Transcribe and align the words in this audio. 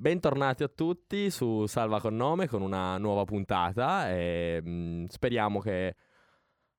bentornati 0.00 0.62
a 0.62 0.68
tutti 0.68 1.28
su 1.28 1.66
Salva 1.66 2.00
con 2.00 2.16
Nome 2.16 2.48
con 2.48 2.62
una 2.62 2.96
nuova 2.96 3.24
puntata 3.24 4.10
e 4.10 4.58
mh, 4.62 5.04
speriamo 5.08 5.60
che 5.60 5.94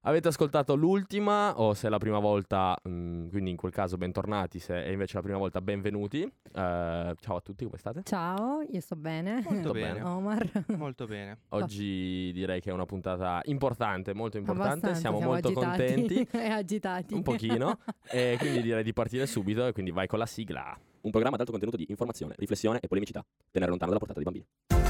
avete 0.02 0.30
ascoltato 0.30 0.76
l'ultima 0.76 1.60
o 1.60 1.74
se 1.74 1.88
è 1.88 1.90
la 1.90 1.98
prima 1.98 2.20
volta, 2.20 2.78
mh, 2.82 3.30
quindi 3.30 3.52
in 3.52 3.58
quel 3.58 3.72
caso 3.72 3.98
bentornati, 3.98 4.60
se 4.60 4.84
è 4.84 4.90
invece 4.90 5.16
la 5.16 5.22
prima 5.22 5.38
volta 5.38 5.62
benvenuti. 5.62 6.22
Uh, 6.22 7.14
ciao 7.16 7.36
a 7.36 7.42
tutti, 7.42 7.66
come 7.66 7.78
state? 7.78 8.04
Ciao, 8.04 8.62
io 8.68 8.80
sto 8.80 8.96
bene. 8.96 9.44
Molto 9.48 9.72
bene. 9.72 10.02
Omar. 10.02 10.66
Molto 10.78 11.06
bene. 11.06 11.40
Oggi 11.50 12.32
direi 12.34 12.62
che 12.62 12.70
è 12.70 12.74
una 12.74 12.86
puntata 12.86 13.42
importante, 13.46 14.14
molto 14.14 14.38
importante, 14.38 14.88
Abbastanza, 14.88 15.00
siamo, 15.00 15.20
molto 15.20 15.50
agitati. 15.50 15.84
contenti. 15.86 16.28
e 16.38 16.48
agitati. 16.48 17.14
Un 17.14 17.22
pochino, 17.22 17.80
e 18.10 18.36
quindi 18.40 18.62
direi 18.62 18.84
di 18.84 18.94
partire 18.94 19.26
subito 19.26 19.68
e 19.68 19.72
quindi 19.72 19.92
vai 19.92 20.08
con 20.08 20.20
la 20.20 20.26
sigla. 20.26 20.78
Un 21.02 21.10
programma 21.10 21.36
ad 21.36 21.42
alto 21.42 21.52
contenuto 21.52 21.78
di 21.78 21.86
informazione, 21.90 22.36
riflessione 22.38 22.80
e 22.80 22.88
polemicità. 22.88 23.26
Tenere 23.50 23.72
lontano 23.72 23.92
dalla 23.92 24.06
portata 24.06 24.22
dei 24.22 24.24
bambini. 24.32 24.81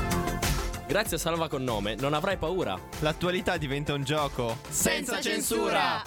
Grazie 0.91 1.15
a 1.15 1.19
Salva 1.21 1.47
con 1.47 1.63
nome, 1.63 1.95
non 1.95 2.13
avrai 2.13 2.35
paura. 2.35 2.77
L'attualità 2.99 3.55
diventa 3.55 3.93
un 3.93 4.03
gioco 4.03 4.57
senza 4.67 5.21
censura. 5.21 6.01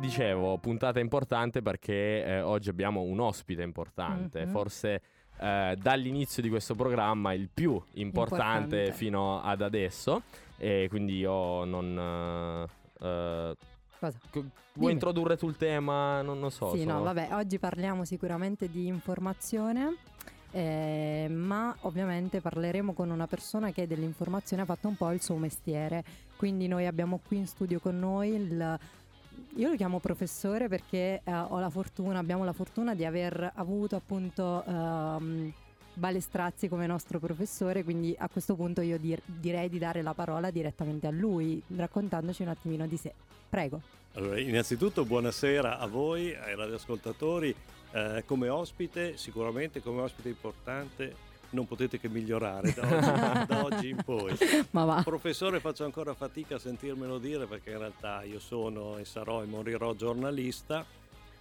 Dicevo, 0.00 0.58
puntata 0.58 0.98
importante 0.98 1.62
perché 1.62 2.24
eh, 2.24 2.40
oggi 2.40 2.70
abbiamo 2.70 3.02
un 3.02 3.20
ospite 3.20 3.62
importante, 3.62 4.46
Mhm. 4.46 4.50
forse 4.50 5.02
eh, 5.40 5.76
dall'inizio 5.80 6.42
di 6.42 6.48
questo 6.48 6.74
programma 6.74 7.32
il 7.34 7.48
più 7.54 7.80
importante, 7.94 8.76
Importante. 8.78 8.92
fino 8.92 9.40
ad 9.40 9.62
adesso 9.62 10.22
e 10.56 10.86
quindi 10.90 11.18
io 11.18 11.62
non... 11.64 12.66
eh, 13.00 13.06
eh, 13.06 13.56
Cosa? 14.00 14.18
co- 14.30 14.40
vuoi 14.40 14.50
Dimmi. 14.72 14.92
introdurre 14.92 15.36
tu 15.36 15.48
il 15.48 15.56
tema? 15.56 16.20
Non, 16.22 16.40
non 16.40 16.50
so. 16.50 16.72
sì, 16.72 16.80
sono- 16.80 16.94
no, 16.94 17.02
vabbè, 17.04 17.28
oggi 17.34 17.60
parliamo 17.60 18.04
sicuramente 18.04 18.68
di 18.68 18.86
informazione. 18.88 19.94
Eh, 20.58 21.28
ma 21.28 21.76
ovviamente 21.82 22.40
parleremo 22.40 22.92
con 22.92 23.10
una 23.10 23.28
persona 23.28 23.70
che 23.70 23.86
dell'informazione 23.86 24.62
ha 24.62 24.64
fatto 24.64 24.88
un 24.88 24.96
po' 24.96 25.12
il 25.12 25.22
suo 25.22 25.36
mestiere. 25.36 26.02
Quindi 26.36 26.66
noi 26.66 26.86
abbiamo 26.86 27.20
qui 27.24 27.36
in 27.36 27.46
studio 27.46 27.78
con 27.78 27.98
noi 27.98 28.34
il 28.34 28.78
io 29.54 29.68
lo 29.68 29.76
chiamo 29.76 30.00
professore 30.00 30.66
perché 30.66 31.20
eh, 31.22 31.32
ho 31.32 31.60
la 31.60 31.70
fortuna, 31.70 32.18
abbiamo 32.18 32.44
la 32.44 32.52
fortuna 32.52 32.96
di 32.96 33.04
aver 33.04 33.52
avuto 33.54 33.94
appunto 33.94 34.64
ehm, 34.64 35.52
Balestrazzi 35.94 36.68
come 36.68 36.86
nostro 36.86 37.20
professore, 37.20 37.84
quindi 37.84 38.14
a 38.18 38.28
questo 38.28 38.56
punto 38.56 38.80
io 38.80 38.98
dir- 38.98 39.22
direi 39.24 39.68
di 39.68 39.78
dare 39.78 40.02
la 40.02 40.12
parola 40.12 40.50
direttamente 40.50 41.06
a 41.06 41.10
lui, 41.10 41.62
raccontandoci 41.76 42.42
un 42.42 42.48
attimino 42.48 42.86
di 42.86 42.96
sé. 42.96 43.12
Prego. 43.48 43.80
Allora, 44.14 44.40
innanzitutto 44.40 45.04
buonasera 45.04 45.78
a 45.78 45.86
voi, 45.86 46.34
ai 46.34 46.56
radioascoltatori. 46.56 47.54
Eh, 47.90 48.22
come 48.26 48.48
ospite, 48.48 49.16
sicuramente 49.16 49.82
come 49.82 50.02
ospite 50.02 50.28
importante, 50.28 51.26
non 51.50 51.66
potete 51.66 51.98
che 51.98 52.08
migliorare 52.08 52.72
da 52.72 52.82
oggi, 52.84 53.46
da 53.46 53.64
oggi 53.64 53.88
in 53.88 54.02
poi. 54.04 54.36
Ma 54.70 54.84
va. 54.84 55.02
Professore, 55.02 55.60
faccio 55.60 55.84
ancora 55.84 56.14
fatica 56.14 56.56
a 56.56 56.58
sentirmelo 56.58 57.18
dire 57.18 57.46
perché 57.46 57.70
in 57.70 57.78
realtà 57.78 58.22
io 58.24 58.38
sono 58.38 58.98
e 58.98 59.04
sarò 59.04 59.42
e 59.42 59.46
morirò 59.46 59.94
giornalista, 59.94 60.84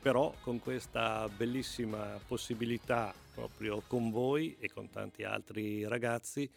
però 0.02 0.34
con 0.42 0.60
questa 0.60 1.28
bellissima 1.36 2.20
possibilità 2.26 3.14
proprio 3.34 3.84
con 3.86 4.10
voi 4.10 4.56
e 4.60 4.72
con 4.72 4.90
tanti 4.90 5.24
altri 5.24 5.88
ragazzi 5.88 6.50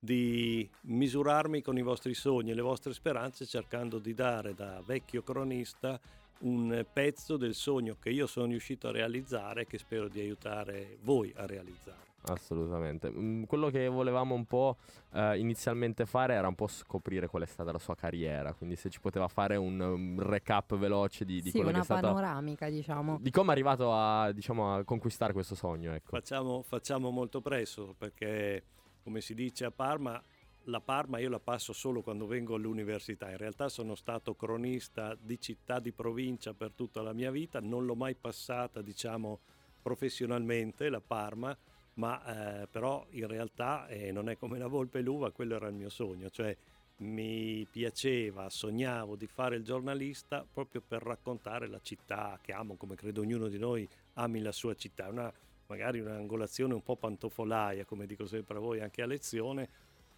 di 0.00 0.68
misurarmi 0.82 1.60
con 1.60 1.76
i 1.76 1.82
vostri 1.82 2.14
sogni 2.14 2.52
e 2.52 2.54
le 2.54 2.62
vostre 2.62 2.92
speranze 2.92 3.46
cercando 3.46 3.98
di 3.98 4.14
dare 4.14 4.54
da 4.54 4.80
vecchio 4.84 5.22
cronista 5.22 5.98
un 6.40 6.84
pezzo 6.92 7.36
del 7.36 7.54
sogno 7.54 7.96
che 8.00 8.10
io 8.10 8.26
sono 8.26 8.46
riuscito 8.46 8.88
a 8.88 8.92
realizzare 8.92 9.62
e 9.62 9.66
che 9.66 9.78
spero 9.78 10.08
di 10.08 10.20
aiutare 10.20 10.98
voi 11.02 11.32
a 11.36 11.46
realizzare. 11.46 12.06
Assolutamente. 12.22 13.10
Mm, 13.10 13.44
quello 13.44 13.70
che 13.70 13.88
volevamo 13.88 14.34
un 14.34 14.44
po' 14.44 14.76
eh, 15.12 15.38
inizialmente 15.38 16.04
fare 16.04 16.34
era 16.34 16.48
un 16.48 16.54
po' 16.54 16.66
scoprire 16.66 17.26
qual 17.26 17.42
è 17.42 17.46
stata 17.46 17.72
la 17.72 17.78
sua 17.78 17.94
carriera, 17.94 18.52
quindi 18.52 18.76
se 18.76 18.90
ci 18.90 19.00
poteva 19.00 19.28
fare 19.28 19.56
un, 19.56 19.80
um, 19.80 20.20
recap 20.20 20.76
veloce 20.76 21.24
di, 21.24 21.40
di 21.40 21.50
sì, 21.50 21.58
quello 21.58 21.68
che 21.68 21.74
una 21.74 21.82
è 21.82 21.84
stato... 21.84 22.06
panoramica, 22.08 22.68
diciamo. 22.68 23.18
Di 23.20 23.30
come 23.30 23.48
è 23.48 23.52
arrivato 23.52 23.92
a, 23.94 24.32
diciamo, 24.32 24.74
a 24.74 24.84
conquistare 24.84 25.32
questo 25.32 25.54
sogno, 25.54 25.92
ecco. 25.92 26.08
Facciamo, 26.10 26.62
facciamo 26.62 27.10
molto 27.10 27.40
presto 27.40 27.94
perché, 27.96 28.64
come 29.02 29.20
si 29.20 29.34
dice 29.34 29.64
a 29.64 29.70
Parma, 29.70 30.20
la 30.68 30.80
Parma 30.80 31.18
io 31.18 31.30
la 31.30 31.40
passo 31.40 31.72
solo 31.72 32.02
quando 32.02 32.26
vengo 32.26 32.54
all'università. 32.54 33.30
In 33.30 33.38
realtà 33.38 33.68
sono 33.68 33.94
stato 33.94 34.34
cronista 34.34 35.16
di 35.18 35.40
città 35.40 35.80
di 35.80 35.92
provincia 35.92 36.52
per 36.52 36.72
tutta 36.72 37.02
la 37.02 37.12
mia 37.12 37.30
vita, 37.30 37.60
non 37.60 37.84
l'ho 37.84 37.94
mai 37.94 38.14
passata, 38.14 38.82
diciamo, 38.82 39.40
professionalmente 39.82 40.88
la 40.90 41.00
Parma, 41.00 41.56
ma 41.94 42.62
eh, 42.62 42.66
però 42.66 43.06
in 43.10 43.26
realtà 43.26 43.88
eh, 43.88 44.12
non 44.12 44.28
è 44.28 44.36
come 44.36 44.58
la 44.58 44.66
volpe 44.66 44.98
e 44.98 45.02
l'uva, 45.02 45.30
quello 45.30 45.56
era 45.56 45.68
il 45.68 45.74
mio 45.74 45.88
sogno, 45.88 46.28
cioè 46.30 46.54
mi 46.98 47.66
piaceva, 47.70 48.50
sognavo 48.50 49.16
di 49.16 49.26
fare 49.26 49.56
il 49.56 49.64
giornalista 49.64 50.44
proprio 50.50 50.82
per 50.86 51.02
raccontare 51.02 51.66
la 51.68 51.80
città 51.80 52.38
che 52.42 52.52
amo, 52.52 52.76
come 52.76 52.94
credo 52.94 53.20
ognuno 53.20 53.48
di 53.48 53.58
noi 53.58 53.88
ami 54.14 54.40
la 54.40 54.52
sua 54.52 54.74
città, 54.74 55.08
una, 55.08 55.32
magari 55.66 56.00
un'angolazione 56.00 56.74
un 56.74 56.82
po' 56.82 56.96
pantofolaia, 56.96 57.84
come 57.84 58.06
dico 58.06 58.26
sempre 58.26 58.56
a 58.58 58.60
voi 58.60 58.80
anche 58.80 59.02
a 59.02 59.06
lezione, 59.06 59.68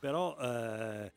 però 0.01 0.37
eh, 0.37 1.13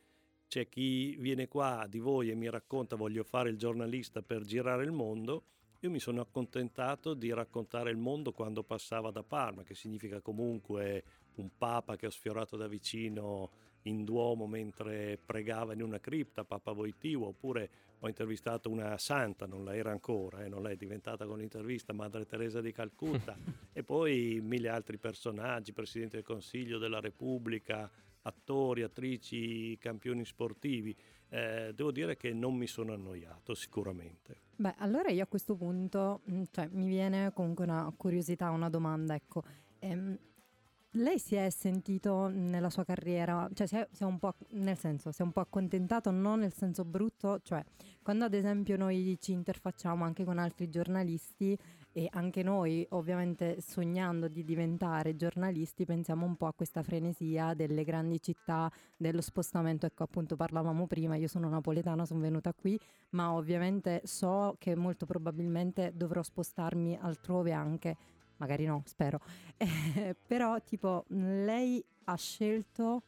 c'è 0.47 0.69
chi 0.69 1.15
viene 1.15 1.47
qua 1.47 1.87
di 1.89 1.97
voi 1.97 2.29
e 2.29 2.35
mi 2.35 2.47
racconta 2.49 2.95
voglio 2.95 3.23
fare 3.23 3.49
il 3.49 3.57
giornalista 3.57 4.21
per 4.21 4.43
girare 4.43 4.83
il 4.83 4.91
mondo, 4.91 5.45
io 5.79 5.89
mi 5.89 5.99
sono 5.99 6.21
accontentato 6.21 7.13
di 7.13 7.33
raccontare 7.33 7.89
il 7.89 7.97
mondo 7.97 8.31
quando 8.31 8.61
passava 8.63 9.09
da 9.09 9.23
Parma, 9.23 9.63
che 9.63 9.73
significa 9.73 10.21
comunque 10.21 11.03
un 11.35 11.49
papa 11.57 11.95
che 11.95 12.05
ho 12.05 12.11
sfiorato 12.11 12.55
da 12.55 12.67
vicino 12.67 13.49
in 13.83 14.03
Duomo 14.03 14.47
mentre 14.47 15.17
pregava 15.23 15.73
in 15.73 15.81
una 15.81 15.99
cripta, 15.99 16.43
Papa 16.43 16.71
Voitiva, 16.71 17.25
oppure 17.25 17.69
ho 17.99 18.07
intervistato 18.07 18.69
una 18.69 18.97
santa, 18.97 19.45
non 19.45 19.63
la 19.63 19.75
era 19.75 19.91
ancora, 19.91 20.43
eh, 20.43 20.49
non 20.49 20.61
l'è 20.61 20.75
diventata 20.75 21.25
con 21.25 21.39
l'intervista, 21.39 21.93
Madre 21.93 22.25
Teresa 22.25 22.61
di 22.61 22.71
Calcutta, 22.71 23.35
e 23.73 23.83
poi 23.83 24.39
mille 24.41 24.69
altri 24.69 24.97
personaggi, 24.97 25.73
Presidente 25.73 26.17
del 26.17 26.25
Consiglio 26.25 26.77
della 26.77 26.99
Repubblica, 26.99 27.89
attori, 28.23 28.81
attrici, 28.83 29.77
campioni 29.77 30.25
sportivi. 30.25 30.95
Eh, 31.29 31.71
devo 31.73 31.91
dire 31.91 32.15
che 32.17 32.33
non 32.33 32.55
mi 32.55 32.67
sono 32.67 32.93
annoiato 32.93 33.53
sicuramente. 33.53 34.41
Beh, 34.55 34.75
allora 34.77 35.09
io 35.09 35.23
a 35.23 35.27
questo 35.27 35.55
punto, 35.55 36.21
mh, 36.25 36.43
cioè, 36.51 36.67
mi 36.71 36.87
viene 36.87 37.31
comunque 37.33 37.63
una 37.65 37.91
curiosità, 37.95 38.49
una 38.51 38.69
domanda, 38.69 39.15
ecco. 39.15 39.43
Ehm, 39.79 40.17
lei 40.97 41.17
si 41.17 41.33
è 41.35 41.49
sentito 41.49 42.27
nella 42.27 42.69
sua 42.69 42.83
carriera, 42.83 43.49
cioè 43.53 43.65
si 43.65 43.75
è, 43.77 43.87
si 43.91 44.03
è 44.03 44.05
un 44.05 44.19
po', 44.19 44.35
nel 44.51 44.77
senso, 44.77 45.11
si 45.11 45.21
è 45.21 45.25
un 45.25 45.31
po' 45.31 45.39
accontentato, 45.39 46.11
non 46.11 46.41
nel 46.41 46.53
senso 46.53 46.85
brutto, 46.85 47.39
cioè 47.41 47.63
quando 48.03 48.25
ad 48.25 48.33
esempio 48.35 48.77
noi 48.77 49.17
ci 49.19 49.31
interfacciamo 49.31 50.03
anche 50.03 50.23
con 50.23 50.37
altri 50.37 50.69
giornalisti 50.69 51.57
e 51.93 52.07
anche 52.11 52.41
noi 52.41 52.85
ovviamente 52.89 53.61
sognando 53.61 54.27
di 54.27 54.43
diventare 54.43 55.15
giornalisti 55.15 55.85
pensiamo 55.85 56.25
un 56.25 56.35
po' 56.35 56.47
a 56.47 56.53
questa 56.53 56.81
frenesia 56.81 57.53
delle 57.53 57.83
grandi 57.83 58.19
città, 58.19 58.69
dello 58.97 59.21
spostamento, 59.21 59.85
ecco 59.85 60.03
appunto 60.03 60.35
parlavamo 60.35 60.87
prima, 60.87 61.15
io 61.15 61.27
sono 61.27 61.47
napoletana, 61.49 62.05
sono 62.05 62.19
venuta 62.19 62.51
qui, 62.53 62.77
ma 63.11 63.33
ovviamente 63.33 64.01
so 64.05 64.55
che 64.57 64.75
molto 64.75 65.05
probabilmente 65.05 65.91
dovrò 65.95 66.23
spostarmi 66.23 66.97
altrove 66.99 67.53
anche, 67.53 67.95
magari 68.37 68.65
no, 68.65 68.81
spero. 68.85 69.19
Eh, 69.63 70.15
però 70.27 70.59
tipo 70.61 71.05
lei 71.09 71.83
ha 72.05 72.15
scelto 72.17 73.03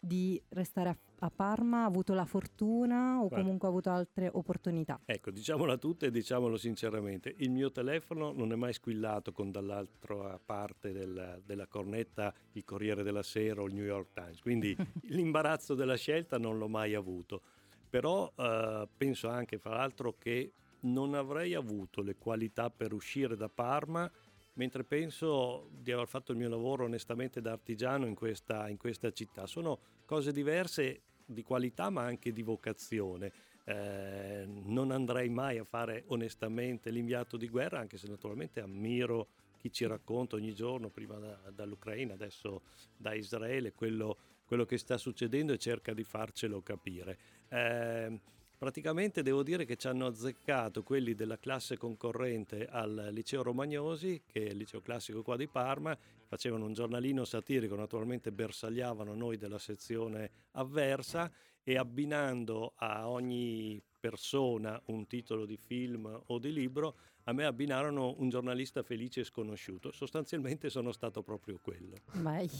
di 0.00 0.42
restare 0.48 0.88
a, 0.88 0.96
a 1.20 1.30
Parma, 1.30 1.82
ha 1.82 1.84
avuto 1.86 2.14
la 2.14 2.24
fortuna 2.24 3.16
o 3.16 3.28
Guarda. 3.28 3.36
comunque 3.36 3.66
ha 3.68 3.70
avuto 3.70 3.90
altre 3.90 4.28
opportunità? 4.32 5.00
Ecco, 5.04 5.30
diciamola 5.30 5.76
tutta 5.76 6.06
e 6.06 6.10
diciamolo 6.10 6.56
sinceramente, 6.56 7.34
il 7.38 7.50
mio 7.50 7.70
telefono 7.70 8.32
non 8.32 8.52
è 8.52 8.56
mai 8.56 8.72
squillato 8.72 9.32
con 9.32 9.50
dall'altra 9.50 10.38
parte 10.44 10.92
del- 10.92 11.42
della 11.44 11.66
cornetta 11.66 12.32
il 12.52 12.64
Corriere 12.64 13.02
della 13.02 13.22
Sera 13.22 13.62
o 13.62 13.66
il 13.66 13.74
New 13.74 13.84
York 13.84 14.12
Times, 14.12 14.40
quindi 14.40 14.76
l'imbarazzo 15.08 15.74
della 15.74 15.96
scelta 15.96 16.38
non 16.38 16.58
l'ho 16.58 16.68
mai 16.68 16.94
avuto. 16.94 17.42
Però 17.88 18.32
eh, 18.36 18.88
penso 18.96 19.28
anche, 19.28 19.58
fra 19.58 19.74
l'altro, 19.74 20.14
che 20.16 20.52
non 20.82 21.14
avrei 21.14 21.54
avuto 21.54 22.02
le 22.02 22.16
qualità 22.16 22.70
per 22.70 22.92
uscire 22.92 23.36
da 23.36 23.48
Parma, 23.48 24.10
mentre 24.54 24.84
penso 24.84 25.68
di 25.72 25.90
aver 25.92 26.06
fatto 26.06 26.32
il 26.32 26.38
mio 26.38 26.48
lavoro 26.48 26.84
onestamente 26.84 27.40
da 27.40 27.52
artigiano 27.52 28.06
in 28.06 28.14
questa, 28.14 28.68
in 28.68 28.76
questa 28.76 29.10
città. 29.10 29.46
Sono 29.46 29.78
cose 30.04 30.32
diverse 30.32 31.02
di 31.32 31.42
qualità 31.42 31.90
ma 31.90 32.02
anche 32.02 32.32
di 32.32 32.42
vocazione. 32.42 33.32
Eh, 33.64 34.44
non 34.46 34.90
andrei 34.90 35.28
mai 35.28 35.58
a 35.58 35.64
fare 35.64 36.04
onestamente 36.08 36.90
l'inviato 36.90 37.36
di 37.36 37.48
guerra, 37.48 37.78
anche 37.78 37.98
se 37.98 38.08
naturalmente 38.08 38.60
ammiro 38.60 39.28
chi 39.58 39.70
ci 39.70 39.86
racconta 39.86 40.36
ogni 40.36 40.54
giorno, 40.54 40.88
prima 40.88 41.16
da- 41.18 41.50
dall'Ucraina, 41.54 42.14
adesso 42.14 42.62
da 42.96 43.12
Israele, 43.12 43.72
quello, 43.72 44.16
quello 44.46 44.64
che 44.64 44.78
sta 44.78 44.96
succedendo 44.96 45.52
e 45.52 45.58
cerca 45.58 45.92
di 45.92 46.02
farcelo 46.02 46.62
capire. 46.62 47.18
Eh, 47.48 48.20
Praticamente 48.60 49.22
devo 49.22 49.42
dire 49.42 49.64
che 49.64 49.76
ci 49.76 49.88
hanno 49.88 50.04
azzeccato 50.04 50.82
quelli 50.82 51.14
della 51.14 51.38
classe 51.38 51.78
concorrente 51.78 52.66
al 52.66 53.08
liceo 53.10 53.42
Romagnosi, 53.42 54.20
che 54.26 54.48
è 54.48 54.50
il 54.50 54.58
liceo 54.58 54.82
classico 54.82 55.22
qua 55.22 55.38
di 55.38 55.48
Parma, 55.48 55.96
facevano 56.26 56.66
un 56.66 56.74
giornalino 56.74 57.24
satirico, 57.24 57.74
naturalmente 57.74 58.30
bersagliavano 58.32 59.14
noi 59.14 59.38
della 59.38 59.58
sezione 59.58 60.30
avversa 60.50 61.32
e 61.62 61.78
abbinando 61.78 62.74
a 62.76 63.08
ogni 63.08 63.80
persona 63.98 64.78
un 64.88 65.06
titolo 65.06 65.46
di 65.46 65.56
film 65.56 66.20
o 66.26 66.38
di 66.38 66.52
libro, 66.52 66.96
a 67.24 67.32
me 67.32 67.46
abbinarono 67.46 68.14
un 68.18 68.28
giornalista 68.28 68.82
felice 68.82 69.20
e 69.20 69.24
sconosciuto. 69.24 69.90
Sostanzialmente 69.90 70.68
sono 70.68 70.92
stato 70.92 71.22
proprio 71.22 71.58
quello. 71.62 71.96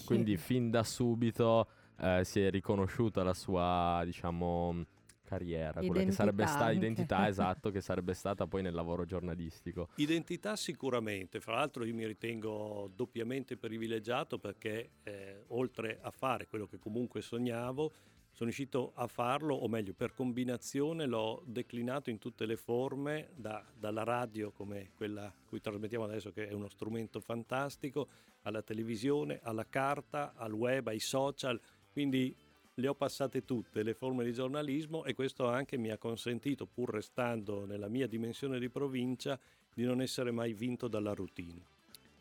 Quindi 0.07 0.39
fin 0.39 0.71
da 0.71 0.83
subito 0.83 1.69
eh, 1.99 2.23
si 2.25 2.41
è 2.41 2.49
riconosciuta 2.49 3.23
la 3.23 3.35
sua, 3.35 4.01
diciamo, 4.07 4.87
carriera, 5.31 5.75
quella 5.75 5.93
che 5.93 6.01
Identità 6.01 6.23
sarebbe 6.23 6.47
stata 6.47 6.65
anche. 6.65 6.77
identità, 6.77 7.29
esatto, 7.31 7.71
che 7.71 7.81
sarebbe 7.81 8.15
stata 8.15 8.47
poi 8.49 8.63
nel 8.63 8.75
lavoro 8.75 9.05
giornalistico. 9.05 9.89
Identità 9.97 10.57
sicuramente, 10.57 11.39
fra 11.41 11.55
l'altro 11.55 11.85
io 11.85 11.95
mi 11.95 12.07
ritengo 12.07 12.91
doppiamente 12.93 13.57
privilegiato 13.57 14.39
perché 14.39 14.91
eh, 15.05 15.45
oltre 15.49 15.99
a 16.03 16.11
fare 16.11 16.47
quello 16.49 16.67
che 16.67 16.79
comunque 16.79 17.23
sognavo, 17.23 17.93
sono 18.33 18.49
riuscito 18.49 18.93
a 18.95 19.07
farlo, 19.07 19.55
o 19.55 19.69
meglio, 19.69 19.93
per 19.93 20.15
combinazione 20.15 21.05
l'ho 21.07 21.43
declinato 21.47 22.11
in 22.11 22.19
tutte 22.19 22.47
le 22.47 22.57
forme, 22.57 23.31
da- 23.35 23.65
dalla 23.77 24.03
radio 24.05 24.51
come 24.53 24.93
quella 24.95 25.33
cui 25.47 25.61
trasmettiamo 25.61 26.05
adesso 26.05 26.33
che 26.33 26.49
è 26.49 26.53
uno 26.53 26.69
strumento 26.69 27.21
fantastico, 27.21 28.09
alla 28.43 28.63
televisione, 28.63 29.41
alla 29.43 29.67
carta, 29.69 30.33
al 30.37 30.53
web, 30.53 30.87
ai 30.87 31.01
social, 31.01 31.61
quindi 31.93 32.35
le 32.75 32.89
ho 32.89 32.95
passate 32.95 33.45
tutte 33.45 33.83
le 33.83 33.95
forme 33.95 34.25
di 34.25 34.33
giornalismo 34.33 35.05
e 35.05 35.15
questo 35.15 35.49
anche 35.49 35.77
mi 35.77 35.91
ha 35.91 35.99
consentito, 35.99 36.67
pur 36.67 36.91
restando 36.91 37.67
nella 37.67 37.89
mia 37.89 38.07
dimensione 38.07 38.59
di 38.59 38.69
provincia, 38.69 39.39
di 39.73 39.85
non 39.85 40.01
essere 40.01 40.31
mai 40.31 40.53
vinto 40.53 40.89
dalla 40.89 41.13
routine. 41.13 41.63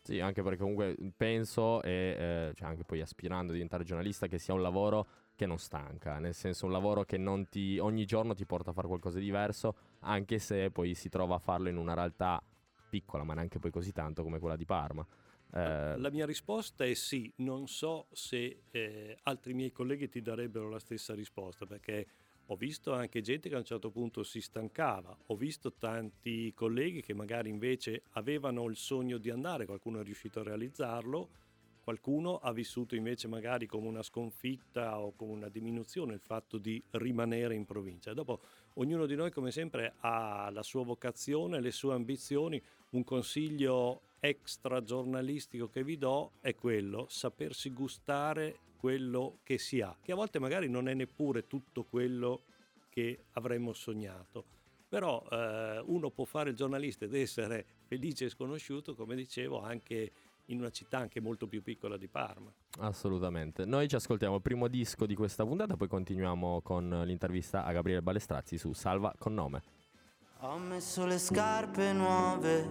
Sì, 0.01 0.19
anche 0.19 0.41
perché 0.41 0.59
comunque 0.59 0.95
penso, 1.15 1.81
e 1.83 2.15
eh, 2.17 2.51
cioè 2.55 2.67
anche 2.67 2.83
poi 2.83 3.01
aspirando 3.01 3.51
a 3.51 3.53
diventare 3.53 3.83
giornalista, 3.83 4.27
che 4.27 4.39
sia 4.39 4.53
un 4.53 4.61
lavoro 4.61 5.07
che 5.35 5.45
non 5.45 5.57
stanca, 5.57 6.19
nel 6.19 6.33
senso 6.33 6.65
un 6.65 6.71
lavoro 6.71 7.03
che 7.03 7.21
ti, 7.49 7.77
ogni 7.77 8.05
giorno 8.05 8.33
ti 8.33 8.45
porta 8.45 8.71
a 8.71 8.73
fare 8.73 8.87
qualcosa 8.87 9.19
di 9.19 9.25
diverso, 9.25 9.75
anche 9.99 10.39
se 10.39 10.71
poi 10.71 10.95
si 10.95 11.09
trova 11.09 11.35
a 11.35 11.39
farlo 11.39 11.69
in 11.69 11.77
una 11.77 11.93
realtà 11.93 12.41
piccola, 12.89 13.23
ma 13.23 13.35
neanche 13.35 13.59
poi 13.59 13.71
così 13.71 13.91
tanto 13.91 14.23
come 14.23 14.39
quella 14.39 14.55
di 14.55 14.65
Parma. 14.65 15.05
Eh, 15.53 15.97
La 15.97 16.09
mia 16.11 16.25
risposta 16.25 16.85
è 16.85 16.93
sì, 16.93 17.31
non 17.37 17.67
so 17.67 18.07
se 18.11 18.61
eh, 18.71 19.17
altri 19.23 19.53
miei 19.53 19.71
colleghi 19.71 20.09
ti 20.09 20.21
darebbero 20.21 20.69
la 20.69 20.79
stessa 20.79 21.13
risposta, 21.13 21.65
perché 21.65 22.07
ho 22.47 22.55
visto 22.55 22.93
anche 22.93 23.21
gente 23.21 23.47
che 23.47 23.55
a 23.55 23.59
un 23.59 23.63
certo 23.63 23.91
punto 23.91 24.23
si 24.23 24.41
stancava, 24.41 25.15
ho 25.27 25.35
visto 25.35 25.73
tanti 25.73 26.51
colleghi 26.53 27.01
che 27.01 27.13
magari 27.13 27.49
invece 27.49 28.03
avevano 28.11 28.65
il 28.67 28.75
sogno 28.75 29.17
di 29.17 29.29
andare, 29.29 29.65
qualcuno 29.65 29.99
è 29.99 30.03
riuscito 30.03 30.39
a 30.39 30.43
realizzarlo, 30.43 31.29
qualcuno 31.83 32.37
ha 32.37 32.51
vissuto 32.51 32.95
invece 32.95 33.27
magari 33.27 33.65
come 33.65 33.87
una 33.87 34.03
sconfitta 34.03 34.99
o 34.99 35.13
come 35.15 35.31
una 35.31 35.49
diminuzione 35.49 36.13
il 36.13 36.19
fatto 36.19 36.57
di 36.57 36.81
rimanere 36.91 37.55
in 37.55 37.65
provincia. 37.65 38.13
Dopo 38.13 38.41
ognuno 38.75 39.05
di 39.07 39.15
noi 39.15 39.31
come 39.31 39.51
sempre 39.51 39.93
ha 39.99 40.49
la 40.51 40.63
sua 40.63 40.83
vocazione, 40.83 41.59
le 41.59 41.71
sue 41.71 41.93
ambizioni, 41.93 42.61
un 42.91 43.03
consiglio 43.03 44.01
extra 44.19 44.83
giornalistico 44.83 45.69
che 45.69 45.83
vi 45.83 45.97
do 45.97 46.33
è 46.41 46.55
quello, 46.55 47.07
sapersi 47.09 47.71
gustare 47.71 48.59
quello 48.77 49.39
che 49.43 49.57
si 49.57 49.81
ha, 49.81 49.95
che 50.01 50.11
a 50.11 50.15
volte 50.15 50.39
magari 50.39 50.69
non 50.69 50.87
è 50.87 50.93
neppure 50.93 51.47
tutto 51.47 51.83
quello 51.83 52.43
che 52.89 53.25
avremmo 53.33 53.73
sognato. 53.73 54.57
Però 54.87 55.23
eh, 55.29 55.83
uno 55.85 56.09
può 56.09 56.25
fare 56.25 56.49
il 56.49 56.55
giornalista 56.55 57.05
ed 57.05 57.13
essere 57.13 57.65
felice 57.85 58.25
e 58.25 58.29
sconosciuto, 58.29 58.95
come 58.95 59.15
dicevo, 59.15 59.61
anche 59.61 60.11
in 60.45 60.59
una 60.59 60.71
città 60.71 60.97
anche 60.97 61.19
molto 61.19 61.47
più 61.47 61.61
piccola 61.61 61.97
di 61.97 62.07
Parma. 62.07 62.51
Assolutamente. 62.79 63.65
Noi 63.65 63.87
ci 63.87 63.95
ascoltiamo 63.95 64.35
il 64.35 64.41
primo 64.41 64.67
disco 64.67 65.05
di 65.05 65.13
questa 65.13 65.45
puntata, 65.45 65.75
poi 65.75 65.87
continuiamo 65.87 66.61
con 66.61 67.03
l'intervista 67.05 67.65
a 67.65 67.71
Gabriele 67.71 68.01
Balestrazzi 68.01 68.57
su 68.57 68.73
Salva 68.73 69.13
con 69.17 69.33
nome. 69.33 69.78
Ho 70.41 70.57
messo 70.57 71.05
le 71.05 71.19
scarpe 71.19 71.91
nuove 71.91 72.65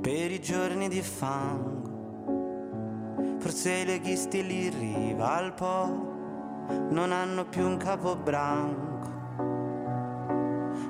per 0.00 0.32
i 0.32 0.40
giorni 0.40 0.88
di 0.88 1.00
fango. 1.02 1.88
Forse 3.38 3.70
i 3.70 3.84
leghisti 3.84 4.44
lì 4.44 4.66
in 4.66 4.76
riva 4.76 5.36
al 5.36 5.54
Po 5.54 5.86
non 6.88 7.12
hanno 7.12 7.44
più 7.44 7.64
un 7.64 7.76
capobranco. 7.76 9.08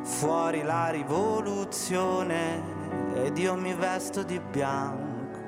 Fuori 0.03 0.63
la 0.63 0.89
rivoluzione 0.89 2.63
ed 3.17 3.37
io 3.37 3.55
mi 3.57 3.75
vesto 3.75 4.23
di 4.23 4.41
bianco. 4.41 5.39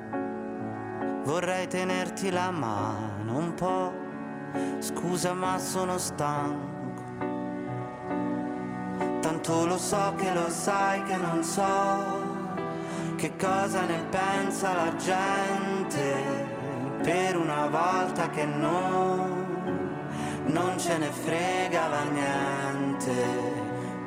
Vorrei 1.23 1.65
tenerti 1.65 2.29
la 2.29 2.51
mano 2.51 3.37
un 3.37 3.55
po', 3.55 3.91
scusa 4.83 5.33
ma 5.33 5.57
sono 5.57 5.97
stanco. 5.97 6.72
Tanto 9.43 9.65
lo 9.65 9.77
so 9.77 10.13
che 10.15 10.33
lo 10.33 10.49
sai 10.49 11.03
che 11.03 11.17
non 11.17 11.43
so 11.43 11.61
che 13.17 13.35
cosa 13.35 13.81
ne 13.83 14.01
pensa 14.09 14.73
la 14.73 14.95
gente. 14.95 16.47
Per 17.01 17.35
una 17.37 17.67
volta 17.67 18.29
che 18.29 18.45
non, 18.45 19.97
non 20.45 20.79
ce 20.79 20.97
ne 20.97 21.11
fregava 21.11 22.03
niente. 22.03 23.11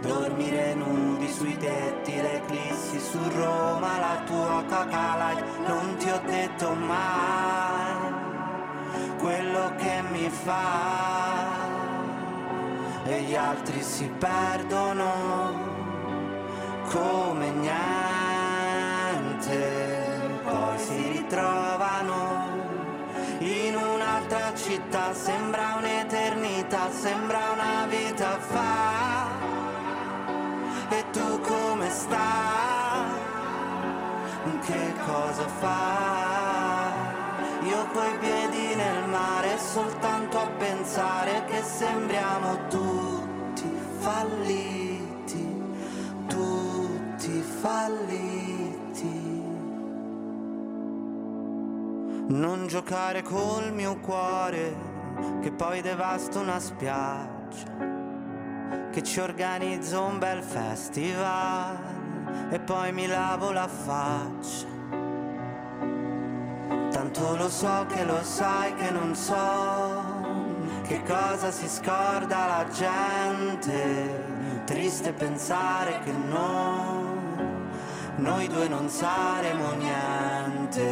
Dormire 0.00 0.72
nudi 0.72 1.28
sui 1.30 1.54
tetti, 1.58 2.14
le 2.14 2.36
eclissi 2.36 2.98
su 2.98 3.18
Roma, 3.34 3.98
la 3.98 4.22
tua 4.24 4.64
light, 4.64 5.44
non 5.66 5.96
ti 5.98 6.08
ho 6.08 6.20
detto 6.24 6.72
mai 6.72 8.24
quello 9.18 9.74
che 9.76 10.02
mi 10.10 10.30
fa 10.30 11.45
e 13.08 13.20
gli 13.22 13.34
altri 13.36 13.80
si 13.82 14.10
perdono 14.18 15.74
come 16.90 17.50
niente, 17.50 17.78
poi 20.42 20.78
si 20.78 21.08
ritrovano 21.12 22.44
in 23.38 23.76
un'altra 23.76 24.52
città, 24.54 25.12
sembra 25.14 25.76
un'eternità, 25.78 26.90
sembra 26.90 27.38
una 27.52 27.86
vita 27.86 28.38
fa. 28.38 29.28
E 30.88 31.04
tu 31.12 31.40
come 31.40 31.90
stai? 31.90 33.24
Che 34.64 34.94
cosa 35.04 35.46
fai? 35.60 36.45
Coi 37.96 38.18
piedi 38.18 38.74
nel 38.74 39.08
mare 39.08 39.56
soltanto 39.56 40.38
a 40.38 40.46
pensare 40.58 41.46
che 41.46 41.62
sembriamo 41.62 42.66
tutti 42.68 43.66
falliti, 44.00 45.62
tutti 46.26 47.40
falliti. 47.40 49.08
Non 52.26 52.66
giocare 52.66 53.22
col 53.22 53.72
mio 53.72 53.96
cuore 54.00 54.76
che 55.40 55.50
poi 55.50 55.80
devasta 55.80 56.40
una 56.40 56.60
spiaggia, 56.60 57.72
che 58.90 59.02
ci 59.02 59.20
organizzo 59.20 60.02
un 60.02 60.18
bel 60.18 60.42
festival 60.42 61.78
e 62.50 62.60
poi 62.60 62.92
mi 62.92 63.06
lavo 63.06 63.52
la 63.52 63.66
faccia. 63.66 64.75
Tanto 66.96 67.36
lo 67.36 67.50
so 67.50 67.84
che 67.90 68.04
lo 68.04 68.22
sai 68.22 68.74
che 68.74 68.90
non 68.90 69.14
so 69.14 70.02
che 70.84 71.02
cosa 71.02 71.50
si 71.50 71.68
scorda 71.68 72.46
la 72.46 72.66
gente. 72.72 74.24
Triste 74.64 75.12
pensare 75.12 76.00
che 76.04 76.12
no, 76.12 77.04
noi 78.16 78.48
due 78.48 78.68
non 78.68 78.88
saremo 78.88 79.72
niente. 79.72 80.84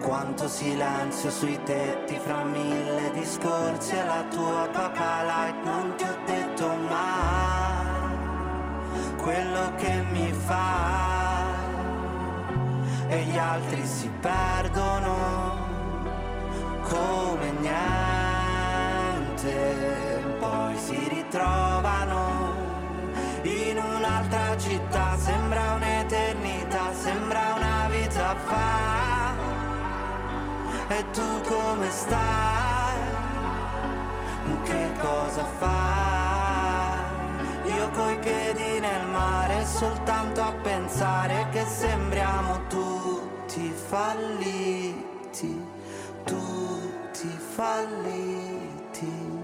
Quanto 0.00 0.46
silenzio 0.46 1.30
sui 1.30 1.60
tetti 1.64 2.16
fra 2.20 2.44
mille 2.44 3.10
discorsi 3.10 3.96
e 3.96 4.04
la 4.04 4.24
tua 4.30 4.68
coca 4.72 5.24
light 5.24 5.64
non 5.64 5.94
ti 5.96 6.04
ho 6.04 6.16
detto 6.26 6.68
mai 6.88 8.16
quello 9.16 9.74
che 9.78 10.00
mi 10.12 10.32
fa 10.32 11.17
e 13.08 13.22
gli 13.22 13.38
altri 13.38 13.86
si 13.86 14.10
perdono 14.20 15.66
come 16.82 17.50
niente, 17.60 19.46
poi 20.38 20.76
si 20.76 21.08
ritrovano 21.08 22.54
in 23.42 23.78
un'altra 23.78 24.56
città, 24.58 25.16
sembra 25.16 25.74
un'eternità, 25.74 26.92
sembra 26.92 27.54
una 27.56 27.88
vita 27.90 28.36
fa. 28.44 29.36
E 30.88 31.04
tu 31.12 31.40
come 31.42 31.90
stai? 31.90 32.76
Che 34.64 34.92
cosa 35.00 35.44
fai? 35.58 36.08
Io 37.74 37.90
soltanto 39.78 40.40
a 40.40 40.52
pensare 40.52 41.46
che 41.52 41.64
sembriamo 41.64 42.66
tutti 43.58 43.72
falliti, 43.74 45.60
tutti 46.24 47.28
falliti. 47.56 49.37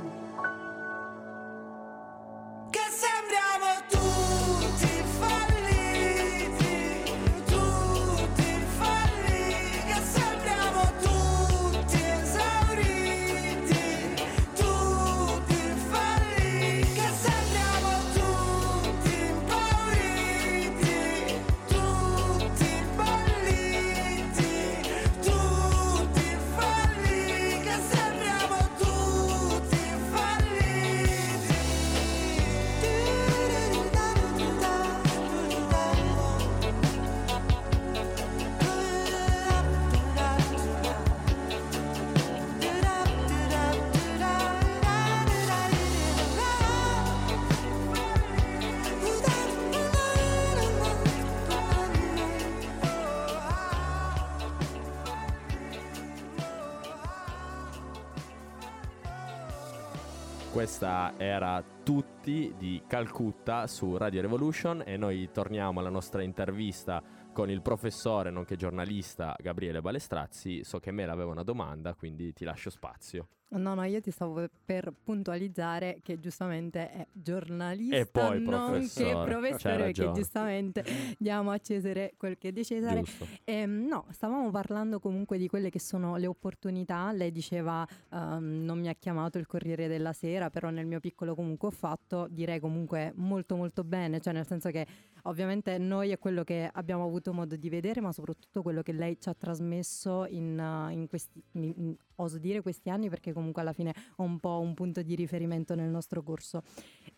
Tutti 61.62 62.54
di 62.56 62.82
Calcutta 62.86 63.66
su 63.66 63.96
Radio 63.96 64.22
Revolution 64.22 64.82
e 64.86 64.96
noi 64.96 65.28
torniamo 65.30 65.80
alla 65.80 65.90
nostra 65.90 66.22
intervista 66.22 67.02
con 67.32 67.50
il 67.50 67.60
professore, 67.60 68.30
nonché 68.30 68.56
giornalista 68.56 69.36
Gabriele 69.38 69.80
Balestrazzi. 69.80 70.64
So 70.64 70.78
che 70.78 70.92
Mela 70.92 71.12
aveva 71.12 71.30
una 71.30 71.42
domanda, 71.42 71.94
quindi 71.94 72.32
ti 72.32 72.44
lascio 72.44 72.70
spazio. 72.70 73.28
No, 73.48 73.74
no, 73.74 73.84
io 73.84 74.00
ti 74.00 74.10
stavo 74.10 74.48
per 74.64 74.92
puntualizzare 75.04 76.00
che 76.02 76.18
giustamente 76.18 76.90
è 76.90 77.06
giornalista, 77.12 77.96
E 77.96 78.06
poi 78.06 78.40
nonché 78.42 78.44
professore, 78.44 79.12
c'hai 79.12 79.24
professore, 79.24 79.76
ragione. 79.76 80.12
giustamente 80.12 80.84
diamo 81.18 81.50
a 81.52 81.58
Cesare 81.58 82.14
quel 82.16 82.36
che 82.36 82.48
è 82.48 82.52
di 82.52 82.64
Cesare. 82.64 83.02
Giusto. 83.02 83.26
Ehm, 83.44 83.86
no, 83.86 84.06
stavamo 84.10 84.50
parlando 84.50 84.98
comunque 84.98 85.38
di 85.38 85.46
quelle 85.46 85.70
che 85.70 85.78
sono 85.78 86.16
le 86.16 86.26
opportunità. 86.26 87.12
Lei 87.12 87.30
diceva 87.30 87.86
ehm, 88.10 88.64
non 88.64 88.80
mi 88.80 88.88
ha 88.88 88.94
chiamato 88.94 89.38
il 89.38 89.46
Corriere 89.46 89.86
della 89.86 90.12
Sera, 90.12 90.50
però 90.50 90.70
nel 90.70 90.86
mio 90.86 90.98
piccolo 90.98 91.36
comunque 91.36 91.68
ho 91.68 91.72
fatto, 91.72 92.26
direi 92.28 92.58
comunque 92.58 93.12
molto 93.14 93.54
molto 93.54 93.84
bene, 93.84 94.20
cioè 94.20 94.32
nel 94.32 94.46
senso 94.46 94.70
che 94.70 94.84
ovviamente 95.26 95.78
noi 95.78 96.10
è 96.10 96.18
quello 96.18 96.42
che 96.42 96.68
abbiamo 96.72 97.04
avuto 97.04 97.32
modo 97.32 97.54
di 97.54 97.68
vedere, 97.68 98.00
ma 98.00 98.10
soprattutto 98.10 98.62
quello 98.62 98.82
che 98.82 98.92
lei 98.92 99.16
ci 99.20 99.28
ha 99.28 99.34
trasmesso 99.34 100.26
in, 100.28 100.58
in 100.90 101.06
questi, 101.06 101.40
in- 101.52 101.94
oso 102.16 102.38
dire 102.38 102.62
questi 102.62 102.90
anni 102.90 103.08
perché 103.08 103.32
comunque 103.34 103.60
alla 103.60 103.74
fine 103.74 103.94
ho 104.16 104.22
un 104.22 104.38
po' 104.40 104.60
un 104.60 104.72
punto 104.72 105.02
di 105.02 105.14
riferimento 105.14 105.74
nel 105.74 105.90
nostro 105.90 106.22
corso. 106.22 106.62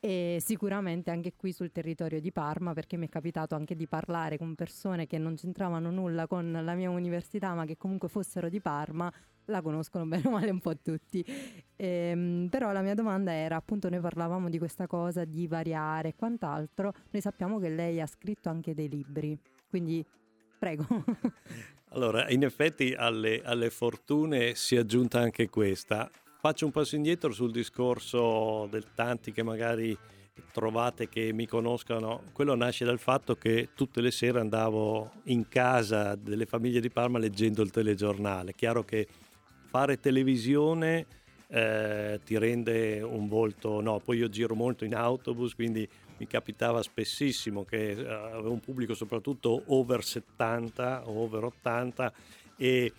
E 0.01 0.39
sicuramente 0.41 1.11
anche 1.11 1.35
qui 1.37 1.53
sul 1.53 1.71
territorio 1.71 2.21
di 2.21 2.33
Parma 2.33 2.73
perché 2.73 2.97
mi 2.97 3.07
è 3.07 3.09
capitato 3.09 3.55
anche 3.55 3.77
di 3.77 3.87
parlare 3.87 4.39
con 4.39 4.55
persone 4.55 5.07
che 5.07 5.19
non 5.19 5.37
c'entravano 5.37 5.91
nulla 5.91 6.27
con 6.27 6.51
la 6.51 6.75
mia 6.75 6.91
università 6.91 7.55
ma 7.55 7.65
che 7.65 7.77
comunque 7.77 8.09
fossero 8.09 8.49
di 8.49 8.61
Parma 8.61 9.13
la 9.49 9.63
conoscono 9.63 10.07
bene 10.07 10.27
o 10.27 10.31
male 10.31 10.51
un 10.51 10.59
po' 10.59 10.77
tutti. 10.77 11.25
Ehm, 11.77 12.49
però 12.51 12.73
la 12.73 12.81
mia 12.81 12.95
domanda 12.95 13.33
era 13.33 13.55
appunto 13.55 13.89
noi 13.89 14.01
parlavamo 14.01 14.49
di 14.49 14.59
questa 14.59 14.87
cosa 14.89 15.25
di 15.25 15.47
variare 15.47 16.09
e 16.09 16.15
quant'altro 16.17 16.93
noi 17.11 17.23
sappiamo 17.23 17.59
che 17.59 17.69
lei 17.69 18.01
ha 18.01 18.07
scritto 18.07 18.49
anche 18.49 18.75
dei 18.75 18.89
libri 18.89 19.39
quindi 19.69 20.05
prego 20.59 20.87
Allora, 21.91 22.29
in 22.29 22.45
effetti 22.45 22.95
alle, 22.95 23.41
alle 23.43 23.71
fortune 23.71 24.55
si 24.55 24.77
è 24.77 24.81
aggiunta 24.81 25.19
anche 25.19 25.49
questa. 25.49 26.11
Faccio 26.39 26.67
un 26.67 26.71
passo 26.71 26.95
indietro 26.95 27.33
sul 27.33 27.51
discorso 27.51 28.67
del 28.71 28.93
tanti 28.95 29.33
che 29.33 29.43
magari 29.43 29.97
trovate 30.53 31.09
che 31.09 31.33
mi 31.33 31.47
conoscano. 31.47 32.25
Quello 32.33 32.55
nasce 32.55 32.85
dal 32.85 32.99
fatto 32.99 33.37
che 33.37 33.71
tutte 33.75 34.03
le 34.03 34.11
sere 34.11 34.41
andavo 34.41 35.11
in 35.25 35.49
casa 35.49 36.15
delle 36.17 36.45
famiglie 36.45 36.81
di 36.81 36.91
Parma 36.91 37.19
leggendo 37.19 37.63
il 37.63 37.71
telegiornale. 37.71 38.55
Chiaro 38.55 38.85
che 38.85 39.07
fare 39.71 39.99
televisione 39.99 41.07
eh, 41.49 42.21
ti 42.25 42.37
rende 42.37 43.01
un 43.01 43.27
volto, 43.27 43.81
no, 43.81 44.01
poi 44.01 44.19
io 44.19 44.29
giro 44.29 44.55
molto 44.55 44.85
in 44.85 44.95
autobus, 44.95 45.55
quindi 45.55 45.89
mi 46.19 46.27
capitava 46.27 46.83
spessissimo 46.83 47.65
che 47.65 47.91
eh, 47.91 48.07
avevo 48.07 48.53
un 48.53 48.61
pubblico 48.61 48.95
soprattutto 48.95 49.63
over 49.67 50.05
70 50.05 51.09
o 51.09 51.23
over 51.23 51.45
80 51.45 52.13
e 52.57 52.93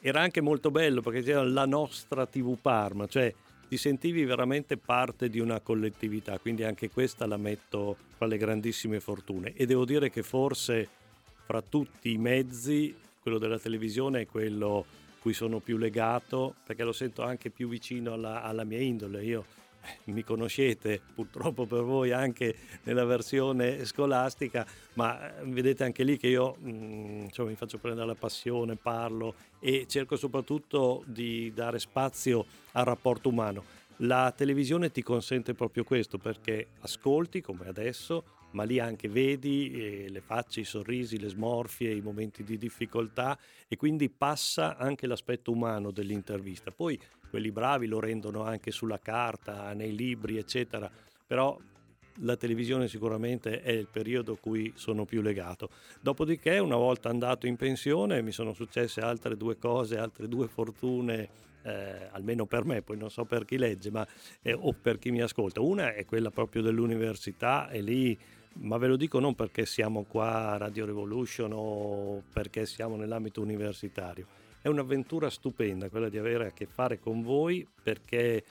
era 0.00 0.20
anche 0.20 0.40
molto 0.40 0.70
bello 0.70 1.00
perché 1.00 1.22
c'era 1.22 1.42
la 1.42 1.66
nostra 1.66 2.26
TV 2.26 2.56
Parma, 2.60 3.06
cioè 3.06 3.32
ti 3.68 3.76
sentivi 3.76 4.24
veramente 4.24 4.76
parte 4.76 5.28
di 5.28 5.38
una 5.38 5.60
collettività, 5.60 6.38
quindi 6.38 6.64
anche 6.64 6.90
questa 6.90 7.26
la 7.26 7.36
metto 7.36 7.96
fra 8.16 8.26
le 8.26 8.36
grandissime 8.36 8.98
fortune 8.98 9.52
e 9.54 9.66
devo 9.66 9.84
dire 9.84 10.10
che 10.10 10.22
forse 10.22 10.88
fra 11.44 11.62
tutti 11.62 12.10
i 12.12 12.18
mezzi 12.18 12.94
quello 13.20 13.38
della 13.38 13.58
televisione 13.58 14.22
è 14.22 14.26
quello 14.26 14.84
cui 15.20 15.32
sono 15.34 15.60
più 15.60 15.76
legato 15.76 16.54
perché 16.64 16.82
lo 16.82 16.92
sento 16.92 17.22
anche 17.22 17.50
più 17.50 17.68
vicino 17.68 18.14
alla, 18.14 18.42
alla 18.42 18.64
mia 18.64 18.80
indole. 18.80 19.22
Io 19.22 19.44
mi 20.04 20.22
conoscete 20.22 21.00
purtroppo 21.14 21.66
per 21.66 21.82
voi 21.82 22.12
anche 22.12 22.54
nella 22.84 23.04
versione 23.04 23.84
scolastica, 23.84 24.66
ma 24.94 25.38
eh, 25.38 25.44
vedete 25.44 25.84
anche 25.84 26.04
lì 26.04 26.16
che 26.16 26.28
io 26.28 26.56
mm, 26.60 27.22
insomma, 27.24 27.50
mi 27.50 27.56
faccio 27.56 27.78
prendere 27.78 28.06
la 28.06 28.14
passione, 28.14 28.76
parlo 28.76 29.34
e 29.60 29.86
cerco 29.88 30.16
soprattutto 30.16 31.02
di 31.06 31.52
dare 31.54 31.78
spazio 31.78 32.44
al 32.72 32.84
rapporto 32.84 33.28
umano. 33.28 33.78
La 34.02 34.32
televisione 34.34 34.90
ti 34.90 35.02
consente 35.02 35.52
proprio 35.52 35.84
questo 35.84 36.16
perché 36.16 36.68
ascolti 36.80 37.42
come 37.42 37.68
adesso, 37.68 38.24
ma 38.52 38.64
lì 38.64 38.78
anche 38.78 39.08
vedi 39.08 39.70
eh, 39.72 40.08
le 40.08 40.20
facce, 40.20 40.60
i 40.60 40.64
sorrisi, 40.64 41.18
le 41.18 41.28
smorfie, 41.28 41.92
i 41.92 42.00
momenti 42.00 42.42
di 42.42 42.56
difficoltà 42.56 43.38
e 43.68 43.76
quindi 43.76 44.08
passa 44.08 44.76
anche 44.76 45.06
l'aspetto 45.06 45.52
umano 45.52 45.90
dell'intervista. 45.90 46.70
Poi 46.70 46.98
quelli 47.30 47.50
bravi 47.50 47.86
lo 47.86 48.00
rendono 48.00 48.42
anche 48.42 48.70
sulla 48.70 48.98
carta, 48.98 49.72
nei 49.72 49.94
libri, 49.94 50.36
eccetera, 50.36 50.90
però 51.26 51.56
la 52.22 52.36
televisione 52.36 52.88
sicuramente 52.88 53.62
è 53.62 53.70
il 53.70 53.86
periodo 53.90 54.32
a 54.32 54.36
cui 54.38 54.72
sono 54.74 55.04
più 55.04 55.22
legato. 55.22 55.70
Dopodiché, 56.00 56.58
una 56.58 56.76
volta 56.76 57.08
andato 57.08 57.46
in 57.46 57.56
pensione, 57.56 58.20
mi 58.20 58.32
sono 58.32 58.52
successe 58.52 59.00
altre 59.00 59.36
due 59.36 59.56
cose, 59.56 59.96
altre 59.96 60.28
due 60.28 60.48
fortune, 60.48 61.28
eh, 61.62 62.08
almeno 62.10 62.46
per 62.46 62.64
me, 62.64 62.82
poi 62.82 62.98
non 62.98 63.10
so 63.10 63.24
per 63.24 63.44
chi 63.44 63.56
legge, 63.56 63.90
ma 63.90 64.06
eh, 64.42 64.52
o 64.52 64.72
per 64.72 64.98
chi 64.98 65.10
mi 65.10 65.22
ascolta. 65.22 65.60
Una 65.60 65.94
è 65.94 66.04
quella 66.04 66.30
proprio 66.30 66.62
dell'università 66.62 67.70
e 67.70 67.80
lì 67.80 68.18
ma 68.52 68.76
ve 68.78 68.88
lo 68.88 68.96
dico 68.96 69.20
non 69.20 69.34
perché 69.34 69.64
siamo 69.64 70.04
qua 70.04 70.50
a 70.50 70.56
Radio 70.56 70.84
Revolution 70.84 71.52
o 71.54 72.22
perché 72.32 72.66
siamo 72.66 72.96
nell'ambito 72.96 73.40
universitario. 73.40 74.39
È 74.62 74.68
un'avventura 74.68 75.30
stupenda 75.30 75.88
quella 75.88 76.08
di 76.08 76.18
avere 76.18 76.48
a 76.48 76.50
che 76.52 76.66
fare 76.66 76.98
con 76.98 77.22
voi 77.22 77.66
perché 77.82 78.44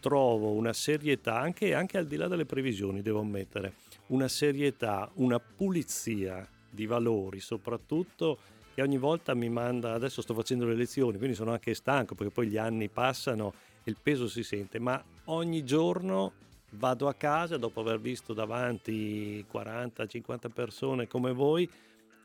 trovo 0.00 0.50
una 0.50 0.72
serietà, 0.72 1.38
anche, 1.38 1.74
anche 1.74 1.96
al 1.98 2.06
di 2.06 2.16
là 2.16 2.26
delle 2.26 2.44
previsioni, 2.44 3.02
devo 3.02 3.20
ammettere, 3.20 3.74
una 4.08 4.26
serietà, 4.26 5.08
una 5.14 5.38
pulizia 5.38 6.46
di 6.68 6.86
valori, 6.86 7.38
soprattutto 7.38 8.38
che 8.74 8.82
ogni 8.82 8.98
volta 8.98 9.34
mi 9.34 9.48
manda, 9.48 9.92
adesso 9.92 10.20
sto 10.20 10.34
facendo 10.34 10.66
le 10.66 10.74
lezioni, 10.74 11.18
quindi 11.18 11.36
sono 11.36 11.52
anche 11.52 11.74
stanco 11.74 12.16
perché 12.16 12.32
poi 12.32 12.48
gli 12.48 12.56
anni 12.56 12.88
passano 12.88 13.54
e 13.84 13.90
il 13.90 13.96
peso 14.02 14.26
si 14.26 14.42
sente, 14.42 14.80
ma 14.80 15.00
ogni 15.26 15.62
giorno 15.64 16.32
vado 16.70 17.06
a 17.06 17.14
casa 17.14 17.56
dopo 17.56 17.80
aver 17.80 18.00
visto 18.00 18.32
davanti 18.32 19.44
40-50 19.52 20.50
persone 20.52 21.06
come 21.06 21.32
voi 21.32 21.68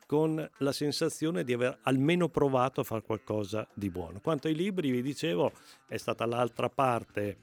con 0.08 0.50
la 0.60 0.72
sensazione 0.72 1.44
di 1.44 1.52
aver 1.54 1.80
almeno 1.84 2.30
provato 2.30 2.82
a 2.82 2.84
fare 2.84 3.02
qualcosa 3.04 3.68
di 3.74 3.90
buono. 3.90 4.20
Quanto 4.22 4.48
ai 4.48 4.56
libri, 4.56 4.90
vi 4.90 5.02
dicevo, 5.04 5.52
è 5.86 5.98
stata 5.98 6.26
l'altra 6.26 6.70
parte 6.70 7.38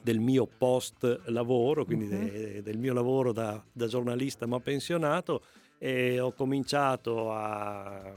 del 0.00 0.20
mio 0.20 0.46
post 0.46 1.22
lavoro, 1.26 1.84
quindi 1.84 2.04
Mhm. 2.06 2.10
de- 2.30 2.62
del 2.62 2.78
mio 2.78 2.94
lavoro 2.94 3.32
da, 3.32 3.60
da 3.72 3.86
giornalista 3.88 4.46
ma 4.46 4.60
pensionato 4.60 5.42
e 5.76 6.20
ho 6.20 6.32
cominciato 6.32 7.32
a 7.32 8.14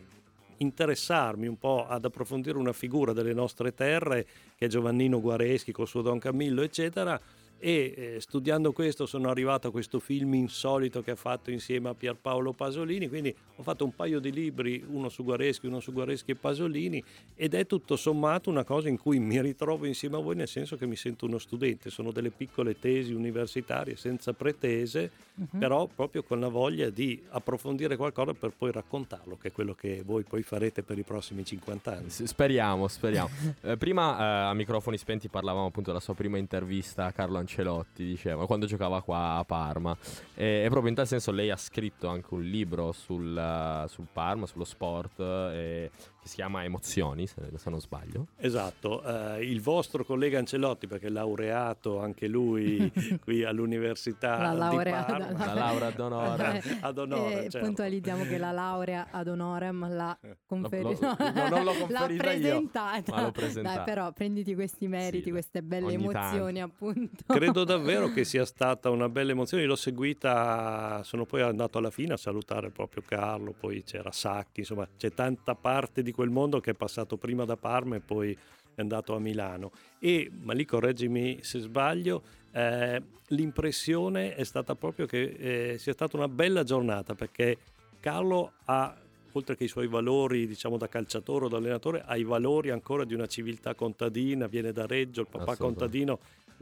interessarmi 0.57 1.47
un 1.47 1.57
po' 1.57 1.87
ad 1.87 2.05
approfondire 2.05 2.57
una 2.59 2.71
figura 2.73 3.13
delle 3.13 3.33
nostre 3.33 3.73
terre 3.73 4.25
che 4.55 4.65
è 4.65 4.69
Giovannino 4.69 5.19
Guareschi 5.19 5.71
col 5.71 5.87
suo 5.87 6.03
Don 6.03 6.19
Camillo 6.19 6.61
eccetera 6.61 7.19
e 7.61 7.93
eh, 7.95 8.19
studiando 8.19 8.71
questo 8.71 9.05
sono 9.05 9.29
arrivato 9.29 9.67
a 9.67 9.71
questo 9.71 9.99
film 9.99 10.33
insolito 10.33 11.03
che 11.03 11.11
ha 11.11 11.15
fatto 11.15 11.51
insieme 11.51 11.89
a 11.89 11.93
Pierpaolo 11.93 12.53
Pasolini, 12.53 13.07
quindi 13.07 13.33
ho 13.55 13.61
fatto 13.61 13.85
un 13.85 13.93
paio 13.95 14.19
di 14.19 14.31
libri, 14.31 14.83
uno 14.89 15.09
su 15.09 15.23
Guareschi, 15.23 15.67
uno 15.67 15.79
su 15.79 15.93
Guareschi 15.93 16.31
e 16.31 16.35
Pasolini 16.35 17.03
ed 17.35 17.53
è 17.53 17.67
tutto 17.67 17.95
sommato 17.95 18.49
una 18.49 18.63
cosa 18.63 18.89
in 18.89 18.97
cui 18.97 19.19
mi 19.19 19.39
ritrovo 19.39 19.85
insieme 19.85 20.17
a 20.17 20.19
voi 20.19 20.35
nel 20.35 20.47
senso 20.47 20.75
che 20.75 20.87
mi 20.87 20.95
sento 20.95 21.27
uno 21.27 21.37
studente, 21.37 21.91
sono 21.91 22.11
delle 22.11 22.31
piccole 22.31 22.79
tesi 22.79 23.13
universitarie 23.13 23.95
senza 23.95 24.33
pretese, 24.33 25.11
uh-huh. 25.35 25.59
però 25.59 25.85
proprio 25.85 26.23
con 26.23 26.39
la 26.39 26.47
voglia 26.47 26.89
di 26.89 27.21
approfondire 27.29 27.95
qualcosa 27.95 28.33
per 28.33 28.53
poi 28.57 28.71
raccontarlo, 28.71 29.37
che 29.37 29.49
è 29.49 29.51
quello 29.51 29.75
che 29.75 30.01
voi 30.03 30.23
poi 30.23 30.41
farete 30.41 30.81
per 30.81 30.97
i 30.97 31.03
prossimi 31.03 31.45
50 31.45 31.95
anni. 31.95 32.09
Speriamo, 32.09 32.87
speriamo. 32.87 33.29
eh, 33.61 33.77
prima 33.77 34.17
eh, 34.17 34.49
a 34.49 34.53
microfoni 34.55 34.97
spenti 34.97 35.27
parlavamo 35.27 35.67
appunto 35.67 35.89
della 35.91 36.01
sua 36.01 36.15
prima 36.15 36.39
intervista 36.39 37.05
a 37.05 37.11
Carlo 37.11 37.37
Ancelotti 37.37 37.49
Ancelotti, 37.51 38.05
diceva, 38.05 38.45
quando 38.45 38.65
giocava 38.65 39.01
qua 39.01 39.35
a 39.35 39.43
Parma. 39.43 39.95
E, 40.33 40.63
e 40.63 40.67
proprio 40.69 40.89
in 40.89 40.95
tal 40.95 41.07
senso 41.07 41.31
lei 41.31 41.49
ha 41.49 41.57
scritto 41.57 42.07
anche 42.07 42.33
un 42.33 42.41
libro 42.41 42.93
sul, 42.93 43.85
sul 43.89 44.07
Parma, 44.11 44.45
sullo 44.45 44.63
sport, 44.63 45.19
e 45.19 45.91
che 46.21 46.27
si 46.27 46.35
chiama 46.35 46.63
Emozioni, 46.63 47.25
se, 47.25 47.41
non 47.65 47.81
sbaglio. 47.81 48.27
Esatto, 48.37 49.01
uh, 49.03 49.41
il 49.41 49.59
vostro 49.59 50.05
collega 50.05 50.37
Ancelotti, 50.37 50.85
perché 50.85 51.07
è 51.07 51.09
laureato 51.09 51.99
anche 51.99 52.27
lui 52.27 52.91
qui 53.23 53.43
all'università 53.43 54.37
la 54.37 54.53
laurea, 54.53 55.03
di 55.03 55.11
Parma. 55.11 55.45
La 55.45 55.53
laurea 55.53 55.87
ad 55.87 55.99
onore. 55.99 56.63
ad 56.79 56.97
onore, 56.99 57.45
eh, 57.45 57.49
certo. 57.49 57.65
Puntualizziamo 57.65 58.23
che 58.25 58.37
la 58.37 58.51
laurea 58.51 59.07
ad 59.09 59.27
honorem 59.27 59.95
l'ha 59.95 60.19
conferita. 60.45 61.15
No, 61.17 61.31
no, 61.33 61.49
non 61.49 61.63
l'ho 61.63 61.73
conferita 61.73 62.05
l'ha 62.05 62.15
presentata. 62.15 63.11
Io, 63.11 63.15
ma 63.15 63.21
l'ho 63.23 63.31
presentata. 63.31 63.75
Dai, 63.77 63.85
però 63.85 64.11
prenditi 64.11 64.53
questi 64.53 64.87
meriti, 64.87 65.23
sì, 65.23 65.31
queste 65.31 65.63
belle 65.63 65.93
emozioni 65.93 66.59
tanto. 66.59 66.75
appunto. 66.75 67.23
Credo 67.25 67.63
davvero 67.63 68.11
che 68.11 68.25
sia 68.25 68.45
stata 68.45 68.91
una 68.91 69.09
bella 69.09 69.31
emozione, 69.31 69.65
l'ho 69.65 69.75
seguita, 69.75 71.01
sono 71.03 71.25
poi 71.25 71.41
andato 71.41 71.79
alla 71.79 71.89
fine 71.89 72.13
a 72.13 72.17
salutare 72.17 72.69
proprio 72.69 73.01
Carlo, 73.03 73.55
poi 73.57 73.83
c'era 73.83 74.11
Sacchi, 74.11 74.59
insomma 74.59 74.87
c'è 74.95 75.11
tanta 75.11 75.55
parte 75.55 76.03
di 76.03 76.10
di 76.11 76.13
quel 76.13 76.29
mondo 76.29 76.59
che 76.59 76.71
è 76.71 76.73
passato 76.73 77.17
prima 77.17 77.45
da 77.45 77.55
Parma 77.55 77.95
e 77.95 78.01
poi 78.01 78.37
è 78.75 78.81
andato 78.81 79.15
a 79.15 79.19
Milano. 79.19 79.71
E, 79.99 80.29
ma 80.41 80.53
lì 80.53 80.65
correggimi 80.65 81.39
se 81.41 81.59
sbaglio, 81.59 82.21
eh, 82.51 83.01
l'impressione 83.27 84.35
è 84.35 84.43
stata 84.43 84.75
proprio 84.75 85.05
che 85.05 85.71
eh, 85.73 85.77
sia 85.77 85.93
stata 85.93 86.17
una 86.17 86.27
bella 86.27 86.63
giornata 86.63 87.15
perché 87.15 87.57
Carlo 87.99 88.53
ha 88.65 88.95
oltre 89.33 89.55
che 89.55 89.63
i 89.63 89.69
suoi 89.69 89.87
valori 89.87 90.45
diciamo 90.45 90.77
da 90.77 90.89
calciatore 90.89 91.45
o 91.45 91.47
da 91.47 91.55
allenatore, 91.55 92.03
ha 92.05 92.17
i 92.17 92.23
valori 92.23 92.69
ancora 92.69 93.05
di 93.05 93.13
una 93.13 93.27
civiltà 93.27 93.73
contadina, 93.75 94.47
viene 94.47 94.73
da 94.73 94.85
Reggio, 94.85 95.21
il 95.21 95.27
papà 95.29 95.55
contadino 95.55 96.19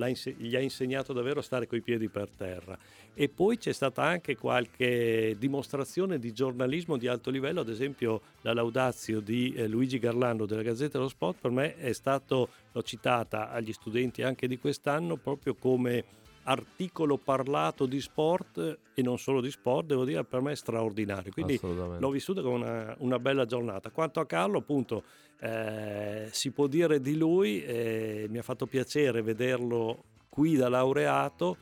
gli 0.07 0.55
ha 0.55 0.59
insegnato 0.59 1.13
davvero 1.13 1.39
a 1.39 1.43
stare 1.43 1.67
coi 1.67 1.81
piedi 1.81 2.07
per 2.07 2.29
terra. 2.35 2.77
E 3.13 3.27
poi 3.27 3.57
c'è 3.57 3.73
stata 3.73 4.03
anche 4.03 4.37
qualche 4.37 5.35
dimostrazione 5.37 6.19
di 6.19 6.31
giornalismo 6.31 6.95
di 6.95 7.07
alto 7.07 7.29
livello, 7.29 7.59
ad 7.61 7.69
esempio 7.69 8.21
la 8.41 8.53
laudazio 8.53 9.19
di 9.19 9.53
eh, 9.53 9.67
Luigi 9.67 9.99
Garlando 9.99 10.45
della 10.45 10.61
Gazzetta 10.61 10.97
dello 10.97 11.09
Sport, 11.09 11.37
per 11.41 11.51
me 11.51 11.75
è 11.75 11.91
stato, 11.91 12.49
l'ho 12.71 12.81
citata 12.81 13.51
agli 13.51 13.73
studenti 13.73 14.21
anche 14.21 14.47
di 14.47 14.57
quest'anno, 14.57 15.17
proprio 15.17 15.55
come 15.55 16.05
articolo 16.49 17.17
parlato 17.17 17.85
di 17.85 18.01
sport 18.01 18.79
e 18.93 19.01
non 19.03 19.19
solo 19.19 19.39
di 19.39 19.51
sport, 19.51 19.85
devo 19.85 20.03
dire 20.03 20.23
per 20.23 20.41
me 20.41 20.53
è 20.53 20.55
straordinario. 20.55 21.31
Quindi 21.31 21.59
l'ho 21.61 22.09
vissuto 22.09 22.41
come 22.41 22.55
una, 22.55 22.95
una, 22.99 23.19
bella 23.19 23.45
giornata. 23.45 23.91
Quanto 23.91 24.19
a 24.19 24.25
Carlo, 24.25 24.57
appunto, 24.57 25.03
eh, 25.39 26.27
si 26.31 26.49
può 26.51 26.65
dire 26.65 26.99
di 26.99 27.15
lui, 27.15 27.63
eh, 27.63 28.25
mi 28.29 28.39
ha 28.39 28.41
fatto 28.41 28.65
piacere 28.65 29.21
vederlo 29.21 30.03
qui 30.27 30.55
da 30.55 30.69
laureato 30.69 31.57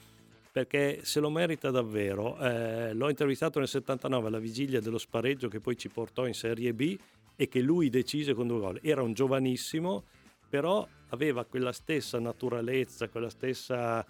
perché 0.54 1.02
se 1.04 1.20
lo 1.20 1.30
merita 1.30 1.70
davvero. 1.70 2.38
Eh, 2.40 2.94
l'ho 2.94 3.10
intervistato 3.10 3.60
nel 3.60 3.68
79 3.68 4.28
alla 4.28 4.40
vigilia 4.40 4.80
dello 4.80 4.98
spareggio 4.98 5.50
che 5.50 5.60
poi 5.60 5.78
ci 5.78 5.90
portò 5.90 6.26
in 6.26 6.34
Serie 6.34 6.74
B 6.74 6.98
e 7.36 7.48
che 7.50 7.60
lui 7.60 7.90
decise 7.90 8.34
con 8.34 8.48
due 8.48 8.60
gol. 8.60 8.80
Era 8.82 9.02
un 9.02 9.14
giovanissimo, 9.14 10.06
però 10.50 10.88
aveva 11.10 11.44
quella 11.44 11.74
stessa 11.74 12.20
naturalezza, 12.20 13.10
quella 13.10 13.30
stessa 13.30 14.04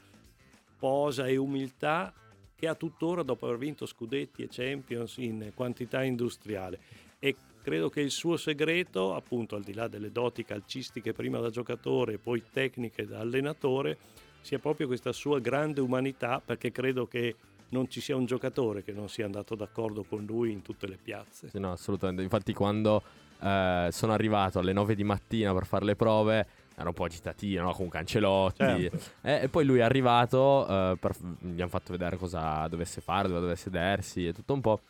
posa 0.78 1.28
e 1.28 1.38
umiltà 1.38 2.14
che 2.56 2.68
ha 2.68 2.76
tuttora 2.76 3.22
dopo 3.24 3.46
aver 3.46 3.58
vinto 3.60 3.86
scudetti 3.86 4.42
e 4.42 4.48
champions 4.50 5.18
in 5.18 5.52
quantità 5.54 6.04
industriale 6.04 6.80
e 7.20 7.36
credo 7.62 7.90
che 7.90 8.02
il 8.02 8.12
suo 8.12 8.38
segreto, 8.38 9.14
appunto 9.14 9.56
al 9.56 9.64
di 9.64 9.74
là 9.74 9.88
delle 9.88 10.12
doti 10.12 10.44
calcistiche 10.44 11.14
prima 11.14 11.40
da 11.40 11.50
giocatore 11.50 12.14
e 12.14 12.18
poi 12.18 12.44
tecniche 12.52 13.06
da 13.06 13.20
allenatore, 13.20 13.98
sia 14.42 14.60
proprio 14.60 14.88
questa 14.88 15.12
sua 15.12 15.40
grande 15.40 15.82
umanità 15.82 16.42
perché 16.44 16.72
credo 16.72 17.06
che 17.08 17.36
non 17.70 17.90
ci 17.90 18.00
sia 18.00 18.16
un 18.16 18.26
giocatore 18.26 18.84
che 18.84 18.94
non 18.94 19.10
sia 19.10 19.26
andato 19.26 19.56
d'accordo 19.56 20.04
con 20.04 20.24
lui 20.26 20.52
in 20.52 20.62
tutte 20.62 20.88
le 20.88 20.98
piazze. 21.02 21.50
No, 21.54 21.74
assolutamente. 21.74 22.24
Infatti 22.24 22.54
quando 22.54 23.04
eh, 23.42 23.90
sono 23.92 24.14
arrivato 24.14 24.60
alle 24.60 24.74
9 24.74 24.96
di 24.96 25.04
mattina 25.04 25.54
per 25.54 25.66
fare 25.66 25.86
le 25.86 25.96
prove 25.96 26.48
era 26.80 26.90
un 26.90 26.94
po' 26.94 27.06
agitatino, 27.06 27.64
no? 27.64 27.74
con 27.74 27.90
Cancelotti. 27.90 28.64
Certo. 28.64 28.98
E, 29.22 29.40
e, 29.44 29.50
poi 29.50 29.66
lui 29.66 29.80
è 29.80 29.82
arrivato, 29.82 30.66
uh, 30.70 30.98
per, 30.98 31.16
gli 31.40 31.60
hanno 31.60 31.70
fatto 31.70 31.92
vedere 31.92 32.18
cosa 32.18 32.68
dovesse 32.68 33.02
fare, 33.02 33.28
dove 33.28 33.40
dovesse 33.40 33.64
sedersi 33.64 34.28
e 34.28 34.34
tutto 34.34 34.54
un 34.54 34.62
po'. 34.62 34.82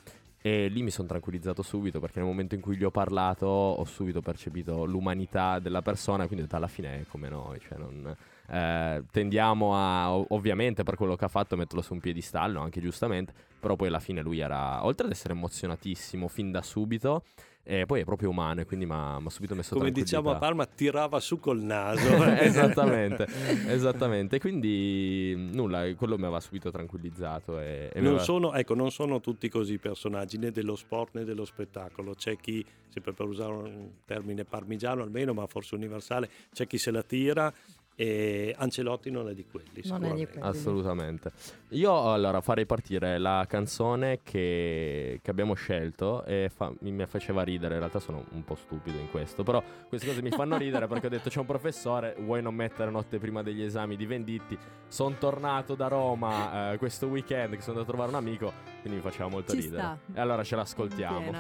E 0.42 0.68
lì 0.68 0.84
mi 0.84 0.92
sono 0.92 1.08
tranquillizzato 1.08 1.62
subito 1.62 2.00
perché 2.00 2.20
nel 2.20 2.28
momento 2.28 2.56
in 2.56 2.62
cui 2.62 2.78
gli 2.78 2.84
ho 2.84 2.92
parlato 2.92 3.48
ho 3.48 3.84
subito 3.86 4.22
percepito 4.22 4.86
l'umanità 4.86 5.60
della 5.60 5.82
persona, 5.82 6.26
quindi 6.26 6.42
ho 6.42 6.44
detto 6.44 6.58
alla 6.58 6.68
fine 6.68 7.02
è 7.02 7.06
come 7.08 7.28
noi, 7.28 7.60
cioè 7.60 7.78
non, 7.78 8.16
eh, 8.50 9.04
tendiamo 9.12 9.76
a, 9.76 10.14
ovviamente 10.14 10.84
per 10.84 10.96
quello 10.96 11.16
che 11.16 11.26
ha 11.26 11.30
fatto, 11.30 11.58
metterlo 11.58 11.82
su 11.82 11.94
un 11.94 12.00
piedistallo, 12.00 12.62
anche 12.62 12.80
giustamente, 12.80 13.34
però 13.60 13.76
poi 13.76 13.88
alla 13.88 14.00
fine 14.00 14.22
lui 14.22 14.40
era, 14.40 14.86
oltre 14.86 15.08
ad 15.08 15.12
essere 15.12 15.34
emozionatissimo 15.34 16.28
fin 16.28 16.52
da 16.52 16.62
subito, 16.62 17.24
e 17.70 17.86
poi 17.86 18.00
è 18.00 18.06
proprio 18.06 18.30
umano 18.30 18.62
e 18.62 18.66
quindi 18.66 18.86
mi 18.86 18.94
ha 18.94 19.20
subito 19.28 19.54
messo 19.54 19.76
Come 19.76 19.92
diciamo 19.92 20.32
a 20.32 20.38
Parma, 20.38 20.66
tirava 20.66 21.20
su 21.20 21.38
col 21.38 21.60
naso. 21.60 22.08
esattamente, 22.40 23.28
esattamente. 23.68 24.40
Quindi 24.40 25.36
nulla, 25.52 25.94
quello 25.96 26.16
mi 26.16 26.24
aveva 26.24 26.40
subito 26.40 26.72
tranquillizzato. 26.72 27.60
E, 27.60 27.90
e 27.94 28.00
non, 28.00 28.12
aveva... 28.12 28.24
sono, 28.24 28.54
ecco, 28.54 28.74
non 28.74 28.90
sono 28.90 29.20
tutti 29.20 29.50
così 29.50 29.80
personaggi 29.80 30.38
né 30.38 30.52
dello 30.52 30.78
sport 30.78 31.16
né 31.16 31.26
dello 31.26 31.44
spettacolo. 31.44 32.14
C'è 32.14 32.38
chi, 32.38 32.66
sempre 32.88 33.12
per 33.12 33.26
usare 33.26 33.52
un 33.52 33.90
termine 34.06 34.46
parmigiano 34.46 35.04
almeno, 35.04 35.34
ma 35.34 35.46
forse 35.46 35.76
universale, 35.76 36.30
c'è 36.54 36.68
chi 36.68 36.78
se 36.78 36.92
la 36.92 37.04
tira 37.04 37.54
e 38.00 38.54
Ancelotti 38.56 39.10
non 39.10 39.28
è 39.28 39.34
di 39.34 39.44
quelli, 39.50 39.82
non 39.86 40.06
è 40.06 40.14
di 40.14 40.28
quelli. 40.28 40.48
Assolutamente. 40.48 41.32
Io 41.70 42.12
allora 42.12 42.42
farei 42.42 42.68
partire 42.68 43.18
la 43.18 43.44
canzone 43.50 44.20
che, 44.22 45.20
che 45.20 45.32
abbiamo 45.32 45.56
scelto 45.56 46.24
e 46.24 46.52
fa, 46.54 46.72
mi 46.82 47.06
faceva 47.08 47.42
ridere, 47.42 47.74
in 47.74 47.80
realtà 47.80 48.00
sono 48.00 48.24
un 48.34 48.44
po' 48.44 48.54
stupido 48.54 49.00
in 49.00 49.10
questo, 49.10 49.42
però 49.42 49.64
queste 49.90 50.06
cose 50.06 50.22
mi 50.22 50.30
fanno 50.30 50.58
ridere 50.60 50.86
perché 50.86 51.08
ho 51.08 51.10
detto 51.10 51.30
c'è 51.30 51.40
un 51.40 51.48
professore, 51.48 52.16
vuoi 52.20 52.44
non 52.44 52.54
mettere 52.54 52.92
notte 52.92 53.18
prima 53.18 53.42
degli 53.42 53.64
esami 53.64 53.96
di 53.96 54.06
Venditti? 54.06 54.56
Sono 54.88 55.16
tornato 55.18 55.74
da 55.74 55.88
Roma 55.88 56.74
eh, 56.74 56.78
questo 56.78 57.08
weekend 57.08 57.56
che 57.56 57.62
sono 57.62 57.80
andato 57.80 57.82
a 57.82 57.96
trovare 57.96 58.10
un 58.12 58.16
amico, 58.16 58.54
quindi 58.82 59.00
mi 59.00 59.04
faceva 59.04 59.28
molto 59.28 59.54
Ci 59.54 59.62
ridere. 59.62 59.82
Sta. 59.82 59.98
E 60.14 60.20
allora 60.20 60.44
ce 60.44 60.56
l'ascoltiamo. 60.56 61.32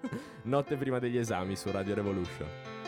notte 0.44 0.76
prima 0.76 0.98
degli 0.98 1.18
esami 1.18 1.54
su 1.54 1.70
Radio 1.70 1.94
Revolution. 1.94 2.87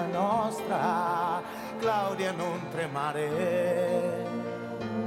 ancora 0.00 0.06
nostra. 0.06 1.42
Claudia, 1.78 2.32
non 2.32 2.68
tremare, 2.70 4.26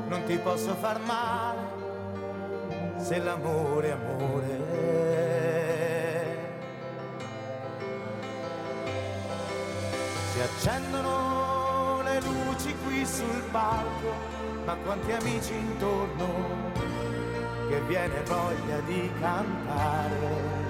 non 0.08 0.24
ti 0.26 0.38
posso 0.38 0.74
far 0.76 1.00
male, 1.02 1.60
se 2.98 3.20
l'amore 3.20 3.90
è 3.90 3.92
amore. 3.92 4.72
Si 10.32 10.40
accendono 10.40 12.02
le 12.02 12.20
luci 12.22 12.76
qui 12.84 13.06
sul 13.06 13.44
palco, 13.52 14.16
ma 14.66 14.76
quanti 14.84 15.12
amici 15.12 15.54
intorno 15.54 16.72
che 17.70 17.82
viene 17.82 18.24
voglia 18.24 18.80
di 18.86 19.12
cantare. 19.20 20.63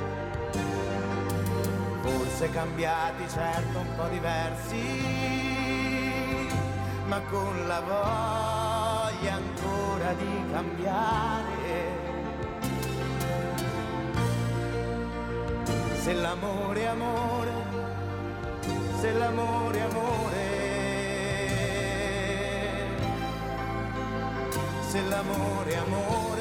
Forse 2.03 2.49
cambiati, 2.49 3.29
certo 3.29 3.79
un 3.79 3.95
po' 3.95 4.07
diversi, 4.09 5.05
ma 7.05 7.21
con 7.21 7.65
la 7.65 7.79
voglia 7.79 9.35
ancora 9.35 10.11
di 10.11 10.43
cambiare. 10.51 12.01
Se 16.01 16.13
l'amore 16.13 16.81
è 16.81 16.85
amore, 16.87 17.51
se 18.99 19.13
l'amore 19.13 19.77
è 19.77 19.81
amore, 19.81 20.51
se 24.89 25.01
l'amore 25.03 25.71
è 25.71 25.75
amore, 25.77 26.32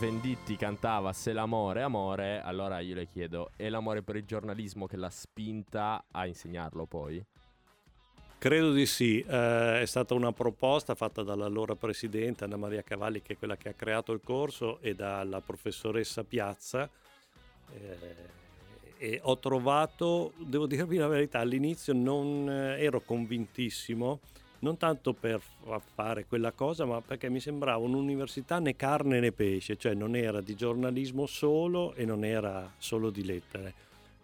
Venditti 0.00 0.56
cantava 0.56 1.12
Se 1.12 1.34
l'amore 1.34 1.80
è 1.80 1.82
amore, 1.82 2.40
allora 2.40 2.80
io 2.80 2.94
le 2.94 3.06
chiedo, 3.06 3.50
è 3.54 3.68
l'amore 3.68 4.00
per 4.00 4.16
il 4.16 4.24
giornalismo 4.24 4.86
che 4.86 4.96
l'ha 4.96 5.10
spinta 5.10 6.06
a 6.10 6.24
insegnarlo 6.24 6.86
poi? 6.86 7.22
Credo 8.38 8.72
di 8.72 8.86
sì, 8.86 9.20
eh, 9.20 9.82
è 9.82 9.84
stata 9.84 10.14
una 10.14 10.32
proposta 10.32 10.94
fatta 10.94 11.22
dall'allora 11.22 11.74
presidente 11.74 12.44
Anna 12.44 12.56
Maria 12.56 12.80
Cavalli, 12.80 13.20
che 13.20 13.34
è 13.34 13.36
quella 13.36 13.58
che 13.58 13.68
ha 13.68 13.74
creato 13.74 14.12
il 14.12 14.22
corso, 14.24 14.80
e 14.80 14.94
dalla 14.94 15.42
professoressa 15.42 16.24
Piazza. 16.24 16.88
eh, 17.74 18.38
e 18.96 19.20
ho 19.22 19.38
trovato, 19.38 20.32
devo 20.38 20.66
dirvi 20.66 20.96
la 20.96 21.08
verità, 21.08 21.40
all'inizio 21.40 21.92
non 21.92 22.48
eh, 22.48 22.82
ero 22.82 23.00
convintissimo, 23.00 24.20
non 24.60 24.76
tanto 24.76 25.12
per 25.12 25.40
fa- 25.40 25.80
fare 25.80 26.26
quella 26.26 26.52
cosa, 26.52 26.84
ma 26.84 27.00
perché 27.00 27.28
mi 27.28 27.40
sembrava 27.40 27.84
un'università 27.84 28.58
né 28.58 28.76
carne 28.76 29.20
né 29.20 29.32
pesce, 29.32 29.76
cioè 29.76 29.94
non 29.94 30.16
era 30.16 30.40
di 30.40 30.54
giornalismo 30.54 31.26
solo 31.26 31.94
e 31.94 32.04
non 32.04 32.24
era 32.24 32.72
solo 32.78 33.10
di 33.10 33.24
lettere. 33.24 33.74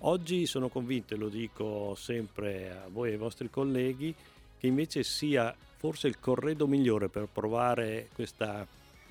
Oggi 0.00 0.46
sono 0.46 0.68
convinto, 0.68 1.14
e 1.14 1.16
lo 1.16 1.28
dico 1.28 1.94
sempre 1.94 2.70
a 2.70 2.88
voi 2.90 3.10
e 3.10 3.12
ai 3.12 3.18
vostri 3.18 3.48
colleghi, 3.48 4.14
che 4.58 4.66
invece 4.66 5.02
sia 5.02 5.54
forse 5.76 6.08
il 6.08 6.18
corredo 6.18 6.66
migliore 6.66 7.08
per 7.08 7.28
provare 7.32 8.08
questa 8.14 8.66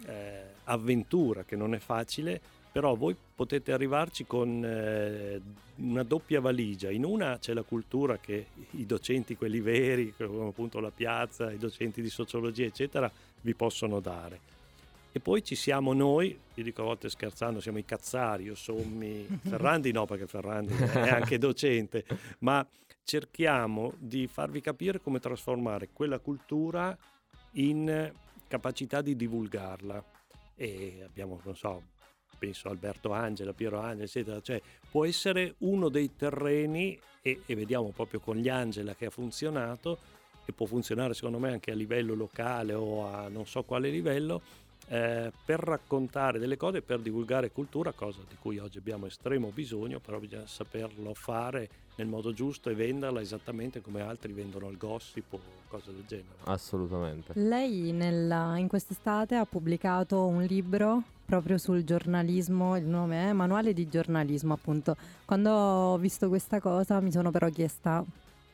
eh, 0.06 0.42
avventura 0.66 1.44
che 1.44 1.56
non 1.56 1.74
è 1.74 1.80
facile, 1.80 2.40
però 2.76 2.94
voi 2.94 3.16
potete 3.34 3.72
arrivarci 3.72 4.26
con 4.26 4.62
eh, 4.62 5.40
una 5.76 6.04
doppia 6.04 6.42
valigia. 6.42 6.92
In 6.92 7.06
una 7.06 7.38
c'è 7.40 7.54
la 7.54 7.62
cultura 7.62 8.18
che 8.18 8.48
i 8.72 8.86
docenti, 8.86 9.38
quelli 9.38 9.62
veri, 9.62 10.14
come 10.18 10.50
appunto 10.50 10.82
la 10.82 10.92
piazza, 10.92 11.54
i 11.54 11.58
docenti 11.58 12.02
di 12.02 12.10
sociologia, 12.10 12.66
eccetera, 12.66 13.10
vi 13.40 13.54
possono 13.54 14.02
dare. 14.02 14.42
E 15.14 15.22
poi 15.22 15.42
ci 15.42 15.56
siamo 15.56 15.94
noi, 15.94 16.38
io 16.54 16.64
dico 16.64 16.82
a 16.82 16.84
volte 16.84 17.08
scherzando, 17.08 17.62
siamo 17.62 17.78
i 17.78 17.86
cazzari, 17.86 18.44
io 18.44 18.56
sommi, 18.56 19.26
Ferrandi 19.48 19.94
no 19.94 20.06
perché 20.06 20.28
Ferrandi 20.28 20.74
è 20.74 21.12
anche 21.12 21.38
docente, 21.38 22.04
ma 22.40 22.68
cerchiamo 23.06 23.94
di 24.00 24.28
farvi 24.28 24.60
capire 24.60 25.00
come 25.00 25.20
trasformare 25.20 25.88
quella 25.94 26.20
cultura 26.20 26.94
in 27.52 28.12
capacità 28.50 29.02
di 29.02 29.16
divulgarla. 29.16 30.04
E 30.58 31.04
abbiamo, 31.06 31.40
non 31.44 31.56
so, 31.56 31.82
penso 32.38 32.70
Alberto 32.70 33.12
Angela, 33.12 33.54
Piero 33.54 33.80
Angela, 33.80 34.04
eccetera, 34.04 34.42
cioè 34.42 34.62
può 34.90 35.06
essere 35.06 35.56
uno 35.60 35.90
dei 35.90 36.16
terreni, 36.16 37.00
e, 37.22 37.42
e 37.46 37.56
vediamo 37.56 37.90
proprio 37.90 38.20
con 38.20 38.38
gli 38.38 38.50
Angela 38.50 38.94
che 38.96 39.08
ha 39.08 39.10
funzionato, 39.10 39.98
e 40.46 40.52
può 40.54 40.66
funzionare 40.66 41.14
secondo 41.14 41.40
me 41.40 41.52
anche 41.52 41.72
a 41.72 41.76
livello 41.76 42.14
locale 42.14 42.74
o 42.74 43.06
a 43.08 43.28
non 43.30 43.48
so 43.48 43.64
quale 43.64 43.90
livello, 43.90 44.42
eh, 44.88 45.32
per 45.44 45.60
raccontare 45.60 46.38
delle 46.38 46.58
cose, 46.58 46.82
per 46.82 47.00
divulgare 47.00 47.52
cultura, 47.52 47.92
cosa 47.92 48.20
di 48.28 48.36
cui 48.40 48.60
oggi 48.60 48.78
abbiamo 48.78 49.08
estremo 49.08 49.50
bisogno, 49.50 50.00
però 50.00 50.20
bisogna 50.20 50.46
saperlo 50.46 51.14
fare 51.16 51.70
nel 51.96 52.08
modo 52.08 52.34
giusto 52.34 52.70
e 52.70 52.76
venderla 52.76 53.22
esattamente 53.22 53.82
come 53.82 54.02
altri 54.02 54.34
vendono 54.34 54.70
il 54.70 54.78
gossip 54.78 55.34
o 55.34 55.40
cose 55.68 55.94
del 55.94 56.04
genere. 56.06 56.36
Assolutamente. 56.44 57.34
Lei 57.36 57.92
nella- 57.92 58.58
in 58.58 58.68
quest'estate 58.68 59.36
ha 59.36 59.46
pubblicato 59.46 60.26
un 60.26 60.44
libro 60.44 61.04
proprio 61.26 61.58
sul 61.58 61.84
giornalismo, 61.84 62.78
il 62.78 62.86
nome 62.86 63.30
è 63.30 63.34
Manuale 63.34 63.74
di 63.74 63.88
giornalismo 63.90 64.54
appunto. 64.54 64.96
Quando 65.26 65.52
ho 65.52 65.98
visto 65.98 66.28
questa 66.28 66.60
cosa 66.60 67.00
mi 67.00 67.12
sono 67.12 67.32
però 67.32 67.50
chiesta 67.50 68.04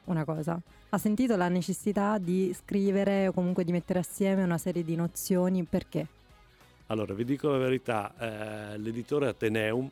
una 0.05 0.23
cosa. 0.23 0.59
Ha 0.93 0.97
sentito 0.97 1.35
la 1.35 1.47
necessità 1.47 2.17
di 2.17 2.53
scrivere 2.53 3.27
o 3.27 3.31
comunque 3.31 3.63
di 3.63 3.71
mettere 3.71 3.99
assieme 3.99 4.43
una 4.43 4.57
serie 4.57 4.83
di 4.83 4.95
nozioni 4.95 5.63
perché? 5.63 6.05
Allora, 6.87 7.13
vi 7.13 7.23
dico 7.23 7.49
la 7.49 7.57
verità, 7.57 8.13
eh, 8.73 8.77
l'editore 8.77 9.27
Ateneum, 9.27 9.89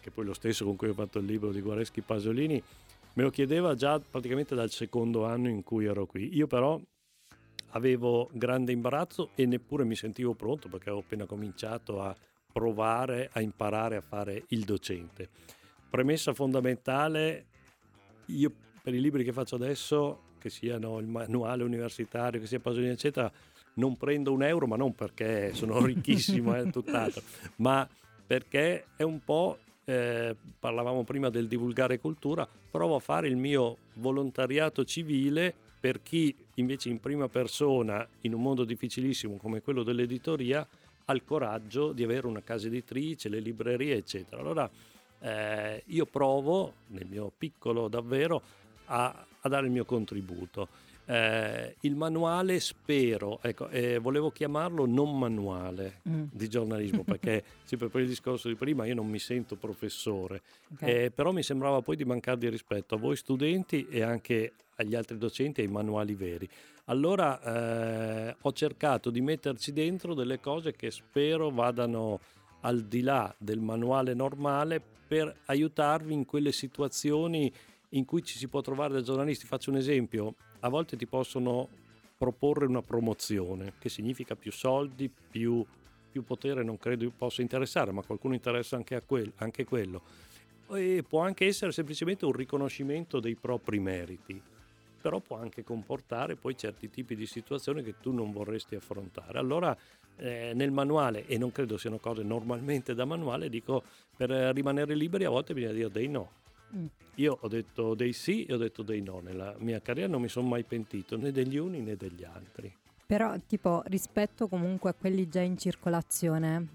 che 0.00 0.12
poi 0.12 0.24
lo 0.24 0.34
stesso 0.34 0.64
con 0.64 0.76
cui 0.76 0.88
ho 0.88 0.94
fatto 0.94 1.18
il 1.18 1.24
libro 1.24 1.50
di 1.50 1.60
Guareschi 1.60 2.00
Pasolini, 2.02 2.62
me 3.16 3.22
lo 3.22 3.30
chiedeva 3.30 3.74
già 3.74 3.98
praticamente 3.98 4.54
dal 4.54 4.70
secondo 4.70 5.24
anno 5.24 5.48
in 5.48 5.62
cui 5.62 5.86
ero 5.86 6.06
qui. 6.06 6.34
Io 6.34 6.46
però 6.46 6.80
avevo 7.70 8.30
grande 8.32 8.72
imbarazzo 8.72 9.30
e 9.34 9.46
neppure 9.46 9.84
mi 9.84 9.96
sentivo 9.96 10.34
pronto 10.34 10.68
perché 10.68 10.88
avevo 10.88 11.04
appena 11.04 11.26
cominciato 11.26 12.00
a 12.00 12.14
provare 12.52 13.28
a 13.32 13.40
imparare 13.40 13.96
a 13.96 14.00
fare 14.00 14.44
il 14.48 14.64
docente. 14.64 15.28
Premessa 15.88 16.32
fondamentale, 16.32 17.46
io 18.26 18.52
per 18.82 18.94
i 18.94 19.00
libri 19.00 19.24
che 19.24 19.32
faccio 19.32 19.56
adesso, 19.56 20.20
che 20.38 20.50
siano 20.50 20.98
il 20.98 21.06
manuale 21.06 21.64
universitario, 21.64 22.40
che 22.40 22.46
sia 22.46 22.60
Pasolini, 22.60 22.92
eccetera, 22.92 23.30
non 23.74 23.96
prendo 23.96 24.32
un 24.32 24.42
euro, 24.42 24.66
ma 24.66 24.76
non 24.76 24.94
perché 24.94 25.52
sono 25.54 25.80
ricchissimo, 25.84 26.54
è 26.54 26.66
eh, 26.66 26.70
tutt'altro, 26.70 27.22
ma 27.56 27.86
perché 28.26 28.86
è 28.96 29.02
un 29.02 29.22
po', 29.22 29.58
eh, 29.86 30.34
parlavamo 30.58 31.04
prima 31.04 31.30
del 31.30 31.46
divulgare 31.46 31.98
cultura, 31.98 32.46
provo 32.70 32.96
a 32.96 33.00
fare 33.00 33.28
il 33.28 33.36
mio 33.36 33.78
volontariato 33.94 34.84
civile 34.84 35.54
per 35.78 36.02
chi 36.02 36.34
invece 36.54 36.88
in 36.88 36.98
prima 36.98 37.28
persona, 37.28 38.06
in 38.22 38.34
un 38.34 38.42
mondo 38.42 38.64
difficilissimo 38.64 39.36
come 39.36 39.62
quello 39.62 39.84
dell'editoria, 39.84 40.66
ha 41.04 41.12
il 41.12 41.24
coraggio 41.24 41.92
di 41.92 42.02
avere 42.02 42.26
una 42.26 42.42
casa 42.42 42.66
editrice, 42.66 43.28
le 43.28 43.38
librerie, 43.38 43.96
eccetera. 43.96 44.40
Allora 44.40 44.68
eh, 45.20 45.82
io 45.86 46.06
provo, 46.06 46.72
nel 46.88 47.06
mio 47.06 47.30
piccolo 47.36 47.86
davvero, 47.86 48.42
a, 48.86 49.26
a 49.40 49.48
dare 49.48 49.66
il 49.66 49.72
mio 49.72 49.84
contributo. 49.84 50.68
Eh, 51.08 51.76
il 51.80 51.94
manuale 51.94 52.58
spero, 52.58 53.38
ecco, 53.40 53.68
eh, 53.68 53.98
volevo 53.98 54.30
chiamarlo 54.30 54.86
non 54.86 55.16
manuale 55.16 56.00
mm. 56.08 56.24
di 56.32 56.48
giornalismo 56.48 57.04
perché 57.04 57.44
sempre 57.64 57.88
per 57.88 58.00
il 58.00 58.08
discorso 58.08 58.48
di 58.48 58.56
prima 58.56 58.86
io 58.86 58.94
non 58.94 59.06
mi 59.06 59.20
sento 59.20 59.54
professore, 59.54 60.42
okay. 60.72 61.04
eh, 61.04 61.10
però 61.10 61.30
mi 61.30 61.44
sembrava 61.44 61.80
poi 61.80 61.94
di 61.94 62.04
mancare 62.04 62.38
di 62.38 62.48
rispetto 62.48 62.96
a 62.96 62.98
voi 62.98 63.16
studenti 63.16 63.86
e 63.88 64.02
anche 64.02 64.52
agli 64.76 64.94
altri 64.94 65.16
docenti 65.16 65.60
e 65.60 65.64
ai 65.64 65.70
manuali 65.70 66.14
veri. 66.14 66.48
Allora 66.86 67.40
eh, 67.40 68.36
ho 68.40 68.52
cercato 68.52 69.10
di 69.10 69.20
metterci 69.20 69.72
dentro 69.72 70.14
delle 70.14 70.40
cose 70.40 70.72
che 70.72 70.90
spero 70.90 71.50
vadano 71.50 72.20
al 72.60 72.82
di 72.82 73.00
là 73.00 73.32
del 73.38 73.60
manuale 73.60 74.14
normale 74.14 74.80
per 75.06 75.34
aiutarvi 75.46 76.12
in 76.12 76.24
quelle 76.24 76.52
situazioni 76.52 77.52
in 77.90 78.04
cui 78.04 78.22
ci 78.22 78.38
si 78.38 78.48
può 78.48 78.60
trovare 78.60 78.92
da 78.92 79.02
giornalisti. 79.02 79.46
Faccio 79.46 79.70
un 79.70 79.76
esempio, 79.76 80.34
a 80.66 80.68
volte 80.68 80.96
ti 80.96 81.06
possono 81.06 81.68
proporre 82.16 82.66
una 82.66 82.82
promozione, 82.82 83.74
che 83.78 83.88
significa 83.88 84.34
più 84.34 84.52
soldi, 84.52 85.08
più, 85.08 85.64
più 86.10 86.24
potere, 86.24 86.62
non 86.62 86.78
credo 86.78 87.10
possa 87.16 87.42
interessare, 87.42 87.92
ma 87.92 88.02
qualcuno 88.02 88.34
interessa 88.34 88.76
anche, 88.76 89.02
quel, 89.04 89.32
anche 89.36 89.64
quello. 89.64 90.02
E 90.72 91.04
può 91.06 91.20
anche 91.20 91.46
essere 91.46 91.72
semplicemente 91.72 92.24
un 92.24 92.32
riconoscimento 92.32 93.20
dei 93.20 93.36
propri 93.36 93.78
meriti, 93.78 94.40
però 95.00 95.20
può 95.20 95.36
anche 95.36 95.62
comportare 95.62 96.34
poi 96.34 96.56
certi 96.56 96.90
tipi 96.90 97.14
di 97.14 97.26
situazioni 97.26 97.82
che 97.82 97.94
tu 98.00 98.12
non 98.12 98.32
vorresti 98.32 98.74
affrontare. 98.74 99.38
Allora 99.38 99.76
eh, 100.16 100.52
nel 100.54 100.72
manuale, 100.72 101.26
e 101.26 101.38
non 101.38 101.52
credo 101.52 101.76
siano 101.76 101.98
cose 101.98 102.22
normalmente 102.22 102.94
da 102.94 103.04
manuale, 103.04 103.48
dico 103.48 103.84
per 104.16 104.30
rimanere 104.30 104.94
liberi 104.94 105.24
a 105.24 105.30
volte 105.30 105.54
bisogna 105.54 105.74
dire 105.74 105.90
dei 105.90 106.08
no. 106.08 106.44
Io 107.16 107.38
ho 107.40 107.48
detto 107.48 107.94
dei 107.94 108.12
sì 108.12 108.44
e 108.44 108.54
ho 108.54 108.58
detto 108.58 108.82
dei 108.82 109.00
no. 109.00 109.20
Nella 109.20 109.54
mia 109.58 109.80
carriera 109.80 110.10
non 110.10 110.20
mi 110.20 110.28
sono 110.28 110.48
mai 110.48 110.64
pentito 110.64 111.16
né 111.16 111.32
degli 111.32 111.56
uni 111.56 111.80
né 111.80 111.96
degli 111.96 112.24
altri. 112.24 112.74
Però, 113.06 113.36
tipo, 113.46 113.82
rispetto 113.86 114.48
comunque 114.48 114.90
a 114.90 114.92
quelli 114.92 115.28
già 115.28 115.40
in 115.40 115.56
circolazione, 115.56 116.66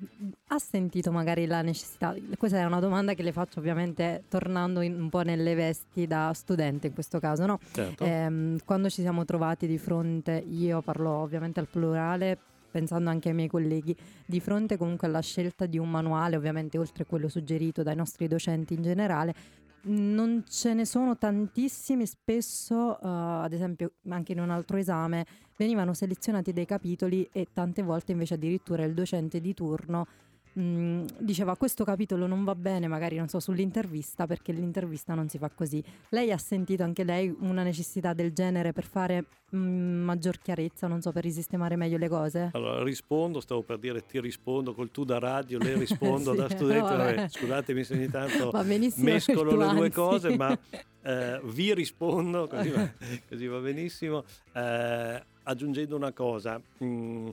ha 0.47 0.59
sentito 0.59 1.11
magari 1.11 1.45
la 1.45 1.61
necessità? 1.61 2.15
Questa 2.37 2.57
è 2.57 2.63
una 2.63 2.79
domanda 2.79 3.13
che 3.13 3.21
le 3.21 3.33
faccio 3.33 3.59
ovviamente 3.59 4.23
tornando 4.29 4.79
un 4.79 5.09
po' 5.09 5.23
nelle 5.23 5.55
vesti 5.55 6.07
da 6.07 6.31
studente 6.33 6.87
in 6.87 6.93
questo 6.93 7.19
caso, 7.19 7.45
no? 7.45 7.59
Certo. 7.73 8.05
Ehm, 8.05 8.59
quando 8.63 8.89
ci 8.89 9.01
siamo 9.01 9.25
trovati 9.25 9.67
di 9.67 9.77
fronte, 9.77 10.41
io 10.47 10.81
parlo 10.81 11.09
ovviamente 11.09 11.59
al 11.59 11.67
plurale, 11.67 12.37
pensando 12.71 13.09
anche 13.09 13.27
ai 13.27 13.35
miei 13.35 13.49
colleghi, 13.49 13.93
di 14.25 14.39
fronte 14.39 14.77
comunque 14.77 15.07
alla 15.07 15.19
scelta 15.19 15.65
di 15.65 15.77
un 15.77 15.89
manuale, 15.89 16.37
ovviamente 16.37 16.77
oltre 16.77 17.03
a 17.03 17.05
quello 17.05 17.27
suggerito 17.27 17.83
dai 17.83 17.97
nostri 17.97 18.27
docenti 18.27 18.73
in 18.73 18.81
generale, 18.81 19.35
non 19.83 20.43
ce 20.47 20.73
ne 20.73 20.85
sono 20.85 21.17
tantissimi, 21.17 22.05
spesso, 22.05 22.97
uh, 23.01 23.43
ad 23.43 23.53
esempio 23.53 23.93
anche 24.09 24.31
in 24.31 24.39
un 24.39 24.49
altro 24.49 24.77
esame, 24.77 25.25
venivano 25.57 25.93
selezionati 25.93 26.53
dei 26.53 26.65
capitoli 26.65 27.27
e 27.31 27.47
tante 27.53 27.81
volte 27.81 28.11
invece 28.11 28.35
addirittura 28.35 28.83
il 28.83 28.93
docente 28.93 29.39
di 29.39 29.53
turno 29.53 30.07
mh, 30.53 31.05
diceva 31.19 31.55
questo 31.55 31.83
capitolo 31.83 32.27
non 32.27 32.43
va 32.43 32.55
bene 32.55 32.87
magari 32.87 33.17
non 33.17 33.27
so 33.27 33.39
sull'intervista 33.39 34.27
perché 34.27 34.51
l'intervista 34.51 35.13
non 35.13 35.29
si 35.29 35.37
fa 35.37 35.49
così. 35.49 35.83
Lei 36.09 36.31
ha 36.31 36.37
sentito 36.37 36.83
anche 36.83 37.03
lei 37.03 37.35
una 37.39 37.63
necessità 37.63 38.13
del 38.13 38.33
genere 38.33 38.73
per 38.73 38.85
fare 38.85 39.25
mh, 39.51 39.57
maggior 39.57 40.39
chiarezza, 40.39 40.87
non 40.87 41.01
so, 41.01 41.11
per 41.11 41.23
risistemare 41.23 41.75
meglio 41.75 41.97
le 41.97 42.07
cose? 42.07 42.49
Allora 42.53 42.83
rispondo, 42.83 43.39
stavo 43.39 43.61
per 43.61 43.77
dire 43.77 44.05
ti 44.05 44.19
rispondo 44.19 44.73
col 44.73 44.91
tu 44.91 45.03
da 45.03 45.19
radio, 45.19 45.57
le 45.59 45.75
rispondo 45.77 46.31
sì, 46.31 46.37
da 46.37 46.49
studente. 46.49 46.95
Vabbè, 46.95 47.27
scusatemi 47.29 47.83
se 47.83 47.93
ogni 47.93 48.09
tanto 48.09 48.51
mescolo 48.97 49.55
le 49.55 49.69
due 49.69 49.91
cose, 49.91 50.35
ma 50.35 50.57
eh, 51.03 51.41
vi 51.43 51.73
rispondo, 51.73 52.47
così 52.47 52.69
va, 52.69 52.89
così 53.27 53.47
va 53.47 53.59
benissimo. 53.59 54.23
Eh, 54.53 55.23
aggiungendo 55.43 55.95
una 55.95 56.11
cosa. 56.11 56.61
Mh, 56.77 57.29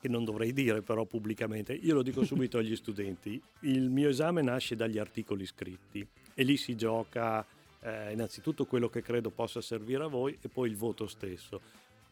che 0.00 0.08
non 0.08 0.24
dovrei 0.24 0.52
dire 0.52 0.82
però 0.82 1.04
pubblicamente, 1.04 1.74
io 1.74 1.94
lo 1.94 2.02
dico 2.02 2.24
subito 2.24 2.58
agli 2.58 2.74
studenti, 2.74 3.40
il 3.60 3.90
mio 3.90 4.08
esame 4.08 4.42
nasce 4.42 4.74
dagli 4.74 4.98
articoli 4.98 5.44
scritti 5.44 6.06
e 6.34 6.42
lì 6.42 6.56
si 6.56 6.74
gioca 6.74 7.44
eh, 7.80 8.12
innanzitutto 8.12 8.64
quello 8.64 8.88
che 8.88 9.02
credo 9.02 9.30
possa 9.30 9.60
servire 9.60 10.04
a 10.04 10.08
voi 10.08 10.36
e 10.40 10.48
poi 10.48 10.70
il 10.70 10.76
voto 10.76 11.06
stesso. 11.06 11.60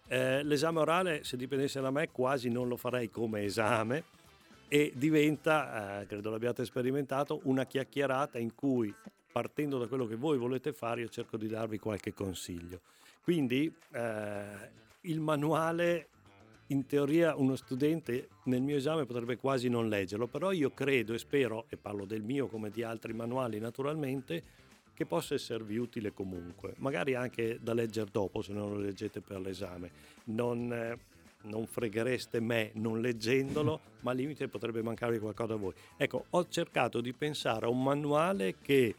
Eh, 0.06 0.42
l'esame 0.42 0.80
orale, 0.80 1.24
se 1.24 1.36
dipendesse 1.36 1.80
da 1.80 1.90
me, 1.90 2.10
quasi 2.10 2.48
non 2.48 2.68
lo 2.68 2.76
farei 2.76 3.10
come 3.10 3.42
esame 3.44 4.04
e 4.68 4.92
diventa, 4.94 6.00
eh, 6.00 6.06
credo 6.06 6.30
l'abbiate 6.30 6.64
sperimentato, 6.64 7.40
una 7.44 7.64
chiacchierata 7.64 8.38
in 8.38 8.54
cui 8.54 8.94
partendo 9.30 9.78
da 9.78 9.86
quello 9.86 10.06
che 10.06 10.16
voi 10.16 10.36
volete 10.36 10.72
fare 10.72 11.02
io 11.02 11.08
cerco 11.08 11.36
di 11.36 11.46
darvi 11.46 11.78
qualche 11.78 12.12
consiglio. 12.12 12.80
Quindi 13.22 13.72
eh, 13.92 14.70
il 15.02 15.20
manuale 15.20 16.08
in 16.68 16.86
teoria 16.86 17.34
uno 17.36 17.56
studente 17.56 18.28
nel 18.44 18.62
mio 18.62 18.76
esame 18.76 19.06
potrebbe 19.06 19.36
quasi 19.36 19.68
non 19.68 19.88
leggerlo, 19.88 20.26
però 20.26 20.52
io 20.52 20.70
credo 20.70 21.14
e 21.14 21.18
spero, 21.18 21.64
e 21.68 21.76
parlo 21.76 22.04
del 22.04 22.22
mio 22.22 22.46
come 22.46 22.70
di 22.70 22.82
altri 22.82 23.12
manuali 23.12 23.58
naturalmente, 23.58 24.66
che 24.92 25.06
possa 25.06 25.34
esservi 25.34 25.76
utile 25.76 26.12
comunque, 26.12 26.74
magari 26.78 27.14
anche 27.14 27.58
da 27.62 27.72
leggere 27.72 28.10
dopo 28.10 28.42
se 28.42 28.52
non 28.52 28.72
lo 28.72 28.78
leggete 28.78 29.20
per 29.20 29.40
l'esame. 29.40 29.90
Non, 30.24 30.72
eh, 30.72 30.98
non 31.42 31.66
freghereste 31.66 32.40
me 32.40 32.72
non 32.74 33.00
leggendolo, 33.00 33.80
ma 34.00 34.10
al 34.10 34.16
limite 34.16 34.48
potrebbe 34.48 34.82
mancarvi 34.82 35.20
qualcosa 35.20 35.54
a 35.54 35.56
voi. 35.56 35.72
Ecco, 35.96 36.24
ho 36.30 36.48
cercato 36.48 37.00
di 37.00 37.12
pensare 37.12 37.66
a 37.66 37.68
un 37.68 37.82
manuale 37.82 38.56
che 38.60 38.96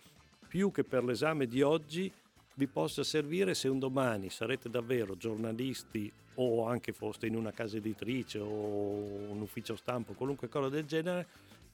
più 0.48 0.72
che 0.72 0.84
per 0.84 1.04
l'esame 1.04 1.48
di 1.48 1.62
oggi 1.62 2.12
vi 2.56 2.68
possa 2.68 3.04
servire 3.04 3.54
se 3.54 3.68
un 3.68 3.78
domani 3.78 4.30
sarete 4.30 4.70
davvero 4.70 5.16
giornalisti 5.16 6.12
o 6.42 6.66
anche 6.66 6.94
foste 6.94 7.28
in 7.28 7.36
una 7.36 7.52
casa 7.52 7.78
editrice 7.78 8.40
o 8.40 8.48
un 8.48 9.40
ufficio 9.42 9.76
stampo, 9.76 10.14
qualunque 10.14 10.48
cosa 10.48 10.70
del 10.70 10.86
genere, 10.86 11.26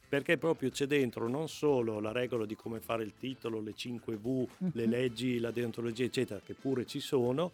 perché 0.08 0.38
proprio 0.38 0.70
c'è 0.70 0.88
dentro 0.88 1.28
non 1.28 1.48
solo 1.48 2.00
la 2.00 2.12
regola 2.12 2.46
di 2.46 2.56
come 2.56 2.80
fare 2.80 3.04
il 3.04 3.14
titolo, 3.18 3.62
le 3.62 3.74
5V, 3.76 4.48
le 4.74 4.86
mhm. 4.86 4.90
leggi, 4.90 5.40
la 5.40 5.52
deontologia, 5.52 6.06
eccetera, 6.06 6.42
che 6.44 6.54
pure 6.54 6.86
ci 6.86 7.00
sono, 7.00 7.52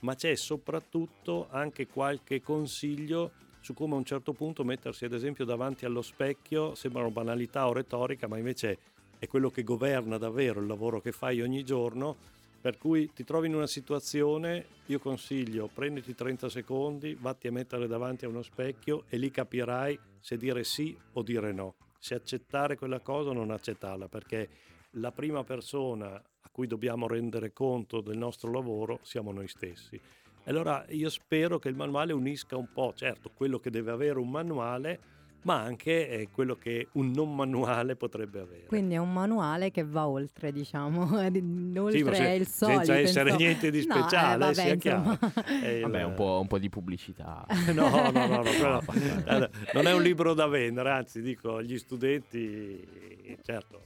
ma 0.00 0.14
c'è 0.14 0.34
soprattutto 0.34 1.48
anche 1.50 1.86
qualche 1.86 2.42
consiglio 2.42 3.32
su 3.60 3.74
come 3.74 3.94
a 3.94 3.98
un 3.98 4.04
certo 4.04 4.32
punto 4.32 4.62
mettersi 4.62 5.04
ad 5.04 5.12
esempio 5.12 5.44
davanti 5.44 5.84
allo 5.84 6.02
specchio, 6.02 6.74
sembrano 6.74 7.10
banalità 7.10 7.66
o 7.66 7.72
retorica, 7.72 8.28
ma 8.28 8.38
invece 8.38 8.78
è 9.18 9.26
quello 9.26 9.50
che 9.50 9.64
governa 9.64 10.18
davvero 10.18 10.60
il 10.60 10.66
lavoro 10.66 11.00
che 11.00 11.10
fai 11.10 11.40
ogni 11.40 11.64
giorno 11.64 12.16
per 12.66 12.78
cui 12.78 13.12
ti 13.12 13.22
trovi 13.22 13.46
in 13.46 13.54
una 13.54 13.68
situazione, 13.68 14.66
io 14.86 14.98
consiglio, 14.98 15.70
prenditi 15.72 16.16
30 16.16 16.48
secondi, 16.48 17.14
vatti 17.14 17.46
a 17.46 17.52
mettere 17.52 17.86
davanti 17.86 18.24
a 18.24 18.28
uno 18.28 18.42
specchio 18.42 19.04
e 19.08 19.18
lì 19.18 19.30
capirai 19.30 19.96
se 20.18 20.36
dire 20.36 20.64
sì 20.64 20.98
o 21.12 21.22
dire 21.22 21.52
no, 21.52 21.76
se 22.00 22.16
accettare 22.16 22.76
quella 22.76 22.98
cosa 22.98 23.30
o 23.30 23.32
non 23.34 23.52
accettarla, 23.52 24.08
perché 24.08 24.48
la 24.94 25.12
prima 25.12 25.44
persona 25.44 26.08
a 26.16 26.48
cui 26.50 26.66
dobbiamo 26.66 27.06
rendere 27.06 27.52
conto 27.52 28.00
del 28.00 28.18
nostro 28.18 28.50
lavoro 28.50 28.98
siamo 29.02 29.30
noi 29.30 29.46
stessi. 29.46 30.00
Allora 30.46 30.84
io 30.88 31.08
spero 31.08 31.60
che 31.60 31.68
il 31.68 31.76
manuale 31.76 32.12
unisca 32.12 32.56
un 32.56 32.72
po', 32.72 32.92
certo, 32.96 33.30
quello 33.32 33.60
che 33.60 33.70
deve 33.70 33.92
avere 33.92 34.18
un 34.18 34.28
manuale, 34.28 34.98
ma 35.46 35.60
anche 35.62 36.08
eh, 36.08 36.28
quello 36.32 36.56
che 36.56 36.88
un 36.94 37.12
non 37.12 37.32
manuale 37.32 37.94
potrebbe 37.94 38.40
avere. 38.40 38.64
Quindi 38.66 38.94
è 38.94 38.98
un 38.98 39.12
manuale 39.12 39.70
che 39.70 39.84
va 39.84 40.08
oltre, 40.08 40.50
diciamo, 40.50 41.02
oltre 41.16 41.90
Sì, 41.92 42.14
se- 42.14 42.28
il 42.32 42.46
solito. 42.48 42.78
senza 42.84 42.98
essere 42.98 43.30
insomma. 43.30 43.44
niente 43.46 43.70
di 43.70 43.86
No, 43.86 43.94
eh, 43.94 43.98
speciale, 44.00 44.38
vabbè, 44.38 44.54
sia 44.54 44.72
insomma. 44.74 45.18
chiaro. 45.18 45.44
È 45.62 45.68
il- 45.68 45.80
Vabbè, 45.82 46.02
un 46.02 46.14
po', 46.14 46.38
un 46.40 46.46
po' 46.48 46.58
di 46.58 46.68
pubblicità. 46.68 47.46
No, 47.72 47.88
no, 47.88 48.10
no, 48.10 48.26
no, 48.26 48.42
quello- 48.42 48.82
eh, 49.26 49.50
non 49.72 49.86
è 49.86 49.94
un 49.94 50.02
libro 50.02 50.34
da 50.34 50.46
vendere, 50.48 50.90
anzi 50.90 51.22
dico 51.22 51.56
agli 51.56 51.78
studenti, 51.78 53.36
certo, 53.44 53.80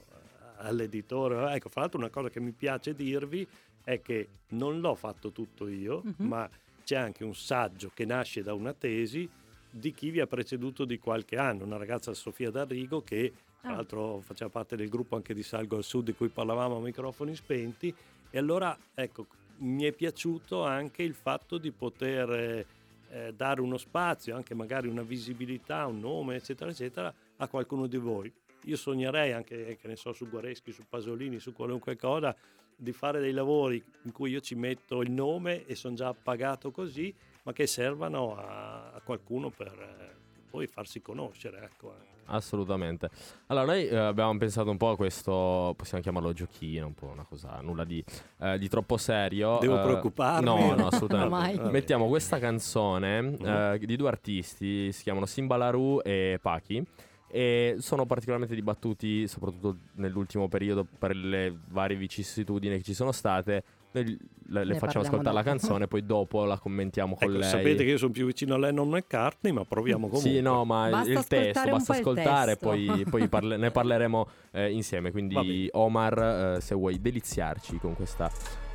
all'editore. 0.57 1.53
Ecco, 1.53 1.69
fra 1.69 1.81
l'altro 1.81 1.99
una 1.99 2.09
cosa 2.09 2.29
che 2.29 2.39
mi 2.39 2.51
piace 2.51 2.93
dirvi 2.95 3.47
è 3.83 4.01
che 4.01 4.27
non 4.49 4.79
l'ho 4.79 4.95
fatto 4.95 5.31
tutto 5.31 5.67
io, 5.67 6.01
Mhm. 6.03 6.27
ma 6.27 6.49
c'è 6.83 6.95
anche 6.95 7.23
un 7.23 7.35
saggio 7.35 7.91
che 7.93 8.05
nasce 8.05 8.41
da 8.41 8.53
una 8.55 8.73
tesi 8.73 9.29
di 9.71 9.93
chi 9.93 10.11
vi 10.11 10.19
ha 10.19 10.27
preceduto 10.27 10.85
di 10.85 10.99
qualche 10.99 11.37
anno, 11.37 11.63
una 11.63 11.77
ragazza 11.77 12.13
Sofia 12.13 12.51
D'Arrigo 12.51 13.01
che 13.01 13.33
tra 13.61 13.71
Ah. 13.71 13.75
l'altro 13.75 14.21
faceva 14.21 14.49
parte 14.49 14.75
del 14.75 14.89
gruppo 14.89 15.15
anche 15.15 15.35
di 15.35 15.43
Salgo 15.43 15.77
al 15.77 15.83
Sud 15.83 16.05
di 16.05 16.13
cui 16.13 16.29
parlavamo 16.29 16.77
a 16.77 16.81
microfoni 16.81 17.35
spenti 17.35 17.93
e 18.29 18.37
allora 18.37 18.75
ecco 18.95 19.27
mi 19.57 19.83
è 19.83 19.91
piaciuto 19.91 20.65
anche 20.65 21.03
il 21.03 21.13
fatto 21.13 21.59
di 21.59 21.69
poter 21.69 22.31
eh, 22.31 22.65
eh, 23.11 23.33
dare 23.35 23.61
uno 23.61 23.77
spazio, 23.77 24.35
anche 24.35 24.55
magari 24.55 24.87
una 24.87 25.03
visibilità, 25.03 25.85
un 25.85 25.99
nome 25.99 26.37
eccetera 26.37 26.71
eccetera 26.71 27.13
a 27.37 27.47
qualcuno 27.47 27.85
di 27.85 27.97
voi. 27.97 28.31
Io 28.65 28.75
sognerei 28.75 29.31
anche, 29.31 29.67
eh, 29.67 29.77
che 29.77 29.87
ne 29.87 29.95
so, 29.95 30.13
su 30.13 30.27
Guareschi, 30.27 30.71
su 30.71 30.83
Pasolini, 30.89 31.39
su 31.39 31.53
qualunque 31.53 31.95
cosa, 31.95 32.35
di 32.75 32.91
fare 32.91 33.19
dei 33.19 33.31
lavori 33.31 33.83
in 34.03 34.11
cui 34.11 34.31
io 34.31 34.39
ci 34.39 34.55
metto 34.55 35.01
il 35.01 35.11
nome 35.11 35.65
e 35.67 35.75
sono 35.75 35.93
già 35.93 36.13
pagato 36.13 36.71
così, 36.71 37.13
ma 37.43 37.53
che 37.53 37.67
servano 37.67 38.35
a, 38.37 38.91
a 38.93 39.01
qualcuno 39.03 39.49
per 39.49 39.67
eh, 39.67 40.15
poi 40.49 40.67
farsi 40.67 41.01
conoscere. 41.01 41.61
Ecco. 41.63 42.09
Assolutamente. 42.25 43.09
Allora, 43.47 43.65
noi 43.65 43.87
eh, 43.87 43.95
abbiamo 43.95 44.37
pensato 44.37 44.69
un 44.69 44.77
po' 44.77 44.91
a 44.91 44.95
questo, 44.95 45.73
possiamo 45.75 46.01
chiamarlo 46.01 46.31
giochino, 46.31 46.85
un 46.87 46.93
po' 46.93 47.07
una 47.07 47.25
cosa, 47.27 47.59
nulla 47.61 47.83
di, 47.83 48.01
eh, 48.39 48.57
di 48.57 48.69
troppo 48.69 48.95
serio. 48.95 49.57
Devo 49.59 49.79
Eh, 49.79 49.83
preoccuparmi? 49.83 50.45
No, 50.45 50.73
no, 50.75 50.87
assolutamente. 50.87 51.69
Mettiamo 51.71 52.07
questa 52.07 52.39
canzone 52.39 53.21
Mhm. 53.21 53.45
eh, 53.45 53.79
di 53.79 53.95
due 53.97 54.07
artisti, 54.07 54.91
si 54.93 55.03
chiamano 55.03 55.25
Simbalaru 55.25 56.01
e 56.03 56.39
Pachi. 56.41 56.85
E 57.33 57.75
sono 57.79 58.05
particolarmente 58.05 58.55
dibattuti, 58.55 59.25
soprattutto 59.27 59.77
nell'ultimo 59.95 60.47
periodo, 60.49 60.85
per 60.85 61.15
le 61.15 61.57
varie 61.69 61.95
vicissitudini 61.97 62.77
che 62.77 62.83
ci 62.83 62.93
sono 62.93 63.11
state. 63.13 63.63
Le, 63.93 64.65
le 64.65 64.75
facciamo 64.75 65.03
ascoltare 65.05 65.33
la 65.35 65.41
dopo. 65.43 65.57
canzone, 65.57 65.87
poi 65.87 66.05
dopo 66.05 66.43
la 66.45 66.57
commentiamo 66.57 67.15
con 67.15 67.29
Ecco, 67.29 67.37
lei. 67.39 67.49
sapete 67.49 67.83
che 67.83 67.91
io 67.91 67.97
sono 67.97 68.11
più 68.11 68.25
vicino 68.25 68.55
a 68.55 68.57
Lennon 68.57 68.89
McCartney, 68.89 69.51
ma 69.53 69.63
proviamo 69.65 70.07
comunque. 70.07 70.29
Sì, 70.31 70.41
no, 70.41 70.65
ma 70.65 70.89
Basta 70.89 71.11
il 71.11 71.27
testo, 71.27 71.69
basta 71.69 71.93
ascoltare, 71.93 72.57
testo. 72.57 72.67
poi, 72.67 73.05
poi 73.09 73.27
parle- 73.29 73.57
ne 73.57 73.71
parleremo 73.71 74.27
eh, 74.51 74.71
insieme. 74.71 75.11
Quindi. 75.11 75.69
Omar, 75.71 76.55
eh, 76.57 76.61
se 76.61 76.75
vuoi 76.75 76.99
deliziarci 76.99 77.77
con 77.77 77.95
questa 77.95 78.29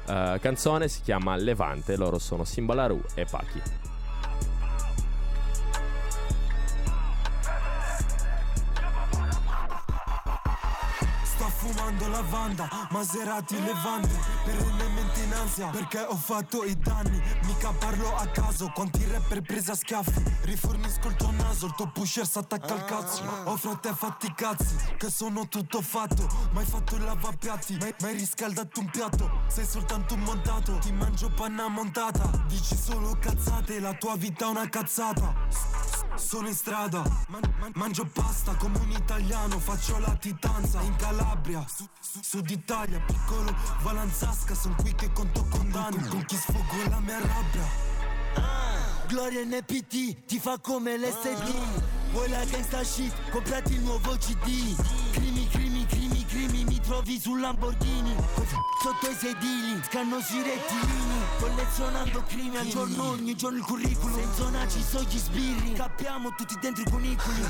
eh, 0.08 0.38
canzone, 0.40 0.88
si 0.88 1.02
chiama 1.02 1.36
Levante. 1.36 1.96
Loro 1.96 2.18
sono 2.18 2.44
Simbalaru 2.44 3.02
e 3.14 3.26
Pachi. 3.30 3.60
Fumando 11.66 12.08
lavanda, 12.08 12.68
Maserati 12.90 13.60
Levante 13.60 14.14
Perennemente 14.44 15.22
in 15.22 15.32
ansia 15.32 15.68
perché 15.68 15.98
ho 16.00 16.16
fatto 16.16 16.64
i 16.64 16.78
danni. 16.78 17.20
Mica 17.44 17.72
parlo 17.72 18.14
a 18.14 18.26
caso, 18.26 18.70
quanti 18.74 19.04
rapper 19.06 19.42
presi 19.42 19.70
a 19.70 19.74
schiaffi. 19.74 20.22
Rifornisco 20.42 21.08
il 21.08 21.16
tuo 21.16 21.30
naso, 21.32 21.66
il 21.66 21.74
tuo 21.74 21.88
pusher 21.88 22.26
s'attacca 22.26 22.74
al 22.74 22.84
cazzo. 22.84 23.24
Oh 23.44 23.56
frate 23.56 23.92
fatti 23.94 24.26
i 24.26 24.34
cazzi, 24.34 24.76
che 24.96 25.10
sono 25.10 25.48
tutto 25.48 25.82
fatto. 25.82 26.26
Ma 26.52 26.60
hai 26.60 26.66
fatto 26.66 26.96
il 26.96 27.04
lavapiatti, 27.04 27.76
ma 27.78 27.88
ma 28.00 28.08
hai 28.08 28.14
riscaldato 28.14 28.80
un 28.80 28.90
piatto. 28.90 29.30
Sei 29.48 29.66
soltanto 29.66 30.14
un 30.14 30.20
montato, 30.20 30.78
ti 30.78 30.92
mangio 30.92 31.30
panna 31.30 31.68
montata. 31.68 32.30
Dici 32.46 32.76
solo 32.76 33.16
cazzate, 33.18 33.80
la 33.80 33.94
tua 33.94 34.16
vita 34.16 34.46
è 34.46 34.48
una 34.48 34.68
cazzata. 34.68 35.34
Sono 36.16 36.48
in 36.48 36.54
strada, 36.54 37.02
man- 37.28 37.54
man- 37.60 37.72
mangio 37.74 38.06
pasta 38.06 38.54
come 38.56 38.78
un 38.78 38.90
italiano, 38.90 39.58
faccio 39.58 39.98
latitanza 39.98 40.80
in 40.80 40.96
Calabria, 40.96 41.55
su- 41.66 41.88
su- 42.00 42.20
Sud 42.22 42.50
Italia, 42.50 43.00
piccolo 43.00 43.54
Valanzasca, 43.82 44.54
son 44.54 44.74
qui 44.76 44.94
che 44.94 45.10
conto 45.12 45.44
condanni, 45.48 46.06
con 46.08 46.24
chi 46.24 46.36
sfogo 46.36 46.88
la 46.88 46.98
mia 47.00 47.18
rabbia. 47.18 47.94
Gloria 49.06 49.44
NPT 49.44 50.24
ti 50.26 50.38
fa 50.40 50.58
come 50.58 50.96
l'SD 50.98 51.54
Vuoi 52.10 52.28
la 52.28 52.44
gangsta 52.44 52.82
shit, 52.82 53.12
comprati 53.30 53.74
il 53.74 53.80
nuovo 53.82 54.16
CD 54.16 54.74
Crimi, 55.12 55.46
crimi, 55.48 55.86
crimi, 55.86 56.24
crimi, 56.26 56.64
mi 56.64 56.80
trovi 56.80 57.20
sul 57.20 57.40
Lamborghini. 57.40 58.14
Sotto 58.82 59.08
i 59.10 59.14
sedili, 59.14 59.80
scanno 59.84 60.20
sui 60.20 60.42
rettilini. 60.42 61.20
Collezionando 61.38 62.22
crimi 62.26 62.56
al 62.56 62.66
giorno, 62.66 63.10
ogni 63.10 63.34
giorno 63.36 63.58
il 63.58 63.64
curriculum. 63.64 64.18
In 64.18 64.32
zona 64.34 64.68
ci 64.68 64.82
sono 64.82 65.04
gli 65.04 65.18
sbirri 65.18 65.72
Cappiamo 65.72 66.34
tutti 66.34 66.56
dentro 66.60 66.82
i 66.82 66.90
cunicoli 66.90 67.42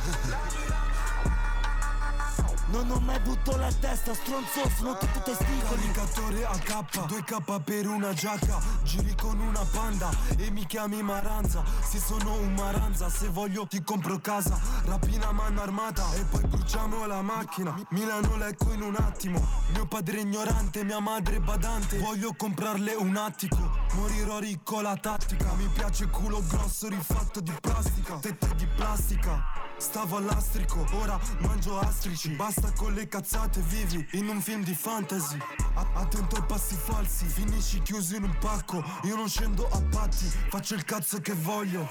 Non 2.76 2.90
ho 2.90 3.00
mai 3.00 3.16
avuto 3.16 3.56
la 3.56 3.72
testa, 3.72 4.12
stronzo, 4.12 4.68
sono 4.76 4.98
tutto 4.98 5.22
testicoli. 5.24 5.90
Caricatore 5.90 6.44
AK, 6.44 7.06
2K 7.06 7.62
per 7.64 7.86
una 7.86 8.12
giacca. 8.12 8.60
Giri 8.82 9.14
con 9.16 9.40
una 9.40 9.64
panda 9.72 10.10
e 10.36 10.50
mi 10.50 10.66
chiami 10.66 11.02
Maranza. 11.02 11.64
Se 11.82 11.98
sono 11.98 12.34
un 12.34 12.52
Maranza, 12.52 13.08
se 13.08 13.28
voglio 13.28 13.66
ti 13.66 13.82
compro 13.82 14.18
casa. 14.18 14.60
Rapina 14.84 15.32
mano 15.32 15.62
armata 15.62 16.04
e 16.16 16.24
poi 16.24 16.42
bruciamo 16.42 17.06
la 17.06 17.22
macchina. 17.22 17.72
Mi- 17.72 17.86
Milano 17.88 18.36
lecco 18.36 18.70
in 18.74 18.82
un 18.82 18.96
attimo. 18.96 19.42
Mio 19.72 19.86
padre 19.86 20.20
ignorante, 20.20 20.84
mia 20.84 21.00
madre 21.00 21.40
badante. 21.40 21.96
Voglio 21.96 22.34
comprarle 22.36 22.92
un 22.92 23.16
attico. 23.16 23.70
Morirò 23.94 24.38
ricco 24.38 24.82
la 24.82 24.96
tattica. 24.96 25.50
Mi 25.54 25.66
piace 25.72 26.08
culo 26.08 26.44
grosso 26.46 26.88
rifatto 26.88 27.40
di 27.40 27.54
plastica. 27.58 28.18
Tette 28.18 28.54
di 28.54 28.66
plastica 28.66 29.64
Stavo 29.78 30.16
all'astrico, 30.16 30.84
ora 30.92 31.18
mangio 31.38 31.78
astrici. 31.78 32.30
Basta 32.30 32.72
con 32.72 32.94
le 32.94 33.08
cazzate, 33.08 33.60
vivi 33.60 34.06
in 34.12 34.28
un 34.28 34.40
film 34.40 34.64
di 34.64 34.74
fantasy. 34.74 35.38
A- 35.74 35.86
Attento 35.94 36.36
ai 36.36 36.42
passi 36.42 36.74
falsi, 36.74 37.26
finisci 37.26 37.80
chiuso 37.82 38.16
in 38.16 38.24
un 38.24 38.36
pacco. 38.38 38.82
Io 39.02 39.16
non 39.16 39.28
scendo 39.28 39.68
a 39.68 39.80
patti, 39.82 40.24
faccio 40.48 40.74
il 40.74 40.84
cazzo 40.84 41.20
che 41.20 41.34
voglio. 41.34 41.88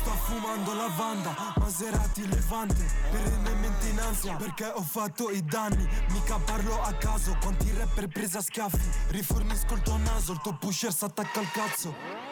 Sto 0.00 0.10
fumando 0.10 0.72
lavanda, 0.72 1.34
Maserati 1.56 2.26
Levante. 2.26 2.86
Perennemente 3.10 3.88
in 3.88 3.98
ansia 3.98 4.34
perché 4.36 4.66
ho 4.66 4.82
fatto 4.82 5.30
i 5.30 5.44
danni. 5.44 5.86
Mica 6.10 6.38
parlo 6.38 6.80
a 6.82 6.92
caso, 6.94 7.36
quanti 7.40 7.70
rapper 7.76 8.08
presi 8.08 8.36
a 8.36 8.40
schiaffi. 8.40 8.88
Rifornisco 9.08 9.74
il 9.74 9.82
tuo 9.82 9.96
naso, 9.98 10.32
il 10.32 10.40
tuo 10.40 10.56
pusher 10.56 10.92
s'attacca 10.92 11.40
al 11.40 11.50
cazzo 11.50 12.29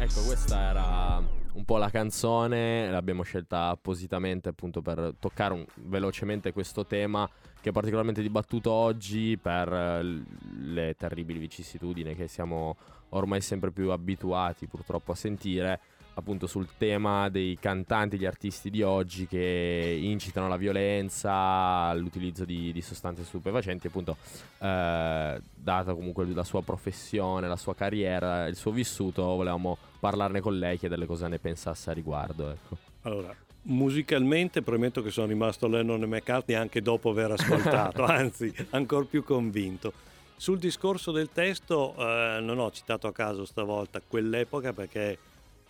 Ecco, 0.00 0.22
questa 0.22 0.60
era 0.70 1.16
un 1.54 1.64
po' 1.64 1.76
la 1.76 1.90
canzone, 1.90 2.88
l'abbiamo 2.88 3.24
scelta 3.24 3.66
appositamente 3.68 4.48
appunto 4.48 4.80
per 4.80 5.14
toccare 5.18 5.54
un- 5.54 5.66
velocemente 5.74 6.52
questo 6.52 6.86
tema 6.86 7.28
che 7.60 7.70
è 7.70 7.72
particolarmente 7.72 8.22
dibattuto 8.22 8.70
oggi 8.70 9.36
per 9.36 9.72
eh, 9.72 10.22
le 10.60 10.94
terribili 10.96 11.40
vicissitudini 11.40 12.14
che 12.14 12.28
siamo 12.28 12.76
ormai 13.10 13.40
sempre 13.40 13.72
più 13.72 13.90
abituati 13.90 14.68
purtroppo 14.68 15.10
a 15.10 15.16
sentire 15.16 15.80
appunto 16.18 16.48
sul 16.48 16.66
tema 16.76 17.28
dei 17.28 17.56
cantanti, 17.60 18.18
gli 18.18 18.24
artisti 18.24 18.70
di 18.70 18.82
oggi 18.82 19.26
che 19.28 19.98
incitano 20.00 20.46
alla 20.46 20.56
violenza, 20.56 21.32
all'utilizzo 21.32 22.44
di, 22.44 22.72
di 22.72 22.82
sostanze 22.82 23.22
stupefacenti, 23.24 23.86
appunto 23.86 24.16
eh, 24.58 25.40
data 25.54 25.94
comunque 25.94 26.26
la 26.26 26.42
sua 26.42 26.62
professione, 26.62 27.46
la 27.46 27.56
sua 27.56 27.74
carriera, 27.74 28.46
il 28.46 28.56
suo 28.56 28.72
vissuto, 28.72 29.22
volevamo 29.22 29.78
parlarne 30.00 30.40
con 30.40 30.58
lei, 30.58 30.76
chiederle 30.76 31.06
cosa 31.06 31.28
ne 31.28 31.38
pensasse 31.38 31.90
a 31.90 31.92
riguardo. 31.92 32.50
Ecco. 32.50 32.76
Allora, 33.02 33.34
musicalmente 33.62 34.62
premetto 34.62 35.02
che 35.02 35.10
sono 35.10 35.28
rimasto 35.28 35.68
Lennon 35.68 36.02
e 36.02 36.06
McCartney 36.06 36.56
anche 36.56 36.82
dopo 36.82 37.10
aver 37.10 37.30
ascoltato, 37.30 38.02
anzi, 38.04 38.52
ancora 38.70 39.04
più 39.04 39.22
convinto. 39.22 39.92
Sul 40.34 40.58
discorso 40.58 41.12
del 41.12 41.30
testo 41.32 41.94
eh, 41.96 42.38
non 42.40 42.58
ho 42.58 42.70
citato 42.72 43.06
a 43.06 43.12
caso 43.12 43.44
stavolta 43.44 44.00
quell'epoca 44.06 44.72
perché 44.72 45.18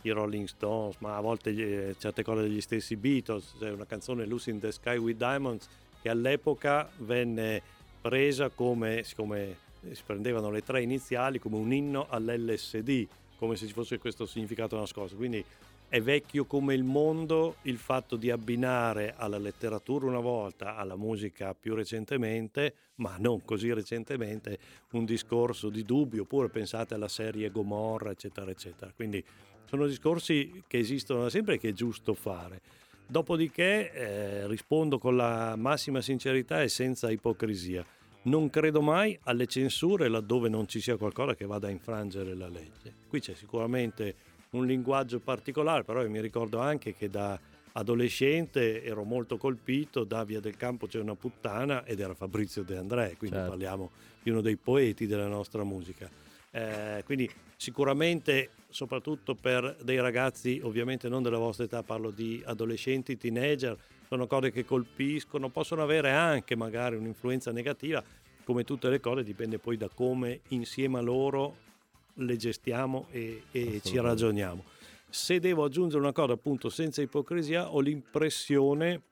i 0.09 0.13
Rolling 0.13 0.47
Stones, 0.47 0.97
ma 0.99 1.17
a 1.17 1.21
volte 1.21 1.51
eh, 1.51 1.97
certe 1.99 2.23
cose 2.23 2.43
degli 2.43 2.61
stessi 2.61 2.97
Beatles, 2.97 3.55
c'è 3.59 3.71
una 3.71 3.87
canzone 3.87 4.27
Lucy 4.27 4.51
in 4.51 4.61
the 4.61 4.73
Sky 4.73 4.97
with 4.97 5.17
Diamonds 5.17 5.69
che 6.01 6.09
all'epoca 6.09 6.91
venne 6.99 7.63
presa 8.01 8.49
come, 8.49 9.03
siccome 9.05 9.57
si 9.93 10.03
prendevano 10.05 10.51
le 10.51 10.63
tre 10.63 10.83
iniziali, 10.83 11.39
come 11.39 11.57
un 11.57 11.73
inno 11.73 12.07
all'LSD, 12.09 13.07
come 13.37 13.57
se 13.57 13.67
ci 13.67 13.73
fosse 13.73 13.99
questo 13.99 14.27
significato 14.27 14.77
nascosto. 14.77 15.17
Quindi 15.17 15.45
è 15.91 16.03
vecchio 16.03 16.45
come 16.45 16.75
il 16.75 16.85
mondo 16.85 17.57
il 17.63 17.79
fatto 17.79 18.17
di 18.17 18.31
abbinare 18.31 19.15
alla 19.17 19.39
letteratura 19.39 20.05
una 20.05 20.21
volta, 20.21 20.77
alla 20.77 20.97
musica 20.97 21.55
più 21.55 21.75
recentemente, 21.75 22.75
ma 22.97 23.17
non 23.19 23.43
così 23.43 23.73
recentemente, 23.73 24.59
un 24.93 25.07
discorso 25.07 25.71
di 25.71 25.85
dubbio, 25.85 26.23
oppure 26.23 26.51
pensate 26.51 26.93
alla 26.93 27.09
serie 27.09 27.51
Gomorra, 27.51 28.11
eccetera, 28.11 28.51
eccetera. 28.51 28.93
Quindi 28.95 29.25
sono 29.69 29.87
discorsi 29.87 30.63
che 30.67 30.79
esistono 30.79 31.25
da 31.25 31.31
sempre 31.31 31.55
e 31.55 31.59
che 31.59 31.69
è 31.69 31.73
giusto 31.73 32.15
fare. 32.15 32.61
Dopodiché 33.07 33.93
eh, 33.93 34.47
rispondo 34.47 34.99
con 34.99 35.15
la 35.15 35.57
massima 35.57 36.01
sincerità 36.01 36.63
e 36.63 36.69
senza 36.69 37.11
ipocrisia. 37.11 37.85
Non 38.23 38.49
credo 38.49 38.81
mai 38.81 39.19
alle 39.25 39.47
censure 39.47 40.09
laddove 40.09 40.49
non 40.49 40.67
ci 40.69 40.81
sia 40.81 40.97
qualcosa 40.97 41.35
che 41.35 41.45
vada 41.45 41.69
a 41.69 41.71
infrangere 41.71 42.35
la 42.35 42.49
legge. 42.49 42.95
Qui 43.09 43.21
c'è 43.21 43.35
sicuramente 43.35 44.15
un 44.51 44.65
linguaggio 44.65 45.21
particolare, 45.21 45.85
però 45.85 46.03
io 46.03 46.11
mi 46.11 46.21
ricordo 46.21 46.61
anche 46.61 46.95
che 46.95 47.11
da 47.11 47.39
adolescente 47.73 48.83
ero 48.83 49.05
molto 49.05 49.37
colpito, 49.37 50.05
da 50.05 50.25
Via 50.25 50.41
del 50.41 50.57
Campo 50.57 50.87
c'è 50.87 50.99
una 50.99 51.15
puttana 51.15 51.85
ed 51.85 52.01
era 52.01 52.15
Fabrizio 52.15 52.63
De 52.63 52.77
André, 52.77 53.17
quindi 53.19 53.37
certo. 53.37 53.51
parliamo 53.51 53.91
di 54.23 54.31
uno 54.31 54.41
dei 54.41 54.57
poeti 54.57 55.07
della 55.07 55.29
nostra 55.29 55.63
musica. 55.63 56.11
Eh, 56.51 57.03
quindi 57.05 57.31
sicuramente 57.57 58.51
soprattutto 58.69 59.35
per 59.35 59.77
dei 59.83 60.01
ragazzi, 60.01 60.61
ovviamente 60.63 61.09
non 61.09 61.23
della 61.23 61.39
vostra 61.39 61.65
età, 61.65 61.83
parlo 61.83 62.11
di 62.11 62.43
adolescenti, 62.45 63.17
teenager, 63.17 63.77
sono 64.09 64.27
cose 64.27 64.51
che 64.51 64.65
colpiscono, 64.65 65.49
possono 65.49 65.83
avere 65.83 66.11
anche 66.11 66.57
magari 66.57 66.97
un'influenza 66.97 67.53
negativa, 67.53 68.03
come 68.45 68.65
tutte 68.65 68.89
le 68.89 69.01
cose 69.01 69.23
dipende 69.23 69.59
poi 69.59 69.77
da 69.77 69.89
come 69.89 70.41
insieme 70.49 70.99
a 70.99 71.03
loro 71.03 71.67
le 72.15 72.37
gestiamo 72.37 73.07
e, 73.11 73.43
e 73.51 73.81
ci 73.85 73.99
ragioniamo. 73.99 74.65
Se 75.09 75.39
devo 75.39 75.65
aggiungere 75.65 76.01
una 76.01 76.13
cosa, 76.13 76.33
appunto, 76.33 76.69
senza 76.69 77.01
ipocrisia, 77.01 77.73
ho 77.73 77.81
l'impressione 77.81 79.03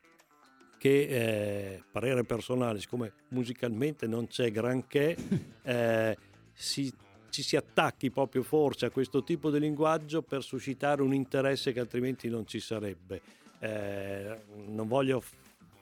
che, 0.78 1.06
eh, 1.08 1.82
parere 1.90 2.24
personale, 2.24 2.80
siccome 2.80 3.12
musicalmente 3.28 4.06
non 4.06 4.26
c'è 4.26 4.50
granché, 4.50 5.16
eh, 5.62 6.16
si, 6.52 6.92
ci 7.36 7.42
si 7.42 7.56
attacchi 7.56 8.10
proprio 8.10 8.42
forse 8.42 8.86
a 8.86 8.90
questo 8.90 9.22
tipo 9.22 9.50
di 9.50 9.60
linguaggio 9.60 10.22
per 10.22 10.42
suscitare 10.42 11.02
un 11.02 11.12
interesse 11.12 11.70
che 11.70 11.80
altrimenti 11.80 12.30
non 12.30 12.46
ci 12.46 12.60
sarebbe. 12.60 13.20
Eh, 13.58 14.40
non 14.68 14.88
voglio 14.88 15.22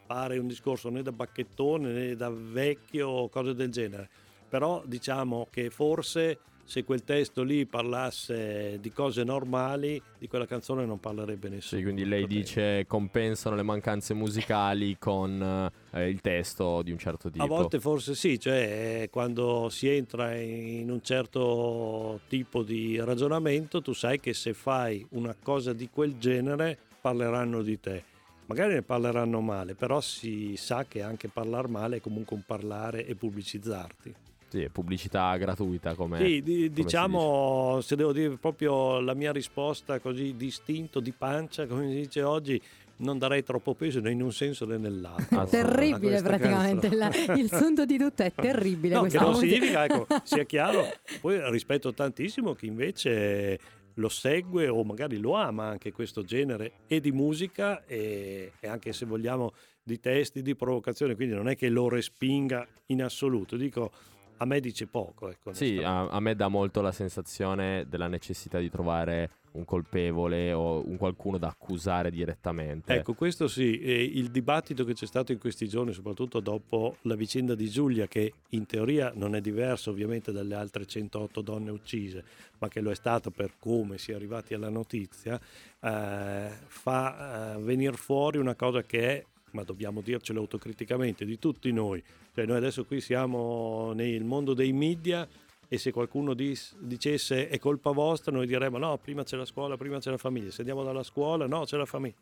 fare 0.06 0.36
un 0.38 0.48
discorso 0.48 0.90
né 0.90 1.02
da 1.02 1.12
bacchettone 1.12 1.92
né 1.92 2.16
da 2.16 2.28
vecchio 2.28 3.08
o 3.08 3.28
cose 3.28 3.54
del 3.54 3.70
genere, 3.70 4.08
però 4.48 4.82
diciamo 4.84 5.46
che 5.48 5.70
forse 5.70 6.40
se 6.64 6.82
quel 6.82 7.04
testo 7.04 7.42
lì 7.42 7.66
parlasse 7.66 8.78
di 8.80 8.90
cose 8.90 9.22
normali, 9.22 10.00
di 10.18 10.26
quella 10.28 10.46
canzone 10.46 10.84
non 10.86 10.98
parlerebbe 10.98 11.48
nessuno. 11.48 11.80
Sì, 11.80 11.82
quindi 11.84 12.06
lei 12.06 12.26
dice 12.26 12.86
compensano 12.86 13.54
le 13.54 13.62
mancanze 13.62 14.14
musicali 14.14 14.96
con 14.98 15.70
eh, 15.92 16.08
il 16.08 16.20
testo 16.20 16.82
di 16.82 16.90
un 16.90 16.98
certo 16.98 17.30
tipo. 17.30 17.44
A 17.44 17.46
volte 17.46 17.80
forse 17.80 18.14
sì, 18.14 18.40
cioè 18.40 19.08
quando 19.10 19.68
si 19.68 19.88
entra 19.88 20.34
in 20.34 20.90
un 20.90 21.02
certo 21.02 22.20
tipo 22.28 22.62
di 22.62 22.98
ragionamento, 22.98 23.82
tu 23.82 23.92
sai 23.92 24.18
che 24.18 24.32
se 24.32 24.54
fai 24.54 25.06
una 25.10 25.36
cosa 25.40 25.72
di 25.72 25.88
quel 25.90 26.16
genere 26.18 26.78
parleranno 27.00 27.62
di 27.62 27.78
te. 27.78 28.04
Magari 28.46 28.74
ne 28.74 28.82
parleranno 28.82 29.40
male, 29.40 29.74
però 29.74 30.00
si 30.00 30.54
sa 30.56 30.84
che 30.84 31.02
anche 31.02 31.28
parlare 31.28 31.68
male 31.68 31.96
è 31.96 32.00
comunque 32.00 32.36
un 32.36 32.42
parlare 32.44 33.06
e 33.06 33.14
pubblicizzarti. 33.14 34.14
Sì, 34.54 34.68
pubblicità 34.70 35.36
gratuita 35.36 35.96
come... 35.96 36.18
Sì, 36.18 36.40
di, 36.40 36.70
diciamo, 36.70 37.80
se 37.80 37.96
devo 37.96 38.12
dire 38.12 38.36
proprio 38.36 39.00
la 39.00 39.12
mia 39.12 39.32
risposta 39.32 39.98
così 39.98 40.36
distinto, 40.36 41.00
di 41.00 41.10
pancia, 41.10 41.66
come 41.66 41.88
si 41.88 41.96
dice 41.96 42.22
oggi, 42.22 42.62
non 42.98 43.18
darei 43.18 43.42
troppo 43.42 43.74
peso 43.74 43.98
né 43.98 44.12
in 44.12 44.22
un 44.22 44.32
senso 44.32 44.64
né 44.64 44.78
nell'altro. 44.78 45.42
È 45.42 45.48
terribile 45.48 46.22
praticamente, 46.22 46.94
la, 46.94 47.10
il 47.34 47.50
sunto 47.52 47.84
di 47.84 47.98
tutto 47.98 48.22
è 48.22 48.32
terribile. 48.32 48.94
No, 48.94 49.02
che 49.02 49.18
non 49.18 49.34
significa, 49.34 49.86
ecco, 49.86 50.06
sia 50.22 50.44
chiaro, 50.46 50.86
poi 51.20 51.50
rispetto 51.50 51.92
tantissimo 51.92 52.54
chi 52.54 52.66
invece 52.66 53.58
lo 53.94 54.08
segue 54.08 54.68
o 54.68 54.84
magari 54.84 55.18
lo 55.18 55.34
ama 55.34 55.66
anche 55.66 55.90
questo 55.90 56.22
genere 56.22 56.74
e 56.86 57.00
di 57.00 57.10
musica 57.10 57.84
e, 57.86 58.52
e 58.60 58.68
anche 58.68 58.92
se 58.92 59.04
vogliamo 59.04 59.52
di 59.82 59.98
testi, 59.98 60.42
di 60.42 60.54
provocazione, 60.54 61.16
quindi 61.16 61.34
non 61.34 61.48
è 61.48 61.56
che 61.56 61.68
lo 61.68 61.88
respinga 61.88 62.64
in 62.86 63.02
assoluto, 63.02 63.56
dico 63.56 63.90
a 64.38 64.44
me 64.44 64.60
dice 64.60 64.86
poco. 64.86 65.30
Ecco, 65.30 65.52
sì, 65.52 65.78
a, 65.82 66.08
a, 66.08 66.20
me 66.20 66.34
dà 66.34 66.48
molto 66.48 66.80
la 66.80 66.92
sensazione 66.92 67.86
della 67.88 68.08
necessità 68.08 68.58
di 68.58 68.70
trovare 68.70 69.30
un 69.52 69.64
colpevole 69.64 70.52
o 70.52 70.84
un 70.86 70.96
qualcuno 70.96 71.38
da 71.38 71.48
accusare 71.48 72.10
direttamente. 72.10 72.92
Ecco, 72.92 73.14
questo 73.14 73.46
sì, 73.46 73.78
e 73.80 74.02
il 74.02 74.30
dibattito 74.30 74.84
che 74.84 74.94
c'è 74.94 75.06
stato 75.06 75.32
in 75.32 75.38
questi 75.38 75.68
giorni, 75.68 75.92
soprattutto 75.92 76.40
dopo 76.40 76.96
la 77.02 77.14
vicenda 77.14 77.54
di 77.54 77.68
Giulia, 77.68 78.06
che 78.06 78.32
in 78.50 78.66
teoria 78.66 79.12
non 79.14 79.36
è 79.36 79.40
diverso 79.40 79.90
ovviamente 79.90 80.32
dalle 80.32 80.54
altre 80.54 80.86
108 80.86 81.40
donne 81.40 81.70
uccise, 81.70 82.24
ma 82.58 82.68
che 82.68 82.80
lo 82.80 82.90
è 82.90 82.96
stato 82.96 83.30
per 83.30 83.52
come 83.58 83.98
si 83.98 84.10
è 84.10 84.14
arrivati 84.14 84.54
alla 84.54 84.70
notizia, 84.70 85.38
eh, 85.80 86.48
fa 86.66 87.54
eh, 87.54 87.60
venire 87.60 87.96
fuori 87.96 88.38
una 88.38 88.54
cosa 88.56 88.82
che 88.82 89.08
è 89.08 89.24
ma 89.54 89.62
dobbiamo 89.62 90.00
dircelo 90.00 90.40
autocriticamente, 90.40 91.24
di 91.24 91.38
tutti 91.38 91.72
noi. 91.72 92.02
Cioè 92.34 92.44
noi 92.44 92.56
adesso 92.56 92.84
qui 92.84 93.00
siamo 93.00 93.92
nel 93.94 94.24
mondo 94.24 94.52
dei 94.52 94.72
media 94.72 95.26
e 95.66 95.78
se 95.78 95.92
qualcuno 95.92 96.34
dis- 96.34 96.74
dicesse 96.78 97.48
è 97.48 97.58
colpa 97.58 97.90
vostra 97.90 98.32
noi 98.32 98.46
diremmo 98.46 98.78
no, 98.78 98.98
prima 98.98 99.22
c'è 99.22 99.36
la 99.36 99.44
scuola, 99.44 99.76
prima 99.76 99.98
c'è 99.98 100.10
la 100.10 100.18
famiglia, 100.18 100.50
se 100.50 100.60
andiamo 100.60 100.84
dalla 100.84 101.02
scuola 101.02 101.46
no, 101.46 101.64
c'è 101.64 101.76
la 101.76 101.86
famiglia. 101.86 102.16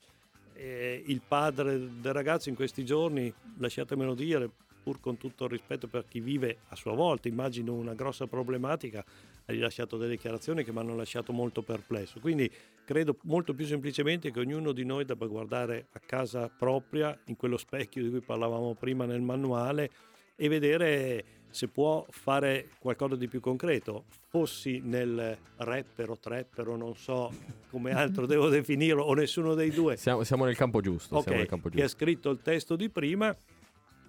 E 0.54 1.02
il 1.06 1.20
padre 1.26 1.78
del 2.00 2.12
ragazzo 2.12 2.48
in 2.50 2.54
questi 2.54 2.84
giorni, 2.84 3.32
lasciatemelo 3.58 4.14
dire, 4.14 4.48
pur 4.82 5.00
con 5.00 5.16
tutto 5.16 5.44
il 5.44 5.50
rispetto 5.50 5.86
per 5.86 6.04
chi 6.08 6.20
vive 6.20 6.58
a 6.68 6.76
sua 6.76 6.92
volta, 6.92 7.28
immagino 7.28 7.72
una 7.72 7.94
grossa 7.94 8.26
problematica, 8.26 8.98
ha 8.98 9.52
rilasciato 9.52 9.96
delle 9.96 10.10
dichiarazioni 10.12 10.64
che 10.64 10.72
mi 10.72 10.78
hanno 10.78 10.94
lasciato 10.94 11.32
molto 11.32 11.62
perplesso. 11.62 12.20
Quindi 12.20 12.50
credo 12.84 13.16
molto 13.22 13.54
più 13.54 13.64
semplicemente 13.64 14.30
che 14.30 14.40
ognuno 14.40 14.72
di 14.72 14.84
noi 14.84 15.04
debba 15.04 15.26
guardare 15.26 15.86
a 15.92 16.00
casa 16.04 16.48
propria, 16.48 17.18
in 17.26 17.36
quello 17.36 17.56
specchio 17.56 18.02
di 18.02 18.10
cui 18.10 18.20
parlavamo 18.20 18.74
prima 18.74 19.04
nel 19.04 19.20
manuale, 19.20 19.90
e 20.36 20.48
vedere 20.48 21.24
se 21.52 21.68
può 21.68 22.04
fare 22.08 22.70
qualcosa 22.78 23.14
di 23.14 23.28
più 23.28 23.40
concreto. 23.40 24.04
Fossi 24.28 24.80
nel 24.82 25.36
rapper 25.56 26.10
o 26.10 26.18
trapper 26.18 26.68
o 26.68 26.76
non 26.76 26.96
so 26.96 27.30
come 27.70 27.92
altro 27.92 28.26
devo 28.26 28.48
definirlo, 28.50 29.02
o 29.04 29.14
nessuno 29.14 29.54
dei 29.54 29.70
due. 29.70 29.96
Siamo, 29.96 30.24
siamo 30.24 30.44
nel 30.44 30.56
campo 30.56 30.80
giusto. 30.80 31.16
Ok, 31.16 31.28
nel 31.28 31.46
campo 31.46 31.68
giusto. 31.68 31.78
che 31.78 31.84
ha 31.84 31.88
scritto 31.88 32.30
il 32.30 32.40
testo 32.42 32.74
di 32.74 32.88
prima, 32.88 33.36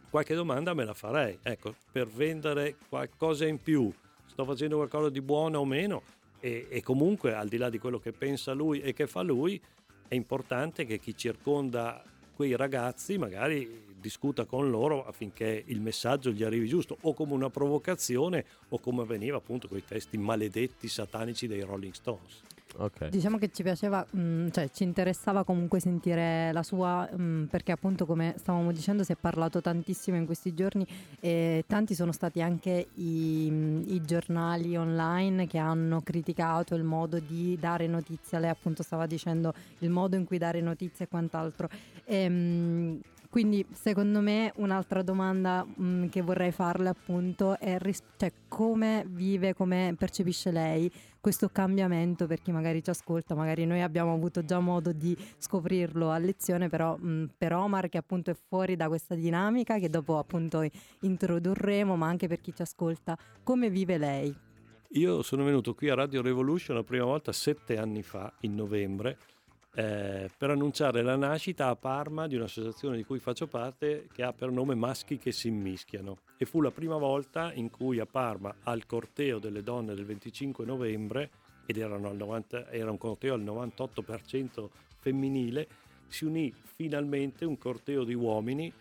qualche 0.10 0.34
domanda 0.34 0.74
me 0.74 0.86
la 0.86 0.94
farei. 0.94 1.38
Ecco, 1.44 1.76
per 1.92 2.08
vendere 2.08 2.78
qualcosa 2.88 3.46
in 3.46 3.62
più, 3.62 3.92
sto 4.26 4.46
facendo 4.46 4.78
qualcosa 4.78 5.10
di 5.10 5.22
buono 5.22 5.60
o 5.60 5.66
meno? 5.66 6.02
E, 6.44 6.68
e 6.70 6.84
comunque, 6.84 7.34
al 7.34 7.48
di 7.48 7.56
là 7.56 7.70
di 7.70 7.80
quello 7.80 8.00
che 8.00 8.12
pensa 8.12 8.52
lui 8.52 8.82
e 8.82 8.92
che 8.92 9.08
fa 9.08 9.22
lui, 9.22 9.62
è 10.10 10.14
importante 10.14 10.86
che 10.86 11.00
chi 11.00 11.16
circonda 11.16 12.04
quei 12.36 12.58
ragazzi 12.58 13.18
magari 13.18 13.86
discuta 13.98 14.44
con 14.44 14.70
loro 14.70 15.06
affinché 15.06 15.64
il 15.68 15.80
messaggio 15.80 16.32
gli 16.32 16.44
arrivi 16.44 16.68
giusto 16.68 16.98
o 17.04 17.14
come 17.14 17.32
una 17.32 17.50
provocazione 17.50 18.44
o 18.68 18.80
come 18.80 19.04
avveniva 19.04 19.38
appunto 19.38 19.70
con 19.70 19.78
i 19.78 19.86
testi 19.86 20.18
maledetti 20.18 20.90
satanici 20.90 21.48
dei 21.48 21.62
Rolling 21.62 21.94
Stones. 21.94 22.42
Okay. 22.76 23.10
Diciamo 23.10 23.38
che 23.38 23.52
ci 23.52 23.62
piaceva, 23.62 24.06
mh, 24.10 24.20
mm, 24.20 24.48
cioè 24.50 24.70
ci 24.72 24.84
interessava 24.84 25.44
comunque 25.44 25.80
sentire 25.80 26.52
la 26.52 26.64
sua, 26.64 27.08
mh, 27.12 27.22
mm, 27.22 27.44
perché 27.46 27.72
appunto 27.72 28.06
come 28.06 28.34
stavamo 28.38 28.72
dicendo 28.72 29.04
si 29.04 29.12
è 29.12 29.16
parlato 29.16 29.62
tantissimo 29.62 30.18
in 30.18 30.26
questi 30.26 30.54
giorni 30.54 30.86
e 31.20 31.64
tanti 31.68 31.94
sono 31.94 32.12
stati 32.12 32.42
anche 32.42 32.88
i, 32.96 33.48
mm, 33.50 33.84
i 33.88 34.02
giornali 34.02 34.76
online 34.76 35.46
che 35.46 35.60
hanno 35.60 36.02
criticato 36.02 36.74
il 36.76 36.84
modo 36.84 37.20
di 37.20 37.58
dare 37.60 37.86
notizie, 37.88 38.40
lei 38.40 38.50
appunto 38.50 38.82
stava 38.82 39.06
dicendo 39.06 39.54
il 39.80 39.90
modo 39.90 40.16
in 40.16 40.26
cui 40.26 40.38
dare 40.38 40.60
notizie 40.62 41.06
e 41.06 41.08
quant'altro. 41.08 41.70
E, 42.06 42.28
mh, 42.30 43.00
quindi 43.34 43.66
secondo 43.72 44.20
me 44.20 44.52
un'altra 44.58 45.02
domanda 45.02 45.66
mh, 45.66 46.10
che 46.10 46.22
vorrei 46.22 46.52
farle 46.52 46.90
appunto 46.90 47.58
è 47.58 47.80
ris- 47.80 48.04
cioè, 48.16 48.32
come 48.48 49.08
vive, 49.08 49.56
come 49.56 49.96
percepisce 49.98 50.52
lei 50.52 50.92
questo 51.20 51.50
cambiamento 51.50 52.28
per 52.28 52.44
chi 52.44 52.52
magari 52.52 52.84
ci 52.84 52.92
ascolta, 52.92 53.34
magari 53.34 53.66
noi 53.66 53.82
abbiamo 53.82 54.14
avuto 54.14 54.46
già 54.46 54.60
modo 54.60 54.92
di 54.92 55.18
scoprirlo 55.40 56.12
a 56.12 56.20
lezione, 56.20 56.70
però 56.70 56.96
mh, 56.96 57.32
per 57.36 57.54
Omar 57.54 57.90
che 57.90 57.98
appunto 57.98 58.30
è 58.30 58.36
fuori 58.36 58.76
da 58.76 58.88
questa 58.88 59.16
dinamica 59.16 59.80
che 59.80 59.90
dopo 59.90 60.20
appunto 60.20 60.64
introdurremo, 61.00 61.96
ma 61.96 62.06
anche 62.06 62.28
per 62.28 62.40
chi 62.40 62.54
ci 62.54 62.62
ascolta, 62.62 63.18
come 63.42 63.72
vive 63.72 63.98
lei? 63.98 64.32
Io 64.90 65.24
sono 65.24 65.44
venuto 65.44 65.74
qui 65.74 65.90
a 65.90 65.96
Radio 65.96 66.22
Revolution 66.22 66.76
la 66.76 66.84
prima 66.84 67.06
volta 67.06 67.32
sette 67.32 67.80
anni 67.80 68.04
fa, 68.04 68.32
in 68.42 68.54
novembre, 68.54 69.18
eh, 69.76 70.30
per 70.38 70.52
annunciare 70.52 71.02
la 71.02 71.16
nascita 71.16 71.68
a 71.68 71.76
Parma 71.76 72.28
di 72.28 72.36
un'associazione 72.36 72.96
di 72.96 73.04
cui 73.04 73.20
faccio 73.20 73.48
parte 73.48 74.08
che 74.14 74.22
ha 74.22 74.32
per 74.32 74.52
nome 74.52 74.76
Maschi 74.76 75.18
che 75.18 75.32
si 75.32 75.48
immischiano 75.48 76.18
e 76.38 76.46
fu 76.46 76.62
la 76.62 76.72
prima 76.72 76.98
volta 76.98 77.52
in 77.54 77.72
cui 77.72 78.00
a 78.00 78.06
Parma 78.06 78.54
al 78.64 78.86
corteo 78.86 79.40
delle 79.40 79.64
donne 79.64 79.96
del 79.96 80.06
25 80.06 80.64
novembre 80.66 81.30
ed 81.66 81.78
erano 81.78 82.08
al 82.08 82.16
90 82.16 82.70
era 82.70 82.92
un 82.92 82.98
corteo 82.98 83.34
al 83.34 83.44
98% 83.44 84.70
femminile, 85.00 85.68
si 86.08 86.26
unì 86.26 86.54
finalmente 86.54 87.46
un 87.46 87.58
corteo 87.58 88.04
di 88.04 88.14
uomini, 88.14 88.72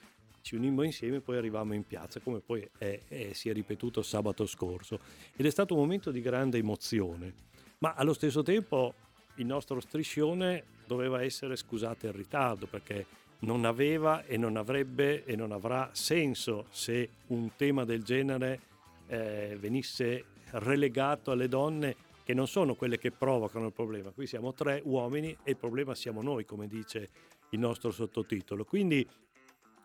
ci 0.43 0.57
unimmo 0.57 0.83
insieme 0.83 1.17
e 1.17 1.21
poi 1.21 1.37
arrivavamo 1.37 1.75
in 1.75 1.85
piazza, 1.85 2.21
come 2.21 2.41
poi 2.41 2.69
è, 2.79 3.01
è, 3.09 3.33
si 3.33 3.49
è 3.49 3.53
ripetuto 3.53 4.03
sabato 4.03 4.45
scorso. 4.47 4.99
Ed 5.35 5.47
è 5.47 5.51
stato 5.51 5.75
un 5.75 5.81
momento 5.81 6.11
di 6.11 6.21
grande 6.21 6.59
emozione, 6.59 7.33
ma 7.79 7.95
allo 7.95 8.13
stesso 8.13 8.43
tempo 8.43 8.95
il 9.37 9.47
nostro 9.47 9.81
striscione 9.81 10.65
doveva 10.87 11.23
essere 11.23 11.57
scusato 11.57 12.07
il 12.07 12.13
ritardo 12.13 12.67
perché 12.67 13.07
non 13.41 13.65
aveva 13.65 14.25
e 14.25 14.37
non 14.37 14.57
avrebbe 14.57 15.25
e 15.25 15.35
non 15.37 15.53
avrà 15.53 15.91
senso 15.93 16.67
se 16.71 17.09
un 17.29 17.51
tema 17.57 17.85
del 17.85 18.03
genere 18.03 18.61
eh, 19.07 19.57
venisse 19.59 20.25
relegato 20.53 21.31
alle 21.31 21.49
donne 21.49 21.97
che 22.25 22.35
non 22.35 22.47
sono 22.47 22.75
quelle 22.75 22.99
che 22.99 23.11
provocano 23.11 23.67
il 23.67 23.73
problema. 23.73 24.11
Qui 24.11 24.27
siamo 24.27 24.53
tre 24.53 24.81
uomini 24.85 25.37
e 25.43 25.51
il 25.51 25.57
problema 25.57 25.95
siamo 25.95 26.23
noi, 26.23 26.45
come 26.45 26.69
dice 26.69 27.09
il 27.51 27.59
nostro 27.59 27.91
sottotitolo. 27.91 28.65
Quindi 28.65 29.07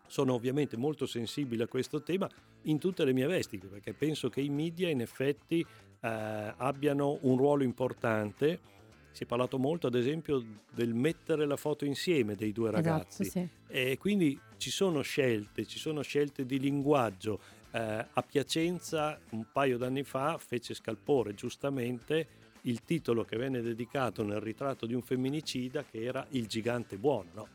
sono 0.06 0.34
ovviamente 0.34 0.76
molto 0.76 1.06
sensibile 1.06 1.64
a 1.64 1.68
questo 1.68 2.02
tema 2.02 2.28
in 2.62 2.78
tutte 2.78 3.04
le 3.04 3.12
mie 3.12 3.26
vesti, 3.26 3.58
perché 3.58 3.92
penso 3.92 4.28
che 4.28 4.40
i 4.40 4.48
media 4.48 4.88
in 4.88 5.00
effetti 5.00 5.60
eh, 5.60 6.54
abbiano 6.56 7.18
un 7.22 7.36
ruolo 7.36 7.62
importante. 7.62 8.76
Si 9.18 9.24
è 9.24 9.26
parlato 9.26 9.58
molto, 9.58 9.88
ad 9.88 9.96
esempio, 9.96 10.44
del 10.72 10.94
mettere 10.94 11.44
la 11.44 11.56
foto 11.56 11.84
insieme 11.84 12.36
dei 12.36 12.52
due 12.52 12.68
Esatto, 12.68 12.88
ragazzi. 12.88 13.24
sì. 13.24 13.48
E 13.66 13.98
quindi 13.98 14.38
ci 14.58 14.70
sono 14.70 15.02
scelte, 15.02 15.66
ci 15.66 15.80
sono 15.80 16.02
scelte 16.02 16.46
di 16.46 16.60
linguaggio. 16.60 17.40
Eh, 17.72 17.80
a 17.80 18.22
Piacenza 18.22 19.18
un 19.30 19.44
paio 19.50 19.76
d'anni 19.76 20.04
fa 20.04 20.38
fece 20.38 20.72
scalpore 20.72 21.34
giustamente 21.34 22.28
il 22.62 22.84
titolo 22.84 23.24
che 23.24 23.36
venne 23.36 23.60
dedicato 23.60 24.22
nel 24.22 24.38
ritratto 24.38 24.86
di 24.86 24.94
un 24.94 25.02
femminicida 25.02 25.82
che 25.82 26.00
era 26.00 26.24
Il 26.30 26.46
gigante 26.46 26.96
buono. 26.96 27.30
No? 27.32 27.48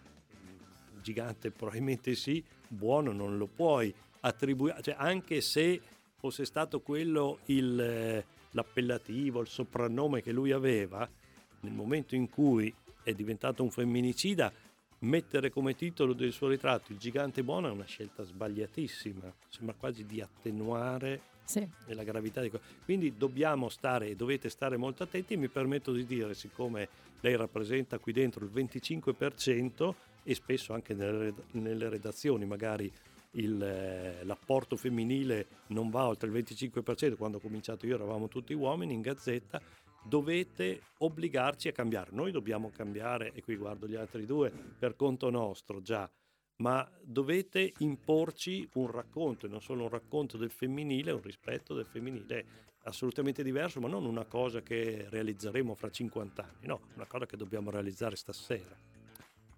Il 0.95 1.01
gigante 1.01 1.49
probabilmente 1.49 2.13
sì, 2.15 2.43
buono 2.67 3.13
non 3.13 3.37
lo 3.37 3.47
puoi 3.47 3.93
attribuire, 4.19 4.81
cioè 4.81 4.95
anche 4.97 5.39
se 5.39 5.79
fosse 6.17 6.43
stato 6.43 6.81
quello 6.81 7.39
il, 7.45 7.79
eh, 7.79 8.25
l'appellativo, 8.51 9.39
il 9.39 9.47
soprannome 9.47 10.21
che 10.21 10.33
lui 10.33 10.51
aveva, 10.51 11.09
nel 11.63 11.73
momento 11.73 12.15
in 12.15 12.29
cui 12.29 12.73
è 13.03 13.13
diventato 13.13 13.63
un 13.63 13.71
femminicida, 13.71 14.51
mettere 14.99 15.49
come 15.49 15.75
titolo 15.75 16.13
del 16.13 16.31
suo 16.31 16.47
ritratto 16.47 16.91
il 16.93 16.97
gigante 16.97 17.43
buono 17.43 17.67
è 17.67 17.71
una 17.71 17.85
scelta 17.85 18.23
sbagliatissima, 18.23 19.33
sembra 19.49 19.75
quasi 19.77 20.05
di 20.05 20.21
attenuare 20.21 21.21
Sì. 21.45 21.67
la 21.87 22.03
gravità 22.03 22.41
di 22.41 22.49
questo. 22.49 22.67
Quindi 22.85 23.17
dobbiamo 23.17 23.67
stare 23.67 24.07
e 24.09 24.15
dovete 24.15 24.47
stare 24.49 24.77
molto 24.77 25.03
attenti. 25.03 25.35
Mi 25.35 25.49
permetto 25.49 25.91
di 25.91 26.05
dire, 26.05 26.33
siccome 26.33 26.87
lei 27.19 27.35
rappresenta 27.35 27.97
qui 27.99 28.13
dentro 28.13 28.45
il 28.45 28.51
25% 28.53 29.93
e 30.23 30.35
spesso 30.35 30.73
anche 30.73 30.93
nelle, 30.93 31.33
nelle 31.51 31.89
redazioni 31.89 32.45
magari 32.45 32.89
il, 33.31 33.61
eh, 33.61 34.23
l'apporto 34.23 34.75
femminile 34.77 35.47
non 35.67 35.89
va 35.89 36.07
oltre 36.07 36.29
il 36.29 36.33
25%, 36.35 37.15
quando 37.15 37.37
ho 37.37 37.41
cominciato 37.41 37.85
io 37.85 37.95
eravamo 37.95 38.27
tutti 38.27 38.53
uomini 38.53 38.93
in 38.93 39.01
gazzetta, 39.01 39.61
dovete 40.03 40.81
obbligarci 40.99 41.67
a 41.67 41.71
cambiare. 41.71 42.11
Noi 42.11 42.31
dobbiamo 42.31 42.71
cambiare, 42.71 43.31
e 43.33 43.41
qui 43.41 43.55
guardo 43.55 43.87
gli 43.87 43.95
altri 43.95 44.25
due, 44.25 44.51
per 44.51 44.95
conto 44.95 45.29
nostro 45.29 45.81
già, 45.81 46.09
ma 46.57 46.87
dovete 47.01 47.73
imporci 47.79 48.67
un 48.73 48.91
racconto, 48.91 49.45
e 49.45 49.49
non 49.49 49.61
solo 49.61 49.83
un 49.83 49.89
racconto 49.89 50.37
del 50.37 50.51
femminile, 50.51 51.11
un 51.11 51.21
rispetto 51.21 51.73
del 51.73 51.85
femminile 51.85 52.45
assolutamente 52.83 53.43
diverso, 53.43 53.79
ma 53.79 53.87
non 53.87 54.05
una 54.05 54.25
cosa 54.25 54.61
che 54.61 55.07
realizzeremo 55.09 55.73
fra 55.73 55.89
50 55.89 56.41
anni, 56.43 56.67
no, 56.67 56.81
una 56.95 57.05
cosa 57.05 57.25
che 57.25 57.37
dobbiamo 57.37 57.69
realizzare 57.69 58.15
stasera. 58.15 58.75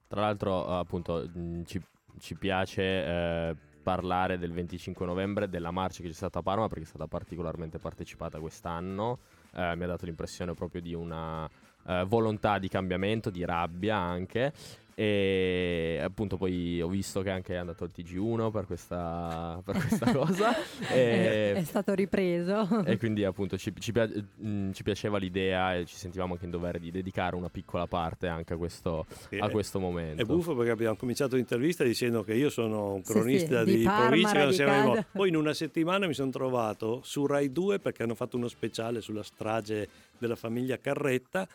Tra 0.07 0.21
l'altro, 0.21 0.67
appunto, 0.67 1.27
ci, 1.65 1.81
ci 2.19 2.35
piace 2.35 2.81
eh, 2.83 3.55
parlare 3.81 4.37
del 4.37 4.51
25 4.51 5.05
novembre 5.05 5.49
della 5.49 5.71
marcia 5.71 6.01
che 6.01 6.07
c'è 6.07 6.13
stata 6.13 6.39
a 6.39 6.41
Parma 6.41 6.67
perché 6.67 6.83
è 6.83 6.87
stata 6.87 7.07
particolarmente 7.07 7.77
partecipata 7.79 8.39
quest'anno. 8.39 9.19
Eh, 9.55 9.75
mi 9.75 9.83
ha 9.83 9.87
dato 9.87 10.05
l'impressione 10.05 10.53
proprio 10.53 10.81
di 10.81 10.93
una 10.93 11.49
eh, 11.87 12.03
volontà 12.05 12.59
di 12.59 12.67
cambiamento, 12.67 13.29
di 13.29 13.45
rabbia 13.45 13.95
anche. 13.95 14.51
E 14.97 15.99
appunto 16.01 16.37
poi 16.37 16.81
ho 16.81 16.87
visto 16.87 17.21
che 17.21 17.29
anche 17.29 17.53
è 17.53 17.57
andato 17.57 17.83
al 17.83 17.91
TG1 17.93 18.49
per 18.49 18.65
questa, 18.65 19.61
per 19.63 19.77
questa 19.77 20.09
cosa. 20.15 20.55
È, 20.79 20.93
e, 20.93 21.53
è 21.53 21.63
stato 21.65 21.93
ripreso. 21.93 22.83
e 22.85 22.97
quindi 22.97 23.25
appunto 23.25 23.57
ci, 23.57 23.73
ci 23.77 23.91
mh, 23.91 24.71
ci 24.71 24.83
piaceva 24.83 25.17
l'idea 25.17 25.75
e 25.75 25.85
ci 25.85 25.97
sentivamo 25.97 26.33
anche 26.33 26.45
in 26.45 26.51
dovere 26.51 26.79
di 26.79 26.91
dedicare 26.91 27.35
una 27.35 27.49
piccola 27.49 27.87
parte 27.87 28.27
anche 28.27 28.53
a 28.53 28.57
questo, 28.57 29.05
Sì, 29.27 29.37
a 29.37 29.49
questo 29.49 29.79
momento. 29.79 30.21
È 30.21 30.25
buffo 30.25 30.55
perché 30.55 30.71
abbiamo 30.71 30.95
cominciato 30.95 31.35
l'intervista 31.35 31.83
dicendo 31.83 32.23
che 32.23 32.33
io 32.33 32.49
sono 32.49 32.93
un 32.93 33.03
Sì, 33.03 33.11
cronista 33.11 33.65
sì, 33.65 33.71
di 33.71 33.77
di, 33.79 33.83
Parma, 33.83 34.05
provincia 34.07 34.47
che 34.47 34.63
non 34.63 34.81
morti. 34.85 35.05
Poi 35.11 35.27
in 35.27 35.35
una 35.35 35.53
settimana 35.53 36.07
mi 36.07 36.13
sono 36.13 36.31
trovato 36.31 37.01
su 37.03 37.25
Rai 37.25 37.51
2 37.51 37.79
perché 37.79 38.03
hanno 38.03 38.15
fatto 38.15 38.37
uno 38.37 38.47
speciale 38.47 39.01
sulla 39.01 39.23
strage 39.23 39.89
della 40.17 40.37
famiglia 40.37 40.77
Carretta 40.77 41.45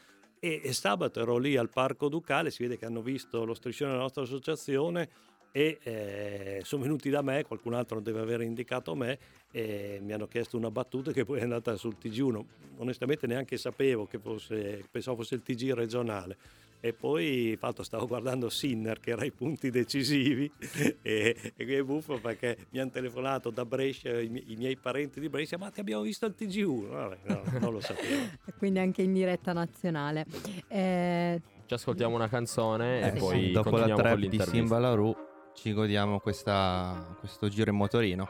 e, 0.41 0.61
e 0.65 0.73
sabato 0.73 1.21
ero 1.21 1.37
lì 1.37 1.57
al 1.57 1.69
Parco 1.69 2.09
Ducale, 2.09 2.51
si 2.51 2.63
vede 2.63 2.79
che 2.79 2.87
hanno 2.87 3.03
visto 3.03 3.45
lo 3.45 3.55
striscione 3.55 3.91
della 3.91 4.03
nostra 4.03 4.23
associazione 4.23 5.09
e 5.53 5.79
eh, 5.83 6.61
sono 6.65 6.83
venuti 6.83 7.11
da 7.11 7.23
me, 7.23 7.45
qualcun 7.45 7.75
altro 7.75 8.01
deve 8.01 8.21
aver 8.21 8.41
indicato 8.41 8.95
me 8.95 9.19
e 9.51 9.99
mi 10.01 10.13
hanno 10.13 10.27
chiesto 10.27 10.57
una 10.57 10.71
battuta 10.71 11.13
che 11.13 11.25
poi 11.25 11.41
è 11.41 11.43
andata 11.43 11.77
sul 11.77 11.97
TG1. 12.01 12.45
Onestamente 12.79 13.27
neanche 13.27 13.57
sapevo 13.57 14.07
che 14.07 14.19
fosse, 14.19 14.85
pensavo 14.91 15.19
fosse 15.19 15.35
il 15.35 15.43
TG 15.43 15.73
regionale. 15.73 16.37
E 16.83 16.95
poi 16.95 17.57
fatto, 17.59 17.83
stavo 17.83 18.07
guardando 18.07 18.49
Sinner 18.49 19.01
che 19.01 19.11
era 19.11 19.21
ai 19.23 19.33
punti 19.33 19.69
decisivi 19.71 20.51
e, 21.03 21.37
e 21.55 21.65
qui 21.65 21.75
è 21.75 21.83
buffo 21.83 22.19
perché 22.19 22.57
mi 22.71 22.79
hanno 22.81 22.91
telefonato 22.91 23.51
da 23.51 23.67
Brescia 23.67 24.19
i, 24.19 24.29
mi- 24.31 24.45
i 24.53 24.57
miei 24.57 24.77
parenti 24.79 25.21
di 25.21 25.29
Brescia 25.29 25.59
ma 25.59 25.69
ti 25.71 25.81
abbiamo 25.81 26.03
visto 26.03 26.25
al 26.25 26.35
TG1 26.39 26.87
Vabbè, 26.89 27.19
no, 27.25 27.43
non 27.61 27.73
lo 27.75 27.81
sapevo 27.81 28.25
Quindi 28.57 28.79
anche 28.79 29.03
in 29.03 29.13
diretta 29.13 29.53
nazionale. 29.53 30.25
Eh, 30.69 31.41
Ci 31.67 31.75
ascoltiamo 31.75 32.15
una 32.15 32.29
canzone 32.29 33.01
e 33.03 33.13
Sì. 33.13 33.19
poi 33.19 33.51
Dopo 33.51 33.77
la 33.77 33.85
trap 33.95 34.15
di 34.15 34.21
l'intervista. 34.23 34.51
Simba 34.51 34.79
Larue 34.79 35.15
ci 35.55 35.73
godiamo 35.75 36.19
questa- 36.21 37.15
questo 37.19 37.49
giro 37.49 37.71
in 37.71 37.77
motorino. 37.77 38.27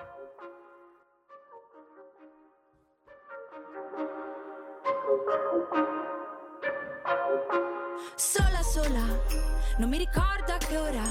Sola. 8.82 9.04
Non 9.76 9.88
mi 9.90 9.98
ricordo 9.98 10.52
a 10.52 10.56
che 10.56 10.76
ora, 10.76 11.02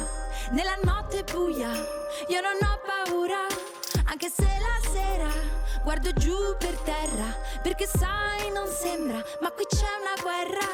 nella 0.52 0.78
notte 0.84 1.24
buia, 1.24 1.72
io 1.72 2.42
non 2.42 2.58
ho 2.62 2.80
paura, 2.84 3.46
anche 4.06 4.30
se 4.30 4.44
la 4.44 4.90
sera 4.90 5.30
guardo 5.84 6.12
giù 6.14 6.36
per 6.58 6.76
terra, 6.80 7.36
perché 7.62 7.86
sai 7.86 8.52
non 8.52 8.68
sembra, 8.68 9.24
ma 9.42 9.52
qui 9.52 9.66
c'è 9.68 9.86
una 10.02 10.20
guerra. 10.22 10.66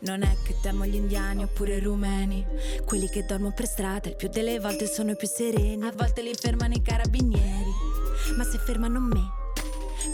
Non 0.00 0.22
è 0.22 0.36
che 0.44 0.56
temo 0.60 0.84
gli 0.84 0.96
indiani 0.96 1.44
oppure 1.44 1.76
i 1.76 1.80
rumeni, 1.80 2.44
quelli 2.84 3.08
che 3.08 3.24
dormono 3.24 3.54
per 3.54 3.66
strada, 3.66 4.08
il 4.08 4.16
più 4.16 4.28
delle 4.28 4.58
volte 4.58 4.86
sono 4.86 5.12
i 5.12 5.16
più 5.16 5.28
sereni, 5.28 5.86
a 5.86 5.92
volte 5.94 6.22
li 6.22 6.34
fermano 6.34 6.74
i 6.74 6.82
carabinieri, 6.82 7.72
ma 8.36 8.42
se 8.42 8.58
fermano 8.58 8.98
me, 8.98 9.41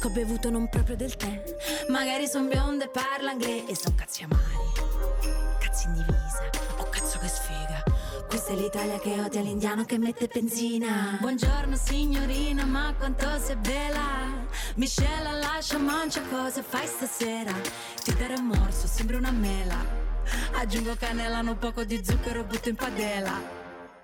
che 0.01 0.07
ho 0.07 0.11
bevuto 0.11 0.51
non 0.51 0.69
proprio 0.69 0.97
del 0.97 1.17
tè, 1.17 1.43
magari 1.89 2.27
son 2.27 2.49
bionda 2.49 2.85
e 2.85 2.89
parla 2.89 3.33
inglese, 3.33 3.67
e 3.67 3.77
son 3.77 3.95
cazzi 3.95 4.25
amari 4.25 4.79
cazzo 5.79 5.87
in 5.89 5.95
divisa, 5.95 6.51
oh 6.79 6.89
cazzo 6.89 7.19
che 7.19 7.29
sfiga. 7.29 7.83
Questa 8.27 8.53
è 8.53 8.57
l'Italia 8.57 8.99
che 8.99 9.21
odia 9.21 9.41
l'indiano 9.41 9.85
che 9.85 9.99
mette 9.99 10.29
benzina. 10.29 11.19
Buongiorno 11.21 11.77
signorina, 11.77 12.65
ma 12.65 12.95
quanto 12.97 13.27
sei 13.39 13.57
bella. 13.57 14.47
Michelle 14.75 15.33
lascia 15.39 15.79
mancia 15.79 16.21
cosa 16.23 16.63
fai 16.63 16.87
stasera? 16.87 17.53
Ti 18.03 18.15
darò 18.15 18.35
un 18.35 18.47
morso, 18.47 18.87
sembra 18.87 19.17
una 19.17 19.31
mela. 19.31 19.77
Aggiungo 20.55 20.95
cannella, 20.97 21.39
un 21.39 21.57
poco 21.59 21.85
di 21.85 22.03
zucchero, 22.05 22.45
butto 22.45 22.69
in 22.69 22.77
padella. 22.77 23.41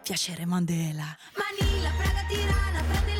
Piacere 0.02 0.46
Mandela. 0.46 1.16
Manila, 1.34 1.90
Praga, 1.96 2.24
Tirana, 2.28 2.82
prendi 2.88 3.13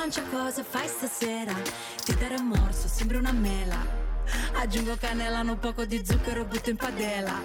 mangia 0.00 0.22
cosa 0.30 0.64
fai 0.64 0.88
stasera. 0.88 1.52
Ti 2.04 2.16
darò 2.16 2.40
morso, 2.40 2.88
sembra 2.88 3.18
una 3.18 3.32
mela. 3.32 3.76
Aggiungo 4.54 4.96
cannella, 4.96 5.40
un 5.40 5.58
poco 5.58 5.84
di 5.84 6.02
zucchero, 6.02 6.46
butto 6.46 6.70
in 6.70 6.76
padella. 6.76 7.36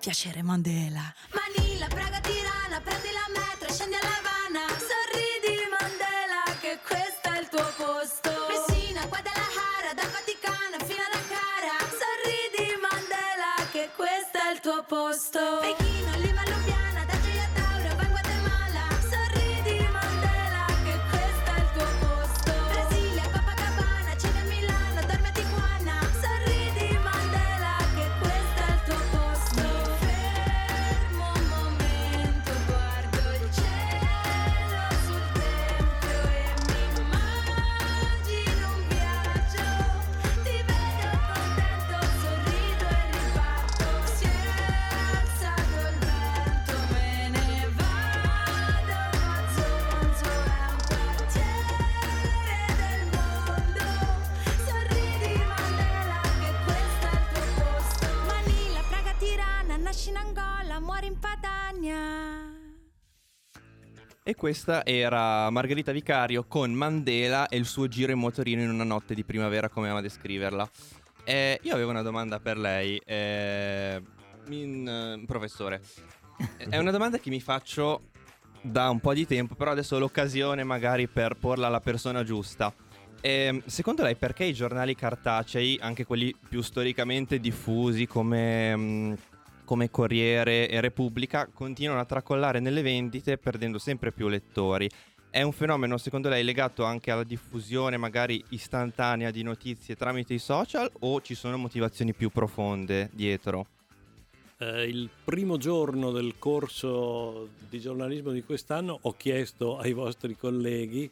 Piacere 0.00 0.42
Mandela. 0.42 1.12
Manila, 1.36 1.86
Praga, 1.88 2.18
Tirana, 2.20 2.80
prendi 2.80 3.10
la 3.12 3.28
metro, 3.38 3.70
scendi 3.70 3.94
a 3.94 3.98
Havana. 3.98 4.64
Sorridi 4.88 5.68
Mandela, 5.68 6.42
che 6.62 6.78
questo 6.80 7.28
è 7.28 7.38
il 7.40 7.48
tuo 7.52 7.68
posto. 7.76 8.30
Messina, 8.48 9.04
Guadalajara, 9.04 9.92
dal 9.94 10.10
Vaticano 10.16 10.76
fino 10.88 11.02
ad 11.06 11.12
Ankara. 11.20 11.76
Sorridi 12.00 12.72
Mandela, 12.80 13.52
che 13.70 13.90
questo 13.94 14.38
è 14.40 14.48
il 14.54 14.60
tuo 14.64 14.80
posto. 14.88 15.40
Pechino, 15.60 16.11
E 64.24 64.36
questa 64.36 64.86
era 64.86 65.50
Margherita 65.50 65.90
Vicario 65.90 66.44
con 66.44 66.72
Mandela 66.72 67.48
e 67.48 67.56
il 67.56 67.66
suo 67.66 67.88
giro 67.88 68.12
in 68.12 68.20
motorino 68.20 68.62
in 68.62 68.70
una 68.70 68.84
notte 68.84 69.14
di 69.14 69.24
primavera, 69.24 69.68
come 69.68 69.88
ama 69.88 70.00
descriverla. 70.00 70.70
Eh, 71.24 71.58
io 71.62 71.74
avevo 71.74 71.90
una 71.90 72.02
domanda 72.02 72.38
per 72.38 72.56
lei, 72.56 73.02
eh, 73.04 74.00
in- 74.50 74.86
eh, 74.88 75.26
professore. 75.26 75.80
È 76.56 76.78
una 76.78 76.92
domanda 76.92 77.18
che 77.18 77.30
mi 77.30 77.40
faccio 77.40 78.10
da 78.60 78.90
un 78.90 79.00
po' 79.00 79.12
di 79.12 79.26
tempo, 79.26 79.56
però 79.56 79.72
adesso 79.72 79.96
ho 79.96 79.98
l'occasione 79.98 80.62
magari 80.62 81.08
per 81.08 81.34
porla 81.34 81.66
alla 81.66 81.80
persona 81.80 82.22
giusta. 82.22 82.72
Ehm, 83.20 83.60
secondo 83.66 84.04
lei 84.04 84.14
perché 84.14 84.44
i 84.44 84.52
giornali 84.52 84.94
cartacei, 84.94 85.78
anche 85.80 86.04
quelli 86.04 86.32
più 86.48 86.62
storicamente 86.62 87.40
diffusi 87.40 88.06
come, 88.06 88.76
mm, 88.76 89.12
come 89.72 89.90
Corriere 89.90 90.68
e 90.68 90.82
Repubblica, 90.82 91.48
continuano 91.50 92.02
a 92.02 92.04
tracollare 92.04 92.60
nelle 92.60 92.82
vendite 92.82 93.38
perdendo 93.38 93.78
sempre 93.78 94.12
più 94.12 94.28
lettori? 94.28 94.86
È 95.30 95.40
un 95.40 95.52
fenomeno 95.52 95.96
secondo 95.96 96.28
lei 96.28 96.44
legato 96.44 96.84
anche 96.84 97.10
alla 97.10 97.24
diffusione 97.24 97.96
magari 97.96 98.44
istantanea 98.50 99.30
di 99.30 99.42
notizie 99.42 99.96
tramite 99.96 100.34
i 100.34 100.38
social 100.38 100.92
o 101.00 101.22
ci 101.22 101.34
sono 101.34 101.56
motivazioni 101.56 102.12
più 102.12 102.28
profonde 102.28 103.08
dietro? 103.14 103.64
Eh, 104.58 104.88
il 104.88 105.08
primo 105.24 105.56
giorno 105.56 106.10
del 106.10 106.34
corso 106.38 107.48
di 107.66 107.80
giornalismo 107.80 108.30
di 108.30 108.42
quest'anno 108.42 108.98
ho 109.00 109.12
chiesto 109.12 109.78
ai 109.78 109.94
vostri 109.94 110.36
colleghi 110.36 111.10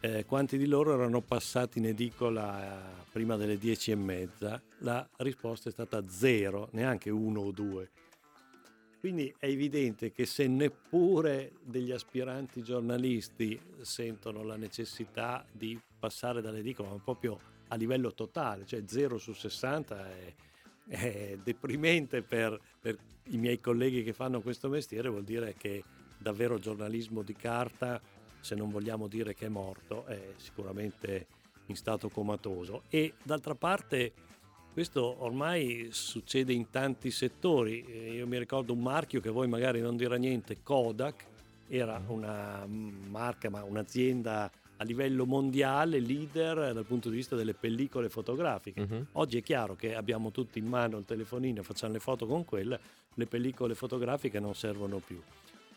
eh, 0.00 0.24
quanti 0.24 0.56
di 0.56 0.66
loro 0.66 0.94
erano 0.94 1.20
passati 1.20 1.78
in 1.78 1.86
edicola 1.86 2.62
eh, 2.62 3.02
prima 3.12 3.36
delle 3.36 3.58
dieci 3.58 3.90
e 3.90 3.96
mezza. 3.96 4.60
La 4.78 5.06
risposta 5.18 5.68
è 5.68 5.72
stata 5.72 6.02
zero, 6.08 6.68
neanche 6.72 7.10
uno 7.10 7.40
o 7.40 7.50
due. 7.50 7.90
Quindi 8.98 9.32
è 9.38 9.46
evidente 9.46 10.12
che 10.12 10.26
se 10.26 10.46
neppure 10.46 11.52
degli 11.62 11.90
aspiranti 11.90 12.62
giornalisti 12.62 13.58
sentono 13.80 14.42
la 14.42 14.56
necessità 14.56 15.44
di 15.50 15.78
passare 15.98 16.42
dall'edicola, 16.42 16.90
ma 16.90 16.98
proprio 16.98 17.38
a 17.68 17.76
livello 17.76 18.12
totale, 18.12 18.66
cioè 18.66 18.82
0 18.86 19.16
su 19.16 19.32
60 19.32 20.10
è, 20.10 20.34
è 20.88 21.38
deprimente 21.42 22.20
per, 22.22 22.60
per 22.78 22.98
i 23.28 23.38
miei 23.38 23.60
colleghi 23.60 24.02
che 24.02 24.12
fanno 24.12 24.40
questo 24.40 24.68
mestiere, 24.68 25.08
vuol 25.08 25.24
dire 25.24 25.54
che 25.56 25.82
davvero 26.18 26.58
giornalismo 26.58 27.22
di 27.22 27.34
carta, 27.34 28.00
se 28.40 28.54
non 28.54 28.70
vogliamo 28.70 29.06
dire 29.06 29.34
che 29.34 29.46
è 29.46 29.48
morto, 29.48 30.04
è 30.06 30.32
sicuramente 30.36 31.26
in 31.66 31.76
stato 31.76 32.08
comatoso. 32.08 32.82
E 32.88 33.14
d'altra 33.22 33.54
parte 33.54 34.12
questo 34.72 35.16
ormai 35.22 35.88
succede 35.90 36.52
in 36.52 36.70
tanti 36.70 37.10
settori. 37.10 37.84
Eh, 37.84 38.12
Io 38.14 38.26
mi 38.26 38.38
ricordo 38.38 38.72
un 38.72 38.80
marchio 38.80 39.20
che 39.20 39.30
voi 39.30 39.48
magari 39.48 39.80
non 39.80 39.96
dirà 39.96 40.16
niente, 40.16 40.62
Kodak, 40.62 41.26
era 41.68 42.02
una 42.06 42.66
marca, 42.66 43.50
ma 43.50 43.62
un'azienda 43.62 44.50
a 44.76 44.84
livello 44.84 45.26
mondiale, 45.26 46.00
leader 46.00 46.72
dal 46.72 46.86
punto 46.86 47.10
di 47.10 47.16
vista 47.16 47.36
delle 47.36 47.52
pellicole 47.52 48.08
fotografiche. 48.08 48.80
Mhm. 48.80 49.06
Oggi 49.12 49.38
è 49.38 49.42
chiaro 49.42 49.76
che 49.76 49.94
abbiamo 49.94 50.30
tutti 50.30 50.58
in 50.58 50.66
mano 50.66 50.96
il 50.96 51.04
telefonino, 51.04 51.62
facciamo 51.62 51.92
le 51.92 51.98
foto 51.98 52.26
con 52.26 52.44
quella, 52.44 52.78
le 53.14 53.26
pellicole 53.26 53.74
fotografiche 53.74 54.40
non 54.40 54.54
servono 54.54 54.98
più. 54.98 55.20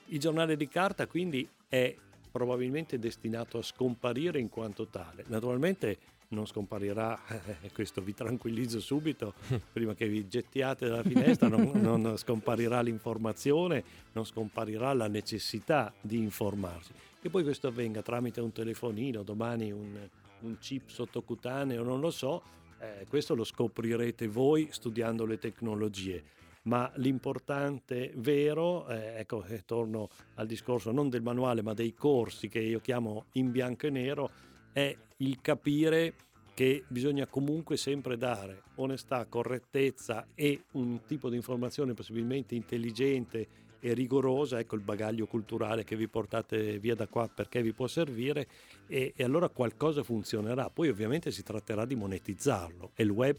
Il 0.07 0.20
giornale 0.20 0.55
di 0.55 0.68
carta 0.68 1.05
quindi 1.07 1.47
è 1.68 1.93
probabilmente 2.34 2.97
destinato 2.97 3.59
a 3.59 3.61
scomparire 3.61 4.39
in 4.39 4.49
quanto 4.49 4.88
tale. 4.88 5.23
Naturalmente 5.27 5.99
non 6.29 6.47
scomparirà, 6.47 7.19
questo 7.73 8.01
vi 8.01 8.15
tranquillizzo 8.15 8.79
subito, 8.79 9.36
prima 9.71 9.93
che 9.93 10.07
vi 10.07 10.27
gettiate 10.27 10.88
dalla 10.88 11.03
finestra, 11.03 11.47
non, 11.47 11.69
non 11.75 12.17
scomparirà 12.17 12.81
l'informazione, 12.81 13.84
non 14.13 14.25
scomparirà 14.25 14.93
la 14.93 15.07
necessità 15.07 15.93
di 16.01 16.17
informarsi. 16.17 16.91
Che 17.21 17.29
poi 17.29 17.43
questo 17.43 17.67
avvenga 17.67 18.01
tramite 18.01 18.41
un 18.41 18.51
telefonino, 18.51 19.21
domani 19.21 19.71
un, 19.71 19.95
un 20.39 20.57
chip 20.57 20.89
sottocutaneo, 20.89 21.84
non 21.84 21.99
lo 21.99 22.09
so, 22.09 22.41
eh, 22.79 23.05
questo 23.07 23.36
lo 23.36 23.43
scoprirete 23.43 24.27
voi 24.27 24.69
studiando 24.71 25.23
le 25.25 25.38
tecnologie. 25.38 26.23
Ma 26.64 26.91
l'importante 26.95 28.14
vero, 28.16 28.88
eh, 28.88 29.20
ecco, 29.20 29.43
eh, 29.45 29.64
torno 29.66 30.09
al 30.36 30.47
discorso 30.47 30.91
non 30.91 31.09
del 31.09 31.22
manuale 31.22 31.61
ma 31.61 31.74
dei 31.74 31.93
corsi 31.93 32.47
che 32.47 32.59
io 32.59 32.80
chiamo 32.80 33.26
in 33.34 33.51
bianco 33.51 33.88
e 33.88 33.89
nero, 33.89 34.30
è 34.72 34.95
il 35.18 35.41
capire 35.41 36.14
che 36.53 36.84
bisogna 36.88 37.26
comunque 37.28 37.78
sempre 37.78 38.16
dare 38.16 38.61
onestà, 38.76 39.26
correttezza 39.26 40.28
e 40.36 40.64
un 40.74 41.01
tipo 41.05 41.30
di 41.30 41.36
informazione 41.36 41.93
possibilmente 41.93 42.55
intelligente 42.55 43.61
e 43.80 43.93
rigorosa, 43.93 44.59
ecco 44.59 44.76
il 44.76 44.82
bagaglio 44.82 45.26
culturale 45.26 45.84
che 45.84 45.97
vi 45.97 46.07
portate 46.07 46.80
via 46.80 46.95
da 46.95 47.07
qua 47.07 47.28
perché 47.28 47.61
vi 47.61 47.74
può 47.74 47.88
servire 47.88 48.47
e, 48.88 49.11
e 49.14 49.24
allora 49.26 49.49
qualcosa 49.49 50.03
funzionerà. 50.03 50.70
Poi 50.70 50.88
ovviamente 50.88 51.32
si 51.32 51.43
tratterà 51.43 51.86
di 51.86 51.95
monetizzarlo 51.95 52.91
e 52.95 53.03
il 53.03 53.09
web 53.09 53.38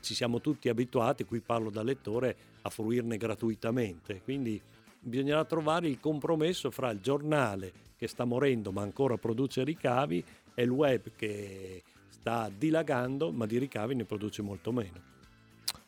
ci 0.00 0.14
siamo 0.14 0.40
tutti 0.40 0.68
abituati, 0.68 1.24
qui 1.24 1.40
parlo 1.40 1.70
da 1.70 1.82
lettore, 1.82 2.36
a 2.62 2.70
fruirne 2.70 3.16
gratuitamente. 3.16 4.20
Quindi 4.22 4.60
bisognerà 5.00 5.44
trovare 5.44 5.88
il 5.88 5.98
compromesso 6.00 6.70
fra 6.70 6.90
il 6.90 7.00
giornale 7.00 7.72
che 7.96 8.06
sta 8.06 8.24
morendo 8.24 8.72
ma 8.72 8.82
ancora 8.82 9.16
produce 9.16 9.64
ricavi 9.64 10.24
e 10.54 10.62
il 10.62 10.70
web 10.70 11.10
che 11.16 11.82
sta 12.08 12.50
dilagando 12.54 13.30
ma 13.30 13.46
di 13.46 13.58
ricavi 13.58 13.94
ne 13.94 14.04
produce 14.04 14.42
molto 14.42 14.72
meno. 14.72 15.08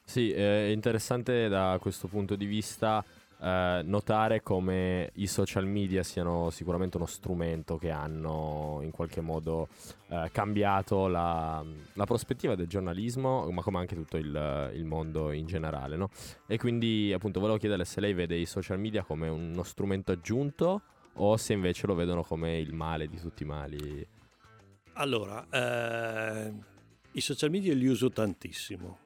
Sì, 0.04 0.30
è 0.30 0.64
interessante 0.64 1.48
da 1.48 1.78
questo 1.80 2.08
punto 2.08 2.36
di 2.36 2.46
vista 2.46 3.04
eh, 3.43 3.82
notare 3.84 4.40
come 4.40 5.11
i 5.14 5.26
social 5.26 5.66
media 5.66 6.05
siano 6.05 6.51
sicuramente 6.51 6.97
uno 6.97 7.07
strumento 7.07 7.76
che 7.76 7.90
hanno 7.90 8.78
in 8.82 8.93
qualche 8.93 9.20
modo 9.20 9.68
eh, 10.09 10.30
cambiato 10.32 11.09
la, 11.09 11.64
la 11.95 12.05
prospettiva 12.05 12.55
del 12.55 12.68
giornalismo, 12.68 13.51
ma 13.51 13.62
come 13.62 13.78
anche 13.78 13.97
tutto 13.97 14.16
il, 14.16 14.70
il 14.74 14.84
mondo 14.84 15.32
in 15.32 15.47
generale. 15.47 15.97
No? 15.97 16.11
E 16.47 16.57
quindi 16.57 17.12
appunto 17.12 17.40
volevo 17.40 17.59
chiederle 17.59 17.84
se 17.84 18.01
lei 18.01 18.12
vede 18.12 18.36
i 18.36 18.47
social 18.47 18.78
media 18.78 19.03
come 19.03 19.28
uno 19.28 19.64
strumento 19.64 20.12
aggiunto 20.12 20.82
o 21.14 21.36
se 21.36 21.53
invece 21.53 21.88
lo 21.88 21.95
vedono 21.95 22.22
come 22.22 22.59
il 22.59 22.72
male 22.72 23.09
di 23.09 23.18
tutti 23.18 23.43
i 23.43 23.47
mali. 23.47 24.07
Allora, 24.95 25.45
eh, 25.51 26.53
i 27.12 27.20
social 27.20 27.51
media 27.51 27.74
li 27.74 27.86
uso 27.86 28.11
tantissimo, 28.11 28.99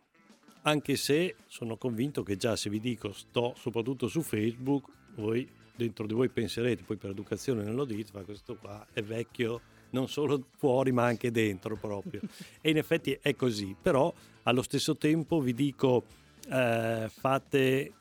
anche 0.66 0.96
se 0.96 1.36
sono 1.46 1.76
convinto 1.76 2.22
che 2.22 2.36
già 2.36 2.56
se 2.56 2.68
vi 2.70 2.80
dico 2.80 3.12
sto 3.12 3.54
soprattutto 3.56 4.08
su 4.08 4.22
Facebook, 4.22 4.88
voi 5.14 5.48
dentro 5.74 6.06
di 6.06 6.14
voi 6.14 6.28
penserete, 6.28 6.82
poi 6.82 6.96
per 6.96 7.10
educazione 7.10 7.62
non 7.62 7.74
lo 7.74 7.84
dite, 7.84 8.10
ma 8.14 8.22
questo 8.22 8.56
qua 8.56 8.84
è 8.92 9.02
vecchio 9.02 9.60
non 9.90 10.08
solo 10.08 10.46
fuori 10.56 10.90
ma 10.90 11.04
anche 11.04 11.30
dentro 11.30 11.76
proprio. 11.76 12.20
e 12.60 12.70
in 12.70 12.78
effetti 12.78 13.16
è 13.20 13.36
così, 13.36 13.76
però 13.80 14.12
allo 14.42 14.62
stesso 14.62 14.96
tempo 14.96 15.40
vi 15.40 15.54
dico 15.54 16.04
eh, 16.50 17.08
fate 17.10 17.92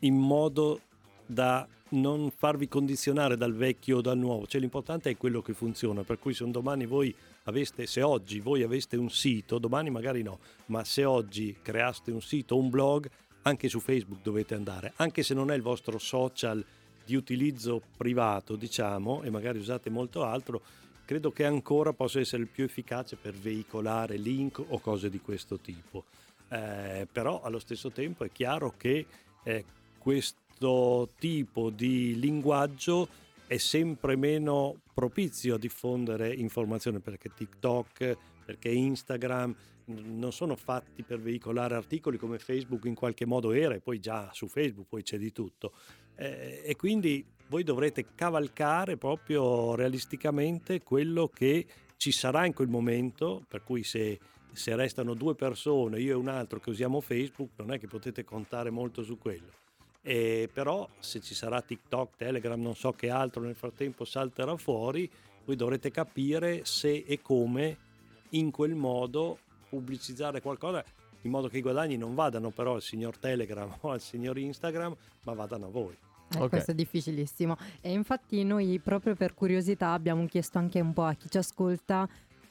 in 0.00 0.14
modo 0.14 0.80
da 1.26 1.66
non 1.90 2.30
farvi 2.30 2.68
condizionare 2.68 3.36
dal 3.36 3.54
vecchio 3.54 3.96
o 3.96 4.00
dal 4.00 4.16
nuovo, 4.16 4.46
cioè 4.46 4.60
l'importante 4.60 5.10
è 5.10 5.16
quello 5.16 5.42
che 5.42 5.52
funziona, 5.52 6.04
per 6.04 6.20
cui 6.20 6.32
se 6.32 6.44
un 6.44 6.52
domani 6.52 6.86
voi 6.86 7.12
aveste, 7.44 7.86
se 7.86 8.02
oggi 8.02 8.40
voi 8.40 8.62
aveste 8.62 8.96
un 8.96 9.10
sito, 9.10 9.58
domani 9.58 9.90
magari 9.90 10.22
no, 10.22 10.38
ma 10.66 10.84
se 10.84 11.04
oggi 11.04 11.56
creaste 11.62 12.10
un 12.10 12.20
sito 12.20 12.56
un 12.56 12.70
blog, 12.70 13.08
anche 13.42 13.68
su 13.68 13.80
Facebook 13.80 14.22
dovete 14.22 14.54
andare, 14.54 14.92
anche 14.96 15.22
se 15.22 15.34
non 15.34 15.50
è 15.50 15.54
il 15.54 15.62
vostro 15.62 15.98
social 15.98 16.64
di 17.04 17.14
utilizzo 17.14 17.82
privato, 17.96 18.56
diciamo, 18.56 19.22
e 19.22 19.30
magari 19.30 19.58
usate 19.58 19.90
molto 19.90 20.22
altro, 20.22 20.62
credo 21.04 21.32
che 21.32 21.44
ancora 21.44 21.92
possa 21.92 22.20
essere 22.20 22.42
il 22.42 22.48
più 22.48 22.64
efficace 22.64 23.16
per 23.16 23.34
veicolare 23.34 24.16
link 24.16 24.62
o 24.64 24.78
cose 24.78 25.10
di 25.10 25.20
questo 25.20 25.58
tipo. 25.58 26.04
Eh, 26.48 27.06
però 27.10 27.42
allo 27.42 27.58
stesso 27.58 27.90
tempo 27.90 28.24
è 28.24 28.30
chiaro 28.30 28.74
che 28.76 29.06
eh, 29.42 29.64
questo 29.98 31.08
tipo 31.18 31.70
di 31.70 32.18
linguaggio 32.18 33.08
è 33.46 33.56
sempre 33.56 34.14
meno 34.14 34.82
propizio 35.00 35.54
a 35.54 35.58
diffondere 35.58 36.30
informazioni 36.34 36.98
perché 36.98 37.30
TikTok, 37.32 38.18
perché 38.44 38.68
Instagram 38.68 39.56
non 39.86 40.30
sono 40.30 40.56
fatti 40.56 41.02
per 41.02 41.20
veicolare 41.20 41.74
articoli 41.74 42.18
come 42.18 42.38
Facebook 42.38 42.84
in 42.84 42.94
qualche 42.94 43.24
modo 43.24 43.52
era 43.52 43.74
e 43.74 43.80
poi 43.80 43.98
già 43.98 44.28
su 44.32 44.46
Facebook 44.46 44.88
poi 44.88 45.02
c'è 45.02 45.16
di 45.16 45.32
tutto. 45.32 45.72
Eh, 46.16 46.60
e 46.66 46.76
quindi 46.76 47.24
voi 47.48 47.62
dovrete 47.62 48.08
cavalcare 48.14 48.98
proprio 48.98 49.74
realisticamente 49.74 50.82
quello 50.82 51.28
che 51.28 51.66
ci 51.96 52.12
sarà 52.12 52.44
in 52.44 52.52
quel 52.52 52.68
momento, 52.68 53.42
per 53.48 53.64
cui 53.64 53.82
se, 53.82 54.20
se 54.52 54.76
restano 54.76 55.14
due 55.14 55.34
persone, 55.34 55.98
io 55.98 56.12
e 56.12 56.14
un 56.14 56.28
altro 56.28 56.60
che 56.60 56.68
usiamo 56.68 57.00
Facebook, 57.00 57.52
non 57.56 57.72
è 57.72 57.78
che 57.78 57.86
potete 57.86 58.22
contare 58.22 58.68
molto 58.68 59.02
su 59.02 59.16
quello. 59.16 59.69
E 60.02 60.48
però 60.52 60.88
se 60.98 61.20
ci 61.20 61.34
sarà 61.34 61.60
TikTok, 61.60 62.16
Telegram, 62.16 62.60
non 62.60 62.74
so 62.74 62.92
che 62.92 63.10
altro 63.10 63.42
nel 63.42 63.54
frattempo 63.54 64.04
salterà 64.04 64.56
fuori, 64.56 65.10
voi 65.44 65.56
dovrete 65.56 65.90
capire 65.90 66.64
se 66.64 67.04
e 67.06 67.20
come 67.20 67.88
in 68.30 68.50
quel 68.50 68.74
modo 68.74 69.38
pubblicizzare 69.68 70.40
qualcosa 70.40 70.84
in 71.22 71.30
modo 71.30 71.48
che 71.48 71.58
i 71.58 71.62
guadagni 71.62 71.96
non 71.96 72.14
vadano 72.14 72.50
però 72.50 72.74
al 72.74 72.82
signor 72.82 73.18
Telegram 73.18 73.74
o 73.80 73.90
al 73.90 74.00
signor 74.00 74.38
Instagram, 74.38 74.96
ma 75.24 75.32
vadano 75.34 75.66
a 75.66 75.70
voi. 75.70 75.96
Eh, 76.32 76.36
okay. 76.36 76.48
Questo 76.48 76.70
è 76.70 76.74
difficilissimo. 76.74 77.56
E 77.80 77.92
infatti 77.92 78.42
noi 78.44 78.78
proprio 78.78 79.14
per 79.14 79.34
curiosità 79.34 79.92
abbiamo 79.92 80.24
chiesto 80.26 80.58
anche 80.58 80.80
un 80.80 80.92
po' 80.92 81.04
a 81.04 81.14
chi 81.14 81.28
ci 81.28 81.38
ascolta 81.38 82.08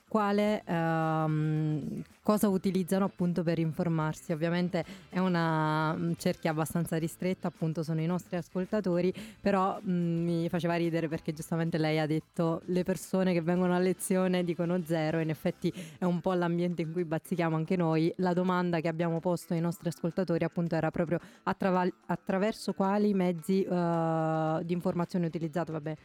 quale 0.09 0.63
ehm, 0.65 2.03
cosa 2.21 2.49
utilizzano 2.49 3.05
appunto 3.05 3.43
per 3.43 3.59
informarsi. 3.59 4.33
Ovviamente 4.33 4.83
è 5.09 5.19
una 5.19 5.95
mm, 5.95 6.13
cerchia 6.17 6.51
abbastanza 6.51 6.97
ristretta, 6.97 7.47
appunto 7.47 7.83
sono 7.83 8.01
i 8.01 8.05
nostri 8.05 8.35
ascoltatori, 8.35 9.13
però 9.39 9.79
mh, 9.81 9.91
mm, 9.91 10.25
mi 10.25 10.49
faceva 10.49 10.75
ridere 10.75 11.07
perché 11.07 11.31
giustamente 11.31 11.77
lei 11.77 11.99
ha 11.99 12.05
detto 12.05 12.61
le 12.65 12.83
persone 12.83 13.33
che 13.33 13.41
vengono 13.41 13.73
a 13.73 13.79
lezione 13.79 14.43
dicono 14.43 14.81
zero, 14.83 15.19
in 15.19 15.29
effetti 15.29 15.71
è 15.97 16.05
un 16.05 16.19
po' 16.19 16.33
l'ambiente 16.33 16.81
in 16.81 16.91
cui 16.91 17.05
bazzichiamo 17.05 17.55
anche 17.55 17.75
noi. 17.75 18.11
La 18.17 18.33
domanda 18.33 18.81
che 18.81 18.87
abbiamo 18.87 19.19
posto 19.19 19.53
ai 19.53 19.61
nostri 19.61 19.89
ascoltatori 19.89 20.43
appunto 20.43 20.75
era 20.75 20.91
proprio 20.91 21.19
attrav- 21.43 21.93
attraverso 22.07 22.73
quali 22.73 23.13
mezzi 23.13 23.65
uh, 23.67 24.63
di 24.63 24.73
informazione 24.73 25.27
utilizzato, 25.27 25.71
vabbè 25.71 25.95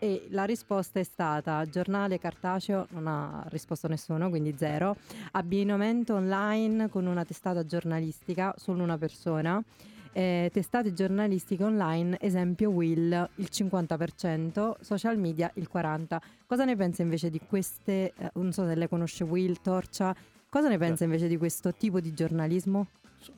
e 0.00 0.26
la 0.30 0.44
risposta 0.44 0.98
è 0.98 1.02
stata 1.02 1.64
giornale 1.66 2.18
cartaceo, 2.18 2.86
non 2.90 3.06
ha 3.06 3.44
risposto 3.50 3.86
nessuno, 3.86 4.30
quindi 4.30 4.54
zero, 4.56 4.96
abbinamento 5.32 6.14
online 6.14 6.88
con 6.88 7.06
una 7.06 7.24
testata 7.24 7.64
giornalistica, 7.66 8.54
solo 8.56 8.82
una 8.82 8.96
persona, 8.96 9.62
eh, 10.12 10.50
testate 10.52 10.94
giornalistiche 10.94 11.62
online, 11.62 12.16
esempio 12.18 12.70
Will 12.70 13.28
il 13.36 13.48
50%, 13.50 14.76
social 14.80 15.18
media 15.18 15.50
il 15.54 15.68
40%. 15.72 16.18
Cosa 16.46 16.64
ne 16.64 16.76
pensa 16.76 17.02
invece 17.02 17.28
di 17.28 17.40
queste, 17.46 18.12
eh, 18.16 18.30
non 18.34 18.52
so 18.52 18.66
se 18.66 18.74
lei 18.74 18.88
conosce 18.88 19.24
Will, 19.24 19.56
Torcia, 19.62 20.16
cosa 20.48 20.68
ne 20.68 20.78
pensa 20.78 21.04
invece 21.04 21.28
di 21.28 21.36
questo 21.36 21.74
tipo 21.74 22.00
di 22.00 22.14
giornalismo? 22.14 22.86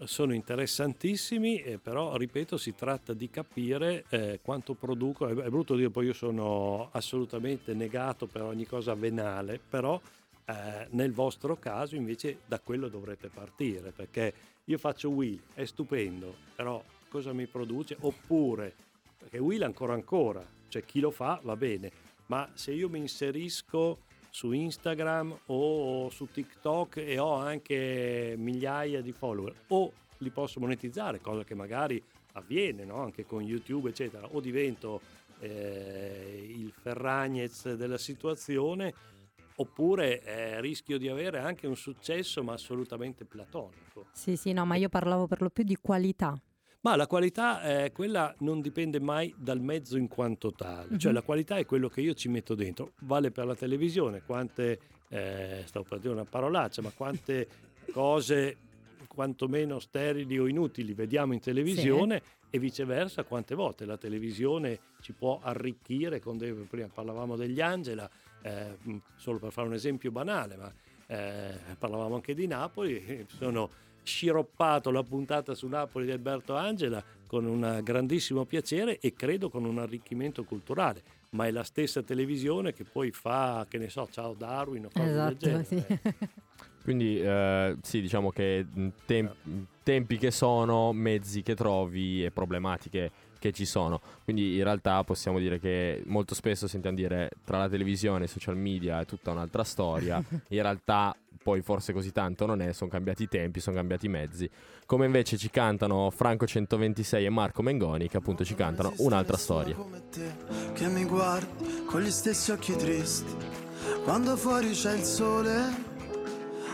Sono 0.04 0.32
interessantissimi, 0.34 1.58
eh, 1.58 1.78
però 1.78 2.16
ripeto, 2.16 2.56
si 2.56 2.74
tratta 2.74 3.12
di 3.12 3.28
capire 3.30 4.04
eh, 4.08 4.40
quanto 4.42 4.74
produco. 4.74 5.26
È, 5.26 5.48
brutto 5.48 5.74
dire, 5.74 5.90
poi 5.90 6.06
io 6.06 6.12
sono 6.12 6.88
assolutamente 6.92 7.74
negato 7.74 8.26
per 8.26 8.42
ogni 8.42 8.66
cosa 8.66 8.94
venale, 8.94 9.58
però 9.58 10.00
eh, 10.44 10.86
nel 10.90 11.12
vostro 11.12 11.56
caso 11.56 11.96
invece 11.96 12.38
da 12.46 12.60
quello 12.60 12.88
dovrete 12.88 13.28
partire, 13.28 13.90
perché 13.90 14.32
io 14.64 14.78
faccio 14.78 15.10
Will, 15.10 15.40
è 15.54 15.64
stupendo, 15.64 16.34
però 16.54 16.82
cosa 17.08 17.32
mi 17.32 17.46
produce? 17.46 17.96
Oppure, 18.00 18.74
perché 19.18 19.38
Will 19.38 19.62
ancora 19.62 19.94
ancora, 19.94 20.44
cioè 20.68 20.84
chi 20.84 21.00
lo 21.00 21.10
fa 21.10 21.40
va 21.42 21.56
bene, 21.56 21.90
ma 22.26 22.48
se 22.54 22.72
io 22.72 22.88
mi 22.88 22.98
inserisco 22.98 23.98
su 24.34 24.52
Instagram 24.52 25.40
o 25.46 26.08
su 26.08 26.26
TikTok 26.26 26.96
e 26.96 27.18
ho 27.18 27.34
anche 27.34 28.34
migliaia 28.38 29.02
di 29.02 29.12
follower 29.12 29.54
o 29.68 29.92
li 30.18 30.30
posso 30.30 30.58
monetizzare, 30.58 31.20
cosa 31.20 31.44
che 31.44 31.54
magari 31.54 32.02
avviene 32.32 32.86
no? 32.86 33.02
anche 33.02 33.26
con 33.26 33.42
YouTube 33.42 33.90
eccetera, 33.90 34.26
o 34.26 34.40
divento 34.40 35.02
eh, 35.40 36.46
il 36.48 36.72
Ferragnez 36.72 37.74
della 37.74 37.98
situazione 37.98 38.94
oppure 39.56 40.22
eh, 40.22 40.62
rischio 40.62 40.96
di 40.96 41.08
avere 41.08 41.38
anche 41.40 41.66
un 41.66 41.76
successo 41.76 42.42
ma 42.42 42.54
assolutamente 42.54 43.26
platonico. 43.26 44.06
Sì, 44.12 44.36
sì, 44.36 44.54
no, 44.54 44.64
ma 44.64 44.76
io 44.76 44.88
parlavo 44.88 45.26
per 45.26 45.42
lo 45.42 45.50
più 45.50 45.62
di 45.62 45.76
qualità. 45.76 46.40
Ma 46.82 46.96
la 46.96 47.06
qualità, 47.06 47.62
eh, 47.84 47.92
quella 47.92 48.34
non 48.38 48.60
dipende 48.60 48.98
mai 48.98 49.32
dal 49.36 49.60
mezzo 49.60 49.96
in 49.96 50.08
quanto 50.08 50.52
tale, 50.52 50.88
uh-huh. 50.90 50.98
cioè 50.98 51.12
la 51.12 51.22
qualità 51.22 51.56
è 51.56 51.64
quello 51.64 51.88
che 51.88 52.00
io 52.00 52.12
ci 52.14 52.28
metto 52.28 52.56
dentro. 52.56 52.92
Vale 53.02 53.30
per 53.30 53.46
la 53.46 53.54
televisione, 53.54 54.22
quante, 54.26 54.80
eh, 55.08 55.62
stavo 55.64 55.84
per 55.88 56.00
dire 56.00 56.12
una 56.12 56.24
parolaccia, 56.24 56.82
ma 56.82 56.90
quante 56.90 57.46
cose 57.92 58.56
quantomeno 59.12 59.78
sterili 59.78 60.38
o 60.38 60.46
inutili 60.46 60.94
vediamo 60.94 61.34
in 61.34 61.40
televisione 61.40 62.22
sì. 62.24 62.56
e 62.56 62.58
viceversa 62.58 63.24
quante 63.24 63.54
volte 63.54 63.84
la 63.84 63.98
televisione 63.98 64.78
ci 65.02 65.12
può 65.12 65.38
arricchire 65.42 66.18
con 66.18 66.38
dei, 66.38 66.52
prima 66.52 66.88
parlavamo 66.88 67.36
degli 67.36 67.60
Angela 67.60 68.08
eh, 68.40 68.78
solo 69.16 69.38
per 69.38 69.52
fare 69.52 69.68
un 69.68 69.74
esempio 69.74 70.10
banale 70.10 70.56
ma 70.56 70.72
eh, 71.08 71.58
parlavamo 71.78 72.14
anche 72.14 72.32
di 72.32 72.46
Napoli 72.46 73.26
sono 73.36 73.70
sciroppato 74.02 74.90
la 74.90 75.02
puntata 75.02 75.54
su 75.54 75.66
Napoli 75.68 76.06
di 76.06 76.12
Alberto 76.12 76.54
Angela 76.54 77.02
con 77.26 77.46
un 77.46 77.80
grandissimo 77.82 78.44
piacere 78.44 78.98
e 78.98 79.14
credo 79.14 79.48
con 79.48 79.64
un 79.64 79.78
arricchimento 79.78 80.44
culturale, 80.44 81.02
ma 81.30 81.46
è 81.46 81.50
la 81.50 81.64
stessa 81.64 82.02
televisione 82.02 82.72
che 82.72 82.84
poi 82.84 83.10
fa, 83.10 83.66
che 83.68 83.78
ne 83.78 83.88
so, 83.88 84.06
ciao 84.10 84.34
Darwin 84.34 84.86
o 84.86 84.90
cose 84.92 85.10
esatto, 85.10 85.28
del 85.28 85.38
genere. 85.38 85.64
Sì. 85.64 86.00
Quindi 86.82 87.20
eh, 87.20 87.76
sì, 87.80 88.00
diciamo 88.00 88.30
che 88.30 88.66
tem- 89.06 89.32
tempi 89.82 90.18
che 90.18 90.30
sono, 90.30 90.92
mezzi 90.92 91.42
che 91.42 91.54
trovi 91.54 92.24
e 92.24 92.30
problematiche 92.30 93.10
che 93.38 93.52
ci 93.52 93.64
sono. 93.64 94.00
Quindi 94.24 94.56
in 94.56 94.64
realtà 94.64 95.02
possiamo 95.02 95.38
dire 95.38 95.58
che 95.58 96.02
molto 96.06 96.34
spesso 96.34 96.68
sentiamo 96.68 96.96
dire 96.96 97.30
tra 97.44 97.58
la 97.58 97.68
televisione 97.68 98.22
e 98.22 98.26
i 98.26 98.28
social 98.28 98.56
media 98.56 99.00
è 99.00 99.04
tutta 99.04 99.30
un'altra 99.30 99.64
storia. 99.64 100.22
in 100.48 100.62
realtà 100.62 101.16
poi 101.42 101.62
forse 101.62 101.92
così 101.92 102.12
tanto 102.12 102.46
non 102.46 102.62
è, 102.62 102.72
sono 102.72 102.90
cambiati 102.90 103.24
i 103.24 103.28
tempi, 103.28 103.60
sono 103.60 103.76
cambiati 103.76 104.06
i 104.06 104.08
mezzi. 104.08 104.48
Come 104.86 105.06
invece 105.06 105.36
ci 105.36 105.50
cantano 105.50 106.10
Franco 106.10 106.46
126 106.46 107.24
e 107.24 107.28
Marco 107.28 107.62
Mengoni 107.62 108.08
che 108.08 108.16
appunto 108.16 108.44
ci 108.44 108.54
cantano 108.54 108.92
un'altra 108.98 109.36
storia. 109.36 109.74
Come 109.74 110.02
te, 110.10 110.34
che 110.72 110.86
mi 110.86 111.04
guardi 111.04 111.84
con 111.84 112.00
gli 112.00 112.10
stessi 112.10 112.50
occhi 112.52 112.76
tristi. 112.76 113.34
Quando 114.04 114.36
fuori 114.36 114.70
c'è 114.70 114.94
il 114.94 115.04
sole, 115.04 115.90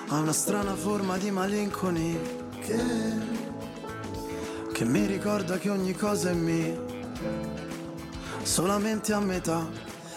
ha 0.08 0.18
una 0.18 0.32
strana 0.32 0.74
forma 0.74 1.16
di 1.18 1.30
malinconia 1.30 2.18
che, 2.60 2.78
che 4.72 4.84
mi 4.84 5.06
ricorda 5.06 5.58
che 5.58 5.70
ogni 5.70 5.92
cosa 5.94 6.30
è 6.30 6.34
mia, 6.34 6.76
solamente 8.42 9.12
a 9.12 9.20
metà 9.20 9.87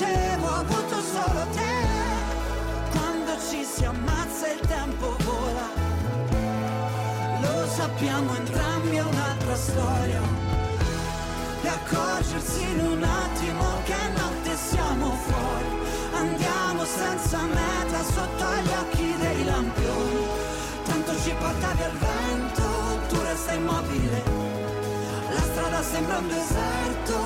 dicevo 0.00 0.46
ho 0.46 0.54
avuto 0.54 0.96
solo 1.12 1.46
te? 1.52 1.78
Quando 2.90 3.32
ci 3.48 3.64
si 3.64 3.84
ammazza 3.84 4.48
il 4.48 4.60
tempo 4.60 5.14
vola, 5.24 5.68
lo 7.40 7.66
sappiamo 7.66 8.34
entrambi 8.36 8.96
è 8.96 9.02
un'altra 9.02 9.56
storia. 9.56 10.22
E 11.62 11.68
accorgersi 11.68 12.62
in 12.62 12.80
un 12.80 13.02
attimo 13.02 13.64
che 13.84 13.96
notte 14.16 14.56
siamo 14.56 15.10
fuori, 15.26 15.70
andiamo 16.14 16.84
senza 16.84 17.38
meta 17.42 18.02
sotto 18.02 18.46
gli 18.62 18.72
occhi 18.80 19.14
dei 19.18 19.44
lampioni. 19.44 20.26
Tanto 20.84 21.12
ci 21.20 21.34
porta 21.38 21.72
via 21.74 21.88
il 21.88 21.98
vento, 21.98 22.62
tu 23.08 23.20
resta 23.20 23.52
immobile. 23.52 24.22
La 25.34 25.42
strada 25.42 25.82
sembra 25.82 26.16
un 26.16 26.28
deserto 26.28 27.18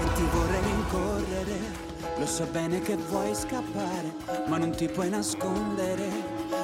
e 0.00 0.12
ti 0.14 0.22
vorrei 0.32 0.62
rincorrere. 0.62 1.85
Lo 2.18 2.26
so 2.26 2.46
bene 2.50 2.80
che 2.80 2.96
vuoi 2.96 3.34
scappare, 3.34 4.14
ma 4.46 4.56
non 4.56 4.70
ti 4.70 4.88
puoi 4.88 5.10
nascondere. 5.10 6.08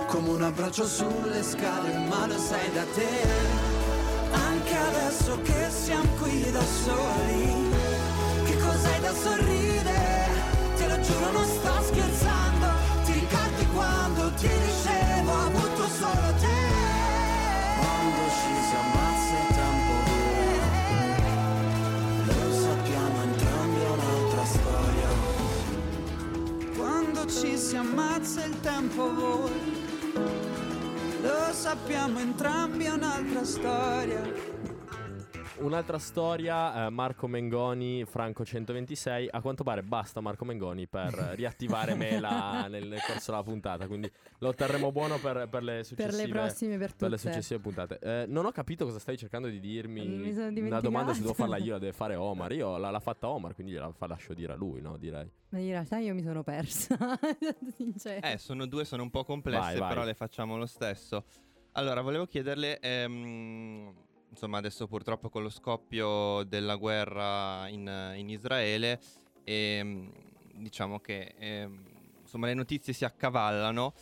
Come 0.06 0.28
un 0.30 0.42
abbraccio 0.42 0.86
sulle 0.86 1.42
scale 1.42 1.96
ma 2.08 2.26
lo 2.26 2.36
sai 2.38 2.70
da 2.72 2.84
te 2.94 3.08
Anche 4.32 4.76
adesso 4.76 5.40
che 5.42 5.70
siamo 5.70 6.08
qui 6.20 6.50
da 6.50 6.62
soli, 6.62 7.70
che 8.44 8.56
cos'hai 8.58 9.00
da 9.00 9.14
sorridere? 9.14 10.30
Te 10.76 10.88
lo 10.88 11.00
giuro 11.00 11.32
non 11.32 11.44
sto 11.44 11.82
scherzando, 11.82 12.66
ti 13.04 13.12
ricordi 13.12 13.66
quando 13.72 14.32
ti 14.34 14.48
dicevo 14.48 14.91
Quando 27.22 27.40
ci 27.40 27.56
si 27.56 27.76
ammazza 27.76 28.44
il 28.44 28.58
tempo 28.62 29.14
vola, 29.14 29.54
lo 31.20 31.52
sappiamo 31.52 32.18
entrambi 32.18 32.86
è 32.86 32.90
un'altra 32.90 33.44
storia. 33.44 34.51
Un'altra 35.58 35.98
storia, 35.98 36.86
eh, 36.86 36.90
Marco 36.90 37.26
Mengoni, 37.28 38.04
Franco 38.04 38.44
126. 38.44 39.28
A 39.30 39.40
quanto 39.40 39.62
pare 39.62 39.82
basta 39.82 40.20
Marco 40.20 40.44
Mengoni 40.44 40.88
per 40.88 41.12
riattivare 41.36 41.94
Mela 41.94 42.66
nel, 42.68 42.88
nel 42.88 43.00
corso 43.06 43.30
della 43.30 43.42
puntata. 43.44 43.86
Quindi 43.86 44.10
lo 44.38 44.54
terremo 44.54 44.90
buono 44.90 45.18
per, 45.18 45.48
per 45.48 45.62
le 45.62 45.74
Per 45.76 45.84
successive 45.84 46.22
le 46.26 46.28
prossime, 46.32 46.78
per 46.78 46.94
per 46.96 47.10
le 47.10 47.16
tutte. 47.16 47.28
successive 47.30 47.60
puntate. 47.60 47.98
Eh, 48.00 48.24
non 48.26 48.46
ho 48.46 48.50
capito 48.50 48.86
cosa 48.86 48.98
stai 48.98 49.16
cercando 49.16 49.48
di 49.48 49.60
dirmi. 49.60 50.04
Mi 50.06 50.32
sono 50.32 50.48
Una 50.48 50.80
domanda 50.80 51.12
se 51.14 51.20
devo 51.20 51.34
farla 51.34 51.58
io, 51.58 51.72
la 51.74 51.78
deve 51.78 51.92
fare 51.92 52.16
Omar. 52.16 52.50
Io 52.52 52.76
l'ha, 52.78 52.90
l'ha 52.90 53.00
fatta 53.00 53.28
Omar, 53.28 53.54
quindi 53.54 53.72
gliela 53.74 53.92
fa- 53.92 54.06
lascio 54.06 54.34
dire 54.34 54.54
a 54.54 54.56
lui, 54.56 54.80
no? 54.80 54.96
Direi. 54.96 55.30
Ma 55.50 55.58
in 55.58 55.68
realtà 55.68 55.98
io 55.98 56.14
mi 56.14 56.22
sono 56.22 56.42
persa, 56.42 56.96
sincero. 57.76 58.26
Eh, 58.26 58.38
sono 58.38 58.66
due, 58.66 58.84
sono 58.84 59.02
un 59.02 59.10
po' 59.10 59.22
complesse, 59.22 59.60
Vai, 59.60 59.78
vai. 59.78 59.88
però 59.90 60.04
le 60.04 60.14
facciamo 60.14 60.56
lo 60.56 60.66
stesso. 60.66 61.24
Allora, 61.72 62.00
volevo 62.00 62.26
chiederle, 62.26 62.80
ehm, 62.80 63.94
insomma, 64.32 64.58
adesso 64.58 64.86
purtroppo 64.86 65.28
con 65.28 65.42
lo 65.42 65.50
scoppio 65.50 66.42
della 66.44 66.76
guerra 66.76 67.68
in, 67.68 68.14
in 68.16 68.30
Israele, 68.30 68.98
ehm, 69.44 70.10
diciamo 70.54 70.98
che 71.00 71.34
ehm, 71.38 71.84
insomma, 72.22 72.46
le 72.46 72.54
notizie 72.54 72.92
si 72.92 73.04
accavallano. 73.04 73.92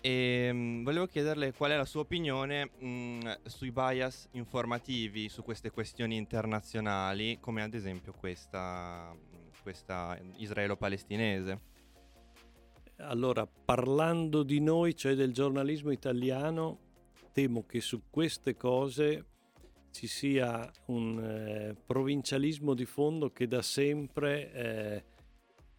E 0.00 0.48
mm, 0.50 0.84
volevo 0.84 1.06
chiederle 1.06 1.52
qual 1.52 1.72
è 1.72 1.76
la 1.76 1.84
sua 1.84 2.00
opinione 2.00 2.70
mh, 2.78 3.40
sui 3.44 3.70
bias 3.70 4.28
informativi 4.32 5.28
su 5.28 5.42
queste 5.42 5.70
questioni 5.70 6.16
internazionali, 6.16 7.38
come 7.38 7.62
ad 7.62 7.74
esempio 7.74 8.14
questa, 8.14 9.14
questa 9.62 10.18
israelo-palestinese. 10.36 11.68
Allora, 12.98 13.46
parlando 13.46 14.42
di 14.42 14.60
noi, 14.60 14.94
cioè 14.94 15.14
del 15.14 15.32
giornalismo 15.32 15.90
italiano, 15.90 16.78
temo 17.32 17.66
che 17.66 17.80
su 17.80 18.02
queste 18.08 18.56
cose 18.56 19.24
ci 19.90 20.06
sia 20.06 20.70
un 20.86 21.18
eh, 21.18 21.76
provincialismo 21.84 22.74
di 22.74 22.84
fondo 22.84 23.30
che 23.30 23.46
da 23.46 23.62
sempre 23.62 24.52
eh, 24.52 25.04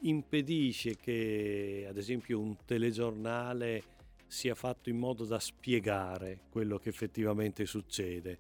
impedisce 0.02 0.96
che, 0.98 1.86
ad 1.88 1.98
esempio, 1.98 2.40
un 2.40 2.56
telegiornale 2.66 3.84
sia 4.28 4.56
fatto 4.56 4.90
in 4.90 4.98
modo 4.98 5.26
da 5.26 5.40
spiegare 5.40 6.40
quello 6.50 6.78
che 6.78 6.90
effettivamente 6.90 7.66
succede. 7.66 8.38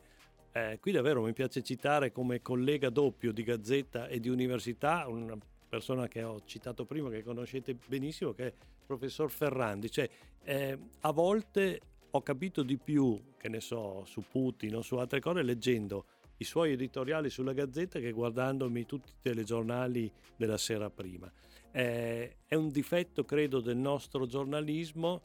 Eh, 0.53 0.77
qui 0.81 0.91
davvero 0.91 1.21
mi 1.21 1.33
piace 1.33 1.63
citare 1.63 2.11
come 2.11 2.41
collega 2.41 2.89
doppio 2.89 3.31
di 3.31 3.43
Gazzetta 3.43 4.07
e 4.07 4.19
di 4.19 4.29
Università 4.29 5.07
una 5.07 5.37
persona 5.67 6.07
che 6.07 6.23
ho 6.23 6.41
citato 6.45 6.85
prima, 6.85 7.09
che 7.09 7.23
conoscete 7.23 7.77
benissimo, 7.87 8.33
che 8.33 8.43
è 8.43 8.47
il 8.47 8.85
professor 8.85 9.29
Ferrandi. 9.31 9.89
Cioè, 9.89 10.09
eh, 10.43 10.77
a 10.99 11.11
volte 11.11 11.79
ho 12.11 12.21
capito 12.21 12.63
di 12.63 12.77
più, 12.77 13.33
che 13.37 13.49
ne 13.49 13.61
so, 13.61 14.03
su 14.05 14.23
Putin 14.29 14.75
o 14.75 14.81
su 14.81 14.95
altre 14.95 15.19
cose, 15.19 15.43
leggendo 15.43 16.05
i 16.37 16.43
suoi 16.43 16.71
editoriali 16.71 17.29
sulla 17.29 17.53
Gazzetta 17.53 17.99
che 17.99 18.11
guardandomi 18.11 18.85
tutti 18.85 19.11
i 19.11 19.15
telegiornali 19.21 20.11
della 20.35 20.57
sera 20.57 20.89
prima. 20.89 21.31
Eh, 21.71 22.37
è 22.45 22.55
un 22.55 22.69
difetto, 22.69 23.23
credo, 23.23 23.59
del 23.61 23.77
nostro 23.77 24.25
giornalismo 24.25 25.21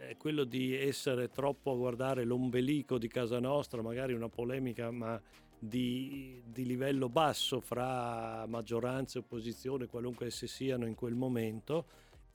eh, 0.00 0.16
quello 0.16 0.44
di 0.44 0.74
essere 0.76 1.28
troppo 1.28 1.72
a 1.72 1.76
guardare 1.76 2.24
l'ombelico 2.24 2.98
di 2.98 3.08
casa 3.08 3.40
nostra, 3.40 3.82
magari 3.82 4.12
una 4.12 4.28
polemica 4.28 4.90
ma 4.90 5.20
di, 5.58 6.40
di 6.46 6.64
livello 6.64 7.08
basso 7.08 7.60
fra 7.60 8.46
maggioranza 8.46 9.18
e 9.18 9.22
opposizione, 9.22 9.86
qualunque 9.86 10.26
esse 10.26 10.46
siano 10.46 10.86
in 10.86 10.94
quel 10.94 11.14
momento, 11.14 11.86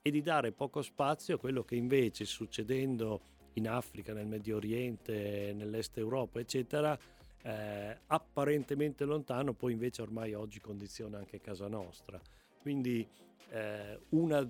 e 0.01 0.11
di 0.11 0.21
dare 0.21 0.51
poco 0.51 0.81
spazio 0.81 1.35
a 1.35 1.39
quello 1.39 1.63
che 1.63 1.75
invece 1.75 2.25
succedendo 2.25 3.21
in 3.53 3.67
Africa, 3.67 4.13
nel 4.13 4.27
Medio 4.27 4.57
Oriente, 4.57 5.53
nell'Est 5.55 5.97
Europa, 5.97 6.39
eccetera, 6.39 6.97
eh, 7.41 7.97
apparentemente 8.07 9.05
lontano, 9.05 9.53
poi 9.53 9.73
invece 9.73 10.01
ormai 10.01 10.33
oggi 10.33 10.59
condiziona 10.59 11.17
anche 11.17 11.39
casa 11.39 11.67
nostra. 11.67 12.19
Quindi 12.59 13.07
eh, 13.49 13.99
una 14.09 14.49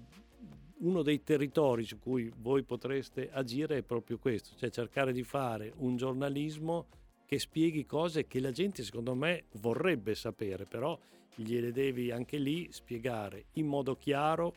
uno 0.84 1.02
dei 1.02 1.24
territori 1.24 1.86
su 1.86 1.98
cui 2.00 2.32
voi 2.40 2.64
potreste 2.64 3.30
agire 3.32 3.78
è 3.78 3.82
proprio 3.84 4.18
questo, 4.18 4.56
cioè 4.58 4.70
cercare 4.70 5.14
di 5.14 5.24
fare 5.24 5.72
un 5.78 5.96
giornalismo 5.96 6.88
che 7.26 7.40
spieghi 7.40 7.86
cose 7.86 8.28
che 8.28 8.40
la 8.40 8.52
gente 8.52 8.84
secondo 8.84 9.16
me 9.16 9.46
vorrebbe 9.54 10.14
sapere, 10.14 10.66
però 10.66 10.98
gliele 11.36 11.72
devi 11.72 12.12
anche 12.12 12.38
lì 12.38 12.68
spiegare 12.72 13.46
in 13.54 13.66
modo 13.66 13.96
chiaro, 13.96 14.54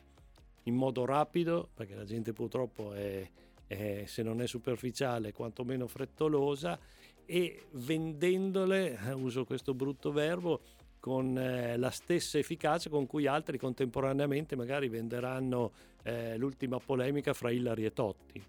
in 0.65 0.75
modo 0.75 1.05
rapido, 1.05 1.69
perché 1.73 1.95
la 1.95 2.05
gente 2.05 2.33
purtroppo 2.33 2.93
è, 2.93 3.29
è 3.67 4.05
se 4.07 4.23
non 4.23 4.41
è 4.41 4.47
superficiale, 4.47 5.33
quantomeno 5.33 5.87
frettolosa, 5.87 6.79
e 7.25 7.67
vendendole, 7.73 8.99
eh, 8.99 9.13
uso 9.13 9.45
questo 9.45 9.75
brutto 9.75 10.13
verbo, 10.13 10.61
con 11.01 11.39
eh, 11.39 11.77
la 11.77 11.91
stessa 11.91 12.39
efficacia 12.39 12.91
con 12.91 13.07
cui 13.07 13.27
altri 13.27 13.59
contemporaneamente 13.59 14.57
magari 14.57 14.89
venderanno 14.89 15.73
eh, 16.03 16.37
l'ultima 16.37 16.79
polemica 16.79 17.33
fra 17.33 17.51
Hillary 17.51 17.85
e 17.85 17.93
Totti. 17.93 18.43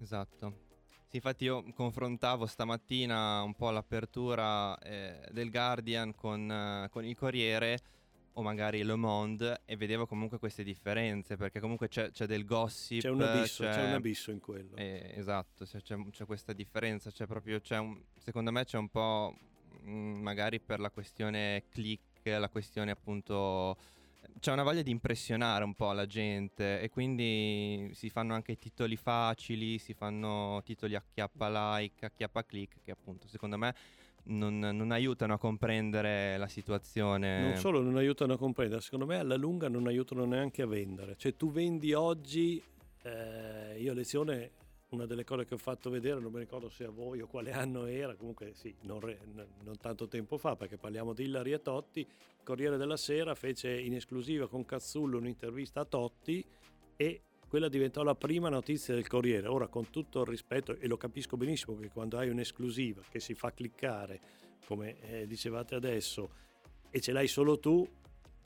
Esatto. 0.00 0.66
Sì, 1.08 1.16
infatti 1.16 1.44
io 1.44 1.64
confrontavo 1.74 2.46
stamattina 2.46 3.42
un 3.42 3.54
po' 3.54 3.70
l'apertura 3.70 4.78
eh, 4.78 5.20
del 5.30 5.50
Guardian 5.50 6.14
con, 6.14 6.50
eh, 6.50 6.88
con 6.90 7.04
il 7.04 7.16
Corriere 7.16 7.78
o 8.38 8.42
magari 8.42 8.84
Le 8.84 8.94
Monde 8.94 9.62
e 9.64 9.76
vedevo 9.76 10.06
comunque 10.06 10.38
queste 10.38 10.62
differenze 10.62 11.36
perché 11.36 11.58
comunque 11.58 11.88
c'è, 11.88 12.12
c'è 12.12 12.26
del 12.26 12.44
gossip. 12.44 13.00
C'è 13.00 13.10
un 13.10 13.20
abisso, 13.20 13.64
c'è... 13.64 13.86
un 13.88 13.94
abisso 13.94 14.30
in 14.30 14.38
quello. 14.38 14.76
Eh, 14.76 15.12
esatto, 15.16 15.64
c'è, 15.64 15.82
c'è, 15.82 15.96
c'è, 16.10 16.24
questa 16.24 16.52
differenza, 16.52 17.10
c'è 17.10 17.26
proprio, 17.26 17.60
c'è 17.60 17.78
un, 17.78 18.00
secondo 18.16 18.52
me 18.52 18.64
c'è 18.64 18.78
un 18.78 18.88
po' 18.88 19.36
mh, 19.82 19.90
mm, 19.90 20.22
magari 20.22 20.60
per 20.60 20.78
la 20.78 20.90
questione 20.90 21.64
click, 21.68 22.26
la 22.26 22.48
questione 22.48 22.92
appunto 22.92 23.76
c'è 24.38 24.52
una 24.52 24.62
voglia 24.62 24.82
di 24.82 24.92
impressionare 24.92 25.64
un 25.64 25.74
po' 25.74 25.90
la 25.90 26.06
gente 26.06 26.80
e 26.80 26.90
quindi 26.90 27.90
si 27.94 28.08
fanno 28.08 28.34
anche 28.34 28.56
titoli 28.56 28.94
facili, 28.94 29.78
si 29.78 29.94
fanno 29.94 30.62
titoli 30.64 30.94
a 30.94 31.02
chiappa 31.12 31.78
like, 31.78 32.04
a 32.06 32.10
chiappa 32.10 32.44
click 32.44 32.82
che 32.84 32.92
appunto 32.92 33.26
secondo 33.26 33.58
me 33.58 33.74
non, 34.28 34.58
non, 34.58 34.90
aiutano 34.90 35.34
a 35.34 35.38
comprendere 35.38 36.36
la 36.36 36.48
situazione. 36.48 37.42
Non 37.42 37.56
solo 37.56 37.80
non 37.80 37.96
aiutano 37.96 38.34
a 38.34 38.38
comprendere, 38.38 38.80
secondo 38.80 39.06
me 39.06 39.18
alla 39.18 39.36
lunga 39.36 39.68
non 39.68 39.86
aiutano 39.86 40.24
neanche 40.24 40.62
a 40.62 40.66
vendere. 40.66 41.16
Cioè 41.16 41.36
tu 41.36 41.50
vendi 41.50 41.92
oggi, 41.92 42.62
eh, 43.02 43.78
io 43.78 43.92
a 43.92 43.94
lezione 43.94 44.50
una 44.90 45.04
delle 45.04 45.24
cose 45.24 45.44
che 45.44 45.54
ho 45.54 45.58
fatto 45.58 45.90
vedere, 45.90 46.20
non 46.20 46.32
mi 46.32 46.38
ricordo 46.38 46.70
se 46.70 46.84
a 46.84 46.90
voi 46.90 47.20
o 47.20 47.26
quale 47.26 47.52
anno 47.52 47.84
era, 47.84 48.14
comunque 48.14 48.52
sì, 48.54 48.74
non, 48.82 49.00
re, 49.00 49.18
non 49.62 49.76
tanto 49.78 50.08
tempo 50.08 50.38
fa, 50.38 50.56
perché 50.56 50.78
parliamo 50.78 51.12
di 51.12 51.24
Illari 51.24 51.52
e 51.52 51.60
Totti, 51.60 52.06
Corriere 52.42 52.78
della 52.78 52.96
Sera 52.96 53.34
fece 53.34 53.78
in 53.78 53.94
esclusiva 53.94 54.48
con 54.48 54.64
Cazzullo 54.64 55.18
un'intervista 55.18 55.80
a 55.80 55.84
Totti 55.84 56.42
e 56.96 57.20
quella 57.48 57.68
diventò 57.68 58.02
la 58.02 58.14
prima 58.14 58.48
notizia 58.48 58.94
del 58.94 59.06
Corriere. 59.06 59.48
Ora, 59.48 59.68
con 59.68 59.90
tutto 59.90 60.20
il 60.20 60.26
rispetto, 60.26 60.76
e 60.76 60.86
lo 60.86 60.96
capisco 60.96 61.36
benissimo 61.36 61.76
che 61.78 61.88
quando 61.88 62.18
hai 62.18 62.28
un'esclusiva 62.28 63.02
che 63.08 63.20
si 63.20 63.34
fa 63.34 63.52
cliccare, 63.52 64.20
come 64.66 65.00
eh, 65.00 65.26
dicevate 65.26 65.74
adesso, 65.74 66.30
e 66.90 67.00
ce 67.00 67.12
l'hai 67.12 67.28
solo 67.28 67.58
tu, 67.58 67.86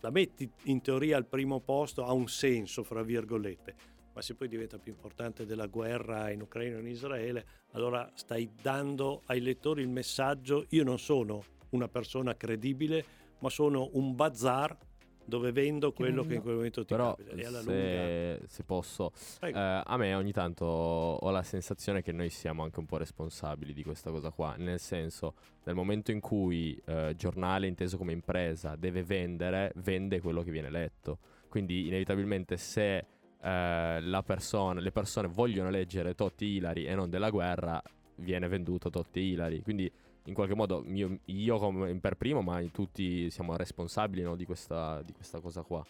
la 0.01 0.11
metti 0.11 0.49
in 0.65 0.81
teoria 0.81 1.17
al 1.17 1.27
primo 1.27 1.61
posto, 1.61 2.05
ha 2.05 2.13
un 2.13 2.29
senso, 2.29 2.83
fra 2.83 3.03
virgolette 3.03 3.91
ma 4.15 4.21
se 4.21 4.35
poi 4.35 4.49
diventa 4.49 4.79
più 4.79 4.93
importante 4.93 5.47
della 5.47 5.67
guerra 5.67 6.31
in 6.31 6.43
Ucraina 6.43 6.77
o 6.77 6.81
in 6.81 6.87
Israele, 6.87 7.47
allora 7.73 8.11
stai 8.15 8.51
dando 8.61 9.23
ai 9.27 9.41
lettori 9.41 9.83
il 9.83 9.89
messaggio, 9.89 10.67
io 10.71 10.85
non 10.85 10.99
sono 10.99 11.43
una 11.71 11.89
persona 11.89 12.37
credibile, 12.37 13.05
ma 13.39 13.49
sono 13.49 13.89
un 13.93 14.15
bazar 14.15 14.77
dove 15.25 15.53
vendo 15.53 15.93
quello 15.93 16.25
che 16.25 16.35
in 16.35 16.43
quel 16.43 16.57
momento 16.57 16.85
ti 16.85 16.95
Però, 16.95 17.15
capita. 17.15 17.61
Se, 17.61 17.65
lunga... 17.65 18.47
se, 18.47 18.65
posso, 18.65 19.13
eh, 19.41 19.53
a 19.53 19.97
me 19.97 20.15
ogni 20.15 20.33
tanto 20.33 20.65
ho 20.65 21.31
la 21.31 21.43
sensazione 21.43 22.03
che 22.03 22.13
noi 22.13 22.31
siamo 22.31 22.63
anche 22.63 22.79
un 22.79 22.87
po' 22.87 22.97
responsabili 22.97 23.73
di 23.73 23.83
questa 23.83 24.11
cosa 24.11 24.31
qua, 24.31 24.55
nel 24.57 24.81
senso, 24.81 25.35
nel 25.65 25.75
momento 25.75 26.11
in 26.11 26.21
cui 26.21 26.81
eh, 26.85 27.15
giornale 27.17 27.67
inteso 27.67 27.97
come 27.97 28.13
impresa 28.13 28.77
deve 28.77 29.03
vendere, 29.03 29.73
vende 29.77 30.21
quello 30.21 30.43
che 30.43 30.51
viene 30.51 30.71
letto. 30.71 31.19
Quindi 31.49 31.87
inevitabilmente 31.87 32.57
se 32.57 33.05
eh, 33.43 34.23
persona, 34.25 34.81
le 34.81 34.93
persone 34.93 35.29
vogliono 35.29 35.71
leggere 35.71 36.15
Totti 36.15 36.47
Ilari 36.47 36.87
e 36.87 36.95
non 36.95 37.11
della 37.11 37.31
guerra, 37.31 37.83
viene 38.17 38.49
venduto 38.49 38.91
Totti 38.91 39.21
Ilari. 39.21 39.63
Quindi 39.63 39.91
in 40.25 40.35
qualche 40.35 40.55
modo 40.55 40.85
io, 40.87 41.19
io 41.27 41.59
come, 41.59 41.95
per 41.99 42.17
primo, 42.17 42.43
ma 42.43 42.63
tutti 42.73 43.31
siamo 43.31 43.57
responsabili 43.57 44.23
no, 44.23 44.37
di, 44.37 44.45
questa, 44.45 45.03
di, 45.03 45.13
questa, 45.13 45.41
cosa 45.41 45.63
qua. 45.63 45.85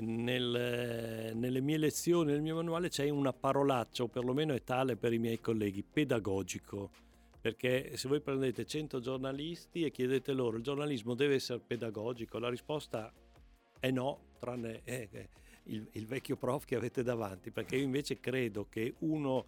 Nel, 0.00 1.32
nelle 1.34 1.60
mie 1.60 1.76
lezioni, 1.76 2.30
nel 2.30 2.40
mio 2.40 2.54
manuale 2.54 2.88
c'è 2.88 3.08
una 3.08 3.32
parolaccia, 3.32 4.04
o 4.04 4.08
perlomeno 4.08 4.54
è 4.54 4.62
tale 4.62 4.96
per 4.96 5.12
i 5.12 5.18
miei 5.18 5.40
colleghi, 5.40 5.82
pedagogico. 5.82 6.90
Perché 7.40 7.96
se 7.96 8.08
voi 8.08 8.20
prendete 8.20 8.66
100 8.66 9.00
giornalisti 9.00 9.84
e 9.84 9.90
chiedete 9.90 10.32
loro 10.32 10.56
il 10.56 10.62
giornalismo 10.62 11.14
deve 11.14 11.34
essere 11.34 11.60
pedagogico, 11.60 12.38
la 12.38 12.48
risposta 12.48 13.12
è 13.78 13.90
no, 13.90 14.18
tranne... 14.38 14.80
Eh, 14.84 15.08
eh, 15.10 15.28
il, 15.68 15.86
il, 15.92 16.06
vecchio 16.06 16.36
prof 16.36 16.64
che 16.64 16.76
avete 16.76 17.02
davanti, 17.02 17.50
perché 17.50 17.76
io 17.76 17.84
invece 17.84 18.20
credo 18.20 18.66
che 18.70 18.94
uno 19.00 19.44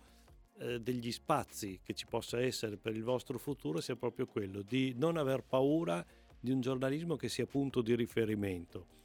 degli 0.81 1.11
spazi 1.11 1.81
che 1.83 1.95
ci 1.95 2.07
possa 2.07 2.41
essere 2.41 2.77
per 2.77 2.95
il 2.95 3.03
vostro 3.03 3.39
futuro 3.39 3.81
sia 3.81 3.97
proprio 3.97 4.27
quello 4.27 4.61
di 4.61 4.95
non 4.95 5.17
aver 5.17 5.43
paura 5.43 6.05
di 6.39 6.51
un 6.51 6.61
giornalismo 6.61 7.17
che 7.17 7.29
sia 7.29 7.47
punto 7.47 7.81
di 7.81 7.95
riferimento. 7.95 8.99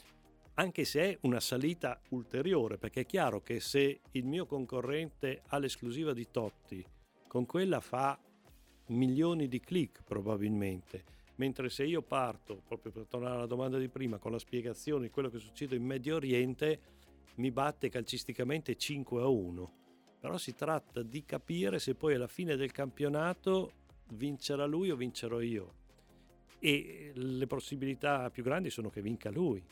Anche 0.56 0.86
se 0.86 1.02
è 1.02 1.18
una 1.22 1.40
salita 1.40 2.00
ulteriore, 2.10 2.78
perché 2.78 3.02
è 3.02 3.06
chiaro 3.06 3.42
che 3.42 3.60
se 3.60 4.02
il 4.12 4.26
mio 4.26 4.46
concorrente 4.46 5.42
ha 5.48 5.58
l'esclusiva 5.58 6.14
di 6.14 6.28
Totti, 6.32 6.86
con 7.28 7.46
quella 7.46 7.82
fa 7.82 8.18
milioni 8.88 9.48
di 9.48 9.60
click 9.60 10.04
probabilmente, 10.04 11.04
mentre 11.36 11.70
se 11.70 11.84
io 11.84 12.02
parto, 12.02 12.62
proprio 12.66 12.92
per 12.94 13.06
tornare 13.06 13.36
alla 13.36 13.46
domanda 13.46 13.78
di 13.78 13.90
prima, 13.90 14.18
con 14.18 14.32
la 14.32 14.40
spiegazione 14.40 15.08
di 15.08 15.10
quello 15.10 15.30
che 15.30 15.40
succede 15.40 15.76
in 15.76 15.84
Medio 15.84 16.16
Oriente, 16.16 16.80
mi 17.36 17.52
batte 17.52 17.90
calcisticamente 17.90 18.78
5 18.78 19.22
a 19.22 19.28
1. 19.28 19.85
Però 20.26 20.40
si 20.40 20.56
tratta 20.56 21.04
di 21.04 21.24
capire 21.24 21.78
se 21.78 21.94
poi 21.94 22.16
alla 22.16 22.26
fine 22.26 22.56
del 22.56 22.72
campionato 22.72 23.74
vincerà 24.14 24.66
lui 24.66 24.90
o 24.90 24.96
vincerò 24.96 25.40
io. 25.40 25.74
E 26.58 27.12
le 27.14 27.46
possibilità 27.46 28.32
più 28.32 28.42
grandi 28.42 28.72
sono 28.72 28.90
che 28.90 29.04
vinca 29.04 29.30
lui. 29.30 29.64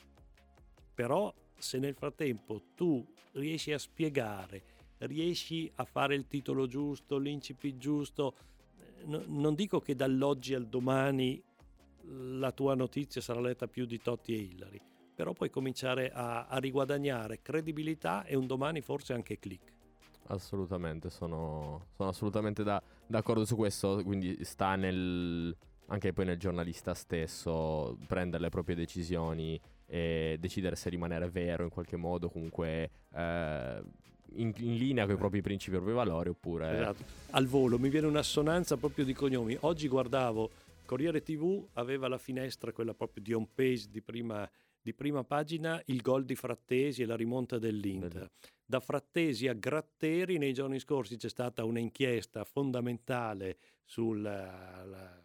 Però 0.93 1.33
se 1.57 1.79
nel 1.79 1.95
frattempo 1.95 2.61
tu 2.75 3.03
riesci 3.31 3.73
a 3.73 3.79
spiegare, 3.79 4.61
riesci 4.99 5.71
a 5.73 5.85
fare 5.85 6.13
il 6.13 6.27
titolo 6.27 6.67
giusto, 6.67 7.17
l'incipit 7.17 7.79
giusto, 7.79 8.35
eh, 8.77 9.05
no, 9.05 9.23
non 9.25 9.55
dico 9.55 9.81
che 9.81 9.95
dall'oggi 9.95 10.53
al 10.53 10.67
domani 10.67 11.43
la 12.03 12.51
tua 12.51 12.75
notizia 12.75 13.21
sarà 13.21 13.41
letta 13.41 13.65
più 13.65 13.85
di 13.87 13.99
Totti 13.99 14.35
e 14.35 14.37
Hillary, 14.37 14.79
però 15.15 15.33
puoi 15.33 15.49
cominciare 15.49 16.11
a, 16.11 16.45
a 16.45 16.59
riguadagnare 16.59 17.41
credibilità 17.41 18.23
e 18.23 18.35
un 18.35 18.45
domani 18.45 18.81
forse 18.81 19.13
anche 19.13 19.39
click. 19.39 19.72
Assolutamente, 20.27 21.09
sono, 21.09 21.87
sono 21.95 22.09
assolutamente 22.09 22.63
da, 22.63 22.81
d'accordo 23.05 23.45
su 23.45 23.55
questo, 23.55 24.01
quindi 24.03 24.43
sta 24.43 24.75
nel, 24.75 25.55
anche 25.87 26.13
poi 26.13 26.25
nel 26.25 26.37
giornalista 26.37 26.93
stesso 26.93 27.97
prendere 28.07 28.43
le 28.43 28.49
proprie 28.49 28.75
decisioni 28.75 29.59
e 29.85 30.37
decidere 30.39 30.75
se 30.75 30.89
rimanere 30.89 31.29
vero 31.29 31.63
in 31.63 31.69
qualche 31.69 31.97
modo, 31.97 32.29
comunque 32.29 32.89
eh, 33.13 33.83
in, 34.35 34.53
in, 34.57 34.75
linea 34.75 35.05
con 35.05 35.15
i 35.15 35.17
propri 35.17 35.41
principi 35.41 35.75
e 35.75 35.79
i 35.79 35.81
propri 35.81 35.95
valori 35.95 36.29
oppure... 36.29 36.73
Esatto. 36.73 37.03
Al 37.31 37.45
volo, 37.45 37.77
mi 37.77 37.89
viene 37.89 38.07
un'assonanza 38.07 38.77
proprio 38.77 39.05
di 39.05 39.13
cognomi. 39.13 39.55
Oggi 39.61 39.87
guardavo 39.87 40.49
Corriere 40.85 41.21
TV, 41.21 41.65
aveva 41.73 42.07
la 42.07 42.17
finestra, 42.17 42.71
quella 42.71 42.93
proprio 42.93 43.23
di 43.23 43.33
home 43.33 43.47
page 43.53 43.87
di 43.89 44.01
prima 44.01 44.49
di 44.83 44.93
prima 44.93 45.23
pagina 45.23 45.81
il 45.85 46.01
gol 46.01 46.25
di 46.25 46.35
Frattesi 46.35 47.01
e 47.01 47.05
la 47.05 47.15
rimonta 47.15 47.57
dell'Inter. 47.57 48.29
Da 48.65 48.79
Frattesi 48.81 49.47
a 49.47 49.53
Gratteri 49.53 50.37
nei 50.37 50.53
giorni 50.53 50.79
scorsi 50.79 51.15
c'è 51.15 51.29
stata 51.29 51.63
un'inchiesta 51.63 52.43
fondamentale 52.43 53.57
sulle 53.85 55.21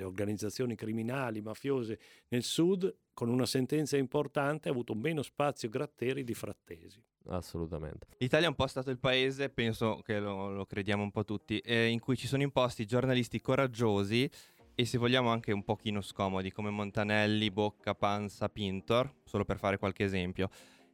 organizzazioni 0.00 0.74
criminali, 0.74 1.42
mafiose 1.42 1.98
nel 2.28 2.42
sud, 2.42 2.92
con 3.12 3.28
una 3.28 3.46
sentenza 3.46 3.96
importante 3.96 4.68
ha 4.68 4.72
avuto 4.72 4.94
meno 4.94 5.22
spazio 5.22 5.68
Gratteri 5.68 6.24
di 6.24 6.34
Frattesi. 6.34 7.00
Assolutamente. 7.26 8.06
L'Italia 8.18 8.46
è 8.46 8.48
un 8.48 8.56
po' 8.56 8.66
stato 8.66 8.90
il 8.90 8.98
paese, 8.98 9.48
penso 9.48 10.00
che 10.02 10.18
lo, 10.18 10.50
lo 10.50 10.64
crediamo 10.66 11.02
un 11.02 11.10
po' 11.10 11.24
tutti, 11.24 11.58
eh, 11.58 11.86
in 11.86 12.00
cui 12.00 12.16
ci 12.16 12.26
sono 12.26 12.42
imposti 12.42 12.84
giornalisti 12.84 13.40
coraggiosi 13.40 14.28
e 14.74 14.84
se 14.84 14.98
vogliamo 14.98 15.30
anche 15.30 15.52
un 15.52 15.64
pochino 15.64 16.00
scomodi 16.00 16.50
come 16.50 16.70
Montanelli, 16.70 17.50
Bocca, 17.50 17.94
Panza, 17.94 18.48
Pintor, 18.48 19.12
solo 19.24 19.44
per 19.44 19.58
fare 19.58 19.78
qualche 19.78 20.04
esempio. 20.04 20.48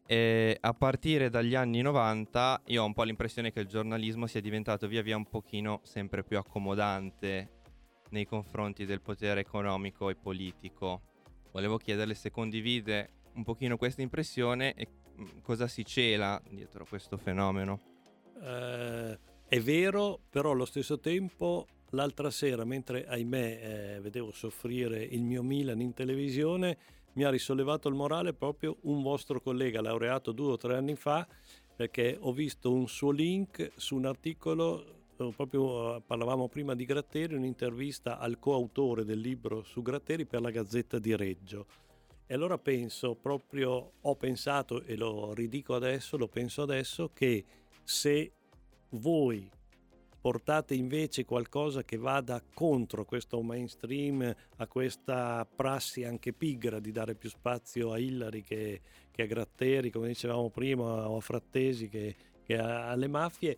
E 0.07 0.57
a 0.59 0.72
partire 0.72 1.29
dagli 1.29 1.55
anni 1.55 1.83
90 1.83 2.62
io 2.66 2.83
ho 2.83 2.87
un 2.87 2.95
po' 2.95 3.03
l'impressione 3.03 3.53
che 3.53 3.61
il 3.61 3.66
giornalismo 3.66 4.26
sia 4.26 4.41
diventato 4.41 4.89
via 4.89 5.03
via 5.03 5.16
un 5.16 5.26
pochino 5.26 5.81
sempre 5.85 6.24
più 6.24 6.39
accomodante 6.39 7.57
nei 8.11 8.24
confronti 8.24 8.87
del 8.87 9.03
potere 9.03 9.41
economico 9.41 10.09
e 10.09 10.16
politico. 10.16 11.03
Volevo 11.53 11.76
chiederle 11.76 12.14
se 12.14 12.31
condivide 12.31 13.11
un 13.35 13.45
pochino 13.45 13.76
questa 13.76 14.03
impressione 14.03 14.74
e 14.74 14.89
mm, 15.20 15.41
cosa 15.43 15.68
si 15.68 15.85
cela 15.85 16.41
dietro 16.49 16.87
questo 16.89 17.16
fenomeno. 17.16 17.81
Uh, 18.35 19.16
è 19.47 19.61
vero, 19.61 20.20
però 20.31 20.53
allo 20.53 20.64
stesso 20.64 21.01
tempo 21.01 21.66
l'altra 21.91 22.30
sera, 22.30 22.64
mentre 22.64 23.07
ahimè 23.07 23.61
eh, 23.97 24.01
vedevo 24.01 24.32
soffrire 24.32 25.03
il 25.03 25.22
mio 25.22 25.43
Milan 25.43 25.80
in 25.80 25.95
televisione, 25.95 26.76
mi 27.14 27.24
ha 27.24 27.30
risollevato 27.30 27.89
il 27.89 27.95
morale 27.95 28.32
proprio 28.32 28.76
un 28.82 29.03
vostro 29.03 29.41
collega 29.41 29.80
laureato 29.80 30.32
due 30.32 30.53
o 30.53 30.57
tre 30.57 30.76
anni 30.76 30.95
fa, 30.95 31.26
perché 31.74 32.16
ho 32.18 32.32
visto 32.32 32.72
un 32.72 32.89
suo 32.89 33.11
link 33.11 33.72
su 33.76 33.97
un 33.97 34.07
articolo, 34.07 34.84
eh, 35.16 35.32
proprio 35.34 35.97
eh, 35.97 36.03
parlavamo 36.05 36.49
prima 36.49 36.74
di 36.74 36.84
Gratteri, 36.84 37.34
un'intervista 37.34 38.18
al 38.18 38.39
coautore 38.39 39.05
del 39.05 39.20
libro 39.20 39.62
su 39.62 39.82
Gratteri 39.82 40.26
per 40.26 40.41
la 40.41 40.51
Gazzetta 40.51 40.99
di 40.99 41.16
Reggio. 41.16 41.66
E 42.26 42.34
allora 42.34 42.59
penso 42.59 43.14
proprio, 43.14 43.93
ho 44.01 44.14
pensato 44.16 44.82
e 44.82 44.97
lo 44.97 45.32
ridico 45.32 45.74
adesso, 45.74 46.18
lo 46.18 46.28
penso 46.28 46.62
adesso, 46.62 47.11
che 47.14 47.45
se 47.82 48.32
voi 48.91 49.51
portate 50.29 50.74
invece 50.74 51.24
qualcosa 51.24 51.85
che 51.85 51.97
vada 51.97 52.43
contro 52.53 53.07
questo 53.07 53.41
mainstream, 53.41 54.35
a 54.57 54.66
questa 54.66 55.47
prassi 55.47 56.05
anche 56.05 56.35
pigra 56.35 56.81
di 56.81 56.93
dare 56.93 57.14
più 57.14 57.31
spazio 57.31 57.93
a 57.93 57.99
Hillary 57.99 58.43
che, 58.43 58.83
che 59.11 59.22
a 59.22 59.24
Gratteri, 59.26 59.91
come 59.91 60.09
dicevamo 60.09 60.51
prima, 60.51 61.09
o 61.09 61.16
a 61.16 61.20
Frattesi 61.20 61.89
che, 61.89 62.14
che 62.43 62.59
a- 62.59 62.91
alle 62.91 63.09
mafie, 63.09 63.57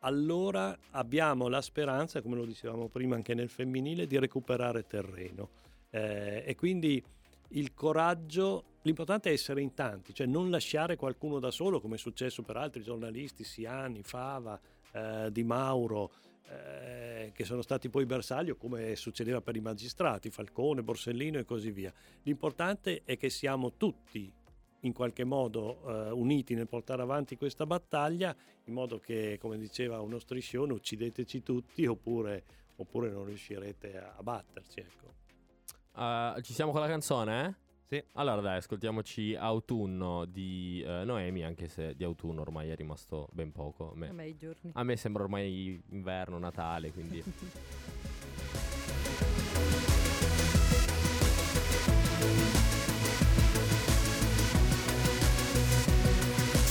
allora 0.00 0.74
abbiamo 0.92 1.48
la 1.48 1.60
speranza, 1.60 2.22
come 2.22 2.36
lo 2.36 2.46
dicevamo 2.46 2.88
prima 2.88 3.14
anche 3.14 3.34
nel 3.34 3.50
femminile, 3.50 4.06
di 4.06 4.18
recuperare 4.18 4.86
terreno. 4.86 5.50
Eh, 5.90 6.44
e 6.46 6.54
quindi 6.54 7.02
il 7.48 7.74
coraggio, 7.74 8.78
l'importante 8.80 9.28
è 9.28 9.32
essere 9.34 9.60
in 9.60 9.74
tanti, 9.74 10.14
cioè 10.14 10.26
non 10.26 10.48
lasciare 10.48 10.96
qualcuno 10.96 11.40
da 11.40 11.50
solo, 11.50 11.78
come 11.78 11.96
è 11.96 11.98
successo 11.98 12.42
per 12.42 12.56
altri 12.56 12.82
giornalisti, 12.82 13.44
Siani, 13.44 14.02
Fava, 14.02 14.58
eh, 14.96 15.30
Di 15.30 15.44
Mauro, 15.44 16.10
eh, 16.48 17.32
che 17.34 17.44
sono 17.44 17.62
stati 17.62 17.88
poi 17.88 18.06
bersaglio, 18.06 18.56
come 18.56 18.96
succedeva 18.96 19.40
per 19.40 19.56
i 19.56 19.60
magistrati, 19.60 20.30
Falcone, 20.30 20.82
Borsellino 20.82 21.38
e 21.38 21.44
così 21.44 21.70
via. 21.70 21.92
L'importante 22.22 23.02
è 23.04 23.16
che 23.16 23.30
siamo 23.30 23.74
tutti 23.76 24.32
in 24.80 24.92
qualche 24.92 25.24
modo 25.24 25.82
eh, 25.86 26.10
uniti 26.10 26.54
nel 26.54 26.68
portare 26.68 27.02
avanti 27.02 27.36
questa 27.36 27.66
battaglia, 27.66 28.34
in 28.64 28.72
modo 28.72 28.98
che, 28.98 29.36
come 29.40 29.58
diceva 29.58 30.00
uno 30.00 30.18
striscione, 30.18 30.72
uccideteci 30.72 31.42
tutti 31.42 31.84
oppure, 31.86 32.44
oppure 32.76 33.10
non 33.10 33.24
riuscirete 33.24 33.98
a, 33.98 34.14
a 34.16 34.22
batterci. 34.22 34.80
Ecco. 34.80 35.14
Uh, 35.94 36.40
ci 36.42 36.52
siamo 36.52 36.72
con 36.72 36.80
la 36.80 36.88
canzone? 36.88 37.46
eh? 37.46 37.65
Sì. 37.88 38.02
Allora 38.14 38.40
dai, 38.40 38.56
ascoltiamoci 38.56 39.36
Autunno 39.36 40.24
di 40.24 40.82
eh, 40.84 41.04
Noemi, 41.04 41.44
anche 41.44 41.68
se 41.68 41.94
di 41.94 42.02
autunno 42.02 42.40
ormai 42.40 42.68
è 42.68 42.74
rimasto 42.74 43.28
ben 43.30 43.52
poco. 43.52 43.92
A 43.92 43.96
me, 43.96 44.08
Vabbè, 44.08 44.22
i 44.24 44.36
giorni. 44.36 44.70
a 44.72 44.82
me 44.82 44.96
sembra 44.96 45.22
ormai 45.22 45.80
inverno, 45.90 46.36
Natale, 46.38 46.90
quindi... 46.92 47.22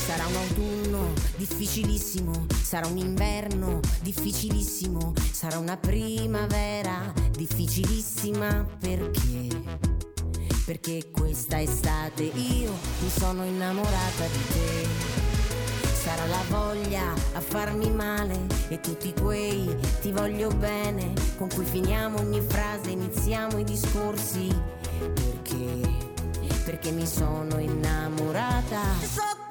Sarà 0.06 0.28
un 0.28 0.36
autunno 0.36 1.14
difficilissimo, 1.38 2.46
sarà 2.50 2.88
un 2.88 2.98
inverno 2.98 3.80
difficilissimo, 4.02 5.14
sarà 5.16 5.58
una 5.58 5.78
primavera 5.78 7.12
difficilissima 7.32 8.66
perché? 8.80 10.05
Perché 10.66 11.12
questa 11.12 11.62
estate 11.62 12.24
io 12.24 12.72
mi 13.02 13.10
sono 13.10 13.46
innamorata 13.46 14.26
di 14.26 14.48
te. 14.48 14.88
Sarà 15.94 16.26
la 16.26 16.42
voglia 16.50 17.14
a 17.34 17.40
farmi 17.40 17.92
male 17.92 18.48
e 18.70 18.80
tutti 18.80 19.14
quei 19.14 19.76
ti 20.02 20.12
voglio 20.12 20.50
bene 20.50 21.14
con 21.38 21.50
cui 21.50 21.66
finiamo 21.66 22.18
ogni 22.18 22.42
frase, 22.42 22.90
iniziamo 22.90 23.60
i 23.60 23.64
discorsi. 23.64 24.48
Perché? 25.14 25.82
Perché 26.64 26.90
mi 26.90 27.06
sono 27.06 27.60
innamorata. 27.60 29.45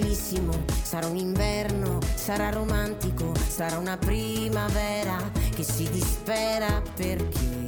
Difficilissimo, 0.00 0.64
sarà 0.82 1.06
un 1.06 1.16
inverno, 1.16 1.98
sarà 2.14 2.50
romantico, 2.50 3.32
sarà 3.48 3.78
una 3.78 3.96
primavera 3.96 5.30
che 5.54 5.62
si 5.62 5.88
dispera 5.90 6.82
perché? 6.96 7.58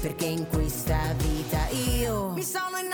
Perché 0.00 0.26
in 0.26 0.46
questa 0.46 1.12
vita 1.16 1.66
io 1.68 2.30
mi 2.30 2.44
sono 2.44 2.78
innamorata 2.78 2.87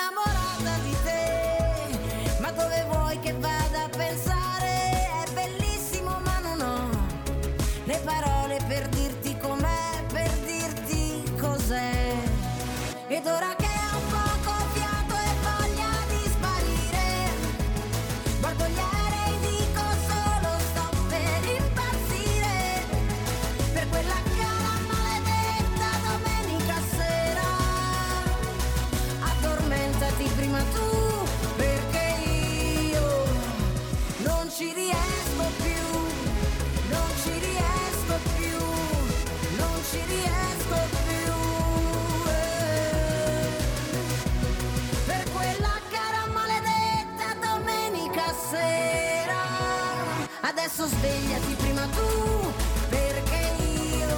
adesso 50.84 50.96
svegliati 50.96 51.54
prima 51.54 51.86
tu, 51.86 52.52
perché 52.88 53.56
io 53.96 54.14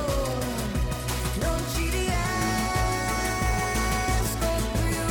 non 1.41 1.65
ci 1.73 1.89
riesco 1.91 2.17
più. 4.73 5.07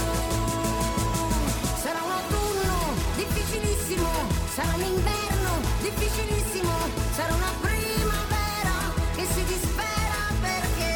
Sarà 1.81 2.01
un 2.03 2.11
autunno 2.11 2.93
difficilissimo, 3.15 4.09
sarà 4.53 4.73
un 4.75 4.81
inverno 4.81 5.51
difficilissimo, 5.81 6.73
sarà 7.15 7.33
una 7.33 7.53
primavera 7.61 8.93
che 9.15 9.25
si 9.33 9.43
dispera 9.45 10.33
perché 10.41 10.93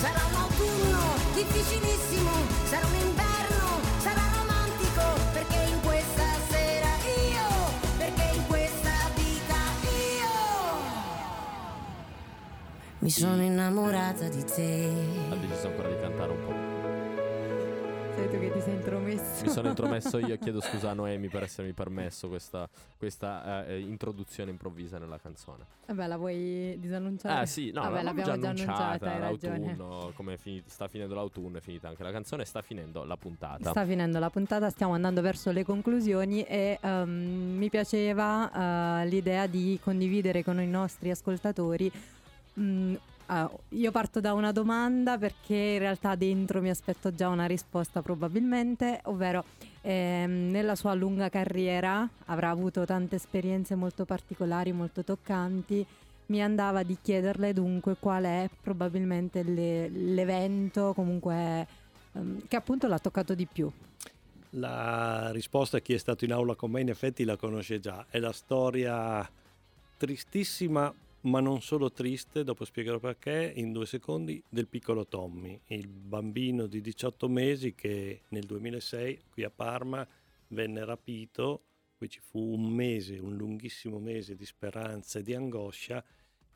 sarà 0.00 0.20
un 0.30 0.36
autunno 0.36 1.00
difficilissimo, 1.34 1.97
mi 13.08 13.14
sono 13.14 13.40
innamorata 13.42 14.28
di 14.28 14.44
te. 14.44 14.92
Ha 15.30 15.34
deciso 15.36 15.68
ancora 15.68 15.88
di 15.88 15.96
cantare 15.98 16.30
un 16.30 16.44
po'. 16.44 16.76
Sei 18.14 18.28
tu 18.28 18.38
che 18.38 18.52
ti 18.52 18.60
sei 18.60 18.74
intromesso. 18.74 19.44
Mi 19.44 19.48
sono 19.48 19.68
intromesso 19.68 20.18
io, 20.18 20.36
chiedo 20.42 20.60
scusa 20.60 20.90
a 20.90 20.92
Noemi 20.92 21.28
per 21.28 21.44
essermi 21.44 21.72
permesso 21.72 22.28
questa, 22.28 22.68
questa 22.98 23.64
eh, 23.66 23.78
introduzione 23.78 24.50
improvvisa 24.50 24.98
nella 24.98 25.18
canzone. 25.18 25.64
Vabbè, 25.86 26.06
la 26.06 26.16
vuoi 26.18 26.76
disannunciare? 26.78 27.40
Ah 27.40 27.46
sì, 27.46 27.70
no, 27.70 27.80
Vabbè, 27.80 28.02
l'abbiamo 28.02 28.38
già 28.38 28.48
annunciata, 28.50 29.10
hai 29.10 29.20
ragione. 29.20 29.58
l'autunno, 29.58 30.12
come 30.14 30.36
finito- 30.36 30.68
sta 30.68 30.86
finendo 30.86 31.14
l'autunno, 31.14 31.56
è 31.56 31.60
finita 31.62 31.88
anche 31.88 32.02
la 32.02 32.10
canzone, 32.10 32.44
sta 32.44 32.60
finendo 32.60 33.04
la 33.04 33.16
puntata. 33.16 33.70
Sta 33.70 33.86
finendo 33.86 34.18
la 34.18 34.28
puntata, 34.28 34.68
stiamo 34.68 34.92
andando 34.92 35.22
verso 35.22 35.50
le 35.50 35.64
conclusioni 35.64 36.42
e 36.42 36.78
ehm, 36.78 37.56
mi 37.56 37.70
piaceva 37.70 39.00
eh, 39.00 39.06
l'idea 39.06 39.46
di 39.46 39.80
condividere 39.82 40.44
con 40.44 40.60
i 40.60 40.66
nostri 40.66 41.08
ascoltatori. 41.08 41.90
Mm, 42.58 42.94
ah, 43.26 43.50
io 43.70 43.90
parto 43.90 44.20
da 44.20 44.32
una 44.32 44.52
domanda 44.52 45.18
perché 45.18 45.54
in 45.54 45.78
realtà 45.78 46.14
dentro 46.14 46.60
mi 46.60 46.70
aspetto 46.70 47.14
già 47.14 47.28
una 47.28 47.46
risposta 47.46 48.02
probabilmente, 48.02 49.00
ovvero 49.04 49.44
ehm, 49.82 50.50
nella 50.50 50.74
sua 50.74 50.94
lunga 50.94 51.28
carriera 51.28 52.08
avrà 52.26 52.50
avuto 52.50 52.84
tante 52.84 53.16
esperienze 53.16 53.74
molto 53.74 54.04
particolari, 54.04 54.72
molto 54.72 55.04
toccanti. 55.04 55.84
Mi 56.26 56.42
andava 56.42 56.82
di 56.82 56.98
chiederle 57.00 57.54
dunque 57.54 57.96
qual 57.98 58.24
è 58.24 58.50
probabilmente 58.62 59.42
le- 59.42 59.88
l'evento 59.88 60.92
comunque 60.94 61.66
ehm, 62.12 62.46
che 62.46 62.56
appunto 62.56 62.86
l'ha 62.86 62.98
toccato 62.98 63.34
di 63.34 63.46
più. 63.46 63.70
La 64.52 65.30
risposta 65.30 65.80
chi 65.80 65.92
è 65.92 65.98
stato 65.98 66.24
in 66.24 66.32
aula 66.32 66.54
con 66.54 66.70
me 66.70 66.80
in 66.80 66.88
effetti 66.88 67.24
la 67.24 67.36
conosce 67.36 67.80
già, 67.80 68.06
è 68.08 68.18
la 68.18 68.32
storia 68.32 69.28
tristissima 69.98 70.92
ma 71.22 71.40
non 71.40 71.60
solo 71.62 71.90
triste, 71.90 72.44
dopo 72.44 72.64
spiegherò 72.64 72.98
perché, 72.98 73.52
in 73.56 73.72
due 73.72 73.86
secondi, 73.86 74.42
del 74.48 74.68
piccolo 74.68 75.06
Tommy, 75.06 75.60
il 75.68 75.88
bambino 75.88 76.66
di 76.66 76.80
18 76.80 77.28
mesi 77.28 77.74
che 77.74 78.22
nel 78.28 78.44
2006 78.44 79.22
qui 79.30 79.42
a 79.42 79.50
Parma 79.50 80.06
venne 80.48 80.84
rapito, 80.84 81.62
qui 81.96 82.08
ci 82.08 82.20
fu 82.20 82.38
un 82.38 82.70
mese, 82.70 83.18
un 83.18 83.36
lunghissimo 83.36 83.98
mese 83.98 84.36
di 84.36 84.44
speranza 84.44 85.18
e 85.18 85.22
di 85.22 85.34
angoscia 85.34 86.04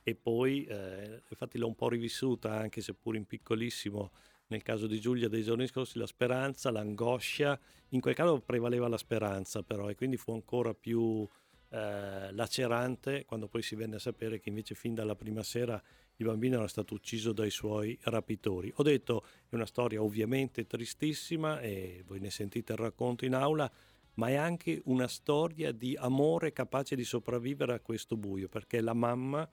e 0.04 0.14
poi, 0.14 0.64
eh, 0.64 1.22
infatti 1.28 1.58
l'ho 1.58 1.66
un 1.66 1.74
po' 1.74 1.88
rivissuta 1.88 2.56
anche 2.56 2.80
seppur 2.80 3.16
in 3.16 3.26
piccolissimo 3.26 4.10
nel 4.48 4.62
caso 4.62 4.86
di 4.86 5.00
Giulia 5.00 5.28
dei 5.28 5.42
giorni 5.42 5.66
scorsi, 5.66 5.98
la 5.98 6.06
speranza, 6.06 6.70
l'angoscia, 6.70 7.58
in 7.90 8.00
quel 8.00 8.14
caso 8.14 8.40
prevaleva 8.40 8.86
la 8.86 8.98
speranza 8.98 9.62
però 9.62 9.88
e 9.88 9.94
quindi 9.94 10.16
fu 10.16 10.32
ancora 10.32 10.74
più 10.74 11.26
eh, 11.72 12.30
lacerante 12.32 13.24
quando 13.24 13.48
poi 13.48 13.62
si 13.62 13.74
venne 13.74 13.96
a 13.96 13.98
sapere 13.98 14.40
che 14.40 14.50
invece 14.50 14.74
fin 14.74 14.94
dalla 14.94 15.14
prima 15.14 15.42
sera 15.42 15.82
il 16.16 16.26
bambino 16.26 16.58
era 16.58 16.68
stato 16.68 16.92
ucciso 16.92 17.32
dai 17.32 17.50
suoi 17.50 17.98
rapitori. 18.02 18.70
Ho 18.76 18.82
detto 18.82 19.24
è 19.48 19.54
una 19.54 19.64
storia 19.64 20.02
ovviamente 20.02 20.66
tristissima 20.66 21.60
e 21.60 22.04
voi 22.06 22.20
ne 22.20 22.30
sentite 22.30 22.72
il 22.72 22.78
racconto 22.78 23.24
in 23.24 23.34
aula, 23.34 23.70
ma 24.14 24.28
è 24.28 24.34
anche 24.34 24.82
una 24.84 25.08
storia 25.08 25.72
di 25.72 25.96
amore 25.98 26.52
capace 26.52 26.94
di 26.94 27.04
sopravvivere 27.04 27.72
a 27.72 27.80
questo 27.80 28.18
buio, 28.18 28.48
perché 28.48 28.82
la 28.82 28.92
mamma 28.92 29.48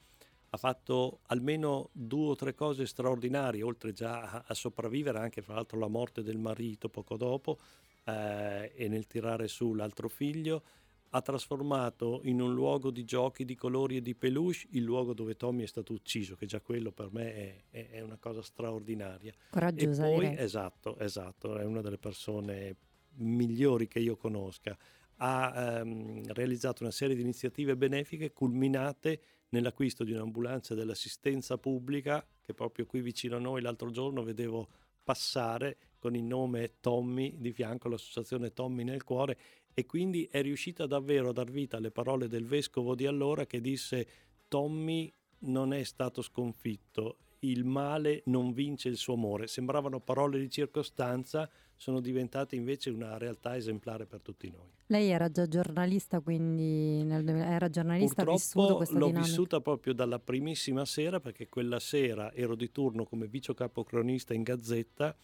ha 0.52 0.58
fatto 0.58 1.20
almeno 1.28 1.90
due 1.94 2.32
o 2.32 2.36
tre 2.36 2.54
cose 2.54 2.86
straordinarie, 2.86 3.64
oltre 3.64 3.94
già 3.94 4.44
a, 4.46 4.54
sopravvivere 4.54 5.20
anche 5.20 5.42
fra 5.42 5.54
l'altro 5.54 5.80
la 5.80 5.88
morte 5.88 6.22
del 6.22 6.38
marito 6.38 6.90
poco 6.90 7.16
dopo 7.16 7.60
eh, 8.04 8.74
e 8.76 8.88
nel 8.90 9.08
tirare 9.08 9.48
su 9.48 9.74
l'altro 9.74 10.10
figlio, 10.10 10.64
ha 11.12 11.22
trasformato 11.22 12.22
in 12.24 12.42
un 12.42 12.54
luogo 12.54 12.92
di 12.92 13.04
giochi 13.04 13.46
di 13.46 13.56
colori 13.56 13.98
e 13.98 14.02
di 14.02 14.16
peluche 14.16 14.68
il 14.72 14.84
luogo 14.84 15.14
dove 15.14 15.36
Tommy 15.36 15.64
è 15.64 15.68
stato 15.68 15.94
ucciso, 15.94 16.36
che 16.36 16.46
già 16.46 16.62
quello 16.62 16.92
per 16.92 17.10
me 17.12 17.34
è, 17.34 17.64
è, 17.70 17.90
è 17.92 18.02
una 18.02 18.18
cosa 18.18 18.42
straordinaria. 18.42 19.34
Coraggiosa. 19.50 20.08
E 20.08 20.14
poi, 20.14 20.30
direi. 20.30 20.44
esatto, 20.44 20.98
esatto, 20.98 21.58
è 21.58 21.66
una 21.66 21.82
delle 21.82 21.98
persone 21.98 22.76
migliori 23.16 23.88
che 23.88 24.00
io 24.00 24.16
conosca. 24.16 24.78
Ha 25.22 25.80
ehm, 25.80 26.32
realizzato 26.34 26.84
una 26.84 26.92
serie 26.92 27.16
di 27.16 27.22
iniziative 27.22 27.76
benefiche 27.76 28.32
culminate 28.32 29.22
nell'acquisto 29.50 30.04
di 30.04 30.14
un'ambulanza 30.14 30.76
dell'assistenza 30.76 31.58
pubblica 31.58 32.26
che 32.42 32.54
proprio 32.54 32.86
qui 32.86 33.02
vicino 33.02 33.36
a 33.36 33.40
noi 33.40 33.62
l'altro 33.62 33.90
giorno 33.90 34.24
vedevo 34.24 34.68
passare 35.04 35.78
con 35.98 36.16
il 36.16 36.24
nome 36.24 36.80
Tommy 36.80 37.36
di 37.40 37.52
fianco 37.52 37.90
l'associazione 37.90 38.54
Tommy 38.54 38.84
nel 38.84 39.04
cuore 39.04 39.38
e 39.74 39.86
quindi 39.86 40.28
è 40.30 40.42
riuscita 40.42 40.86
davvero 40.86 41.30
a 41.30 41.34
dar 41.34 41.50
vita 41.50 41.78
alle 41.78 41.92
parole 41.92 42.28
del 42.28 42.46
vescovo 42.46 42.96
di 42.96 43.06
allora 43.06 43.46
che 43.46 43.62
disse 43.62 44.08
Tommy 44.48 45.12
non 45.40 45.74
è 45.74 45.84
stato 45.84 46.22
sconfitto, 46.22 47.18
il 47.40 47.64
male 47.64 48.24
non 48.26 48.52
vince 48.52 48.90
il 48.90 48.98
suo 48.98 49.14
amore. 49.14 49.48
Sembravano 49.48 50.00
parole 50.00 50.40
di 50.40 50.50
circostanza, 50.50 51.50
sono 51.76 52.02
diventate 52.02 52.56
invece 52.56 52.90
una 52.90 53.18
realtà 53.18 53.56
esemplare 53.56 54.06
per 54.06 54.22
tutti 54.22 54.50
noi. 54.50 54.68
Lei 54.88 55.10
era 55.10 55.30
già 55.30 55.48
giornalista, 55.48 56.20
quindi 56.20 57.04
nel 57.04 57.24
2000 57.24 57.48
era 57.48 57.70
giornalista, 57.70 58.24
ha 58.24 58.26
vissuto 58.26 58.58
Purtroppo 58.58 58.78
questa 58.78 58.98
l'ho 58.98 59.06
dinamica. 59.06 59.30
vissuta 59.30 59.62
proprio 59.62 59.94
dalla 59.94 60.20
primissima 60.20 60.84
sera 60.84 61.20
perché 61.20 61.48
quella 61.48 61.80
sera 61.80 62.34
ero 62.34 62.56
di 62.56 62.72
turno 62.72 63.06
come 63.06 63.28
vice 63.28 63.54
capocronista 63.54 64.34
in 64.34 64.44
Gazzetta 64.44 65.16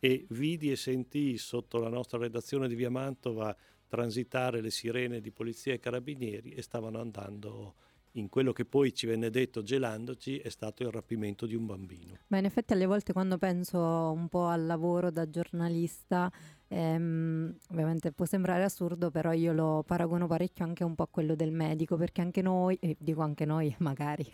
e 0.00 0.26
vidi 0.30 0.70
e 0.70 0.76
sentii 0.76 1.36
sotto 1.36 1.78
la 1.78 1.90
nostra 1.90 2.18
redazione 2.18 2.66
di 2.66 2.74
Via 2.74 2.90
Mantova 2.90 3.54
transitare 3.90 4.60
le 4.60 4.70
sirene 4.70 5.20
di 5.20 5.32
polizia 5.32 5.74
e 5.74 5.80
carabinieri 5.80 6.52
e 6.52 6.62
stavano 6.62 7.00
andando 7.00 7.74
in 8.14 8.28
quello 8.28 8.52
che 8.52 8.64
poi 8.64 8.92
ci 8.92 9.06
venne 9.06 9.30
detto 9.30 9.62
gelandoci 9.62 10.38
è 10.38 10.48
stato 10.48 10.82
il 10.82 10.90
rapimento 10.90 11.46
di 11.46 11.54
un 11.54 11.66
bambino. 11.66 12.18
Ma 12.28 12.38
in 12.38 12.44
effetti 12.44 12.72
alle 12.72 12.86
volte 12.86 13.12
quando 13.12 13.38
penso 13.38 13.78
un 13.78 14.28
po' 14.28 14.46
al 14.46 14.66
lavoro 14.66 15.10
da 15.10 15.28
giornalista, 15.30 16.30
ehm, 16.68 17.54
ovviamente 17.70 18.12
può 18.12 18.24
sembrare 18.24 18.64
assurdo, 18.64 19.10
però 19.10 19.32
io 19.32 19.52
lo 19.52 19.82
paragono 19.86 20.26
parecchio 20.26 20.64
anche 20.64 20.82
un 20.84 20.94
po' 20.94 21.04
a 21.04 21.08
quello 21.10 21.34
del 21.34 21.52
medico, 21.52 21.96
perché 21.96 22.20
anche 22.20 22.42
noi, 22.42 22.76
e 22.80 22.96
dico 22.98 23.20
anche 23.22 23.44
noi 23.44 23.74
magari, 23.80 24.24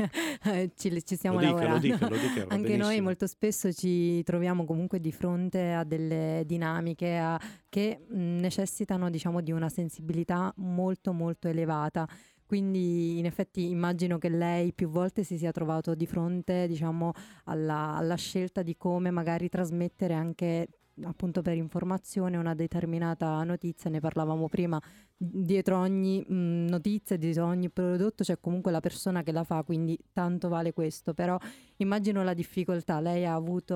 ci, 0.76 1.04
ci 1.04 1.16
stiamo 1.16 1.40
Lo 1.40 1.46
dica, 1.46 1.52
lo 1.52 1.60
lavorando. 1.74 1.78
dica, 1.86 2.08
lo 2.08 2.16
dica, 2.16 2.40
anche 2.48 2.54
noi 2.56 2.62
benissimo. 2.78 3.02
molto 3.02 3.26
spesso 3.26 3.72
ci 3.72 4.22
troviamo 4.22 4.64
comunque 4.64 5.00
di 5.00 5.12
fronte 5.12 5.72
a 5.72 5.84
delle 5.84 6.44
dinamiche 6.46 7.16
a- 7.16 7.40
che 7.68 8.04
mh, 8.08 8.16
necessitano 8.40 9.10
diciamo 9.10 9.40
di 9.42 9.52
una 9.52 9.68
sensibilità 9.68 10.52
molto 10.56 11.12
molto 11.12 11.48
elevata. 11.48 12.08
Quindi 12.46 13.18
in 13.18 13.26
effetti 13.26 13.68
immagino 13.68 14.18
che 14.18 14.28
lei 14.28 14.72
più 14.72 14.88
volte 14.88 15.24
si 15.24 15.36
sia 15.36 15.50
trovato 15.50 15.94
di 15.94 16.06
fronte 16.06 16.66
diciamo, 16.68 17.12
alla, 17.44 17.96
alla 17.96 18.14
scelta 18.14 18.62
di 18.62 18.76
come 18.76 19.10
magari 19.10 19.48
trasmettere 19.48 20.14
anche 20.14 20.68
appunto 21.02 21.42
per 21.42 21.56
informazione 21.56 22.36
una 22.36 22.54
determinata 22.54 23.42
notizia, 23.44 23.90
ne 23.90 24.00
parlavamo 24.00 24.48
prima, 24.48 24.80
dietro 25.18 25.78
ogni 25.78 26.20
mh, 26.20 26.66
notizia, 26.68 27.16
dietro 27.16 27.46
ogni 27.46 27.70
prodotto 27.70 28.22
c'è 28.22 28.38
comunque 28.38 28.70
la 28.70 28.80
persona 28.80 29.22
che 29.22 29.32
la 29.32 29.44
fa, 29.44 29.62
quindi 29.62 29.98
tanto 30.12 30.48
vale 30.48 30.72
questo, 30.74 31.14
però 31.14 31.38
immagino 31.76 32.22
la 32.22 32.34
difficoltà, 32.34 33.00
lei 33.00 33.24
ha 33.24 33.34
avuto, 33.34 33.74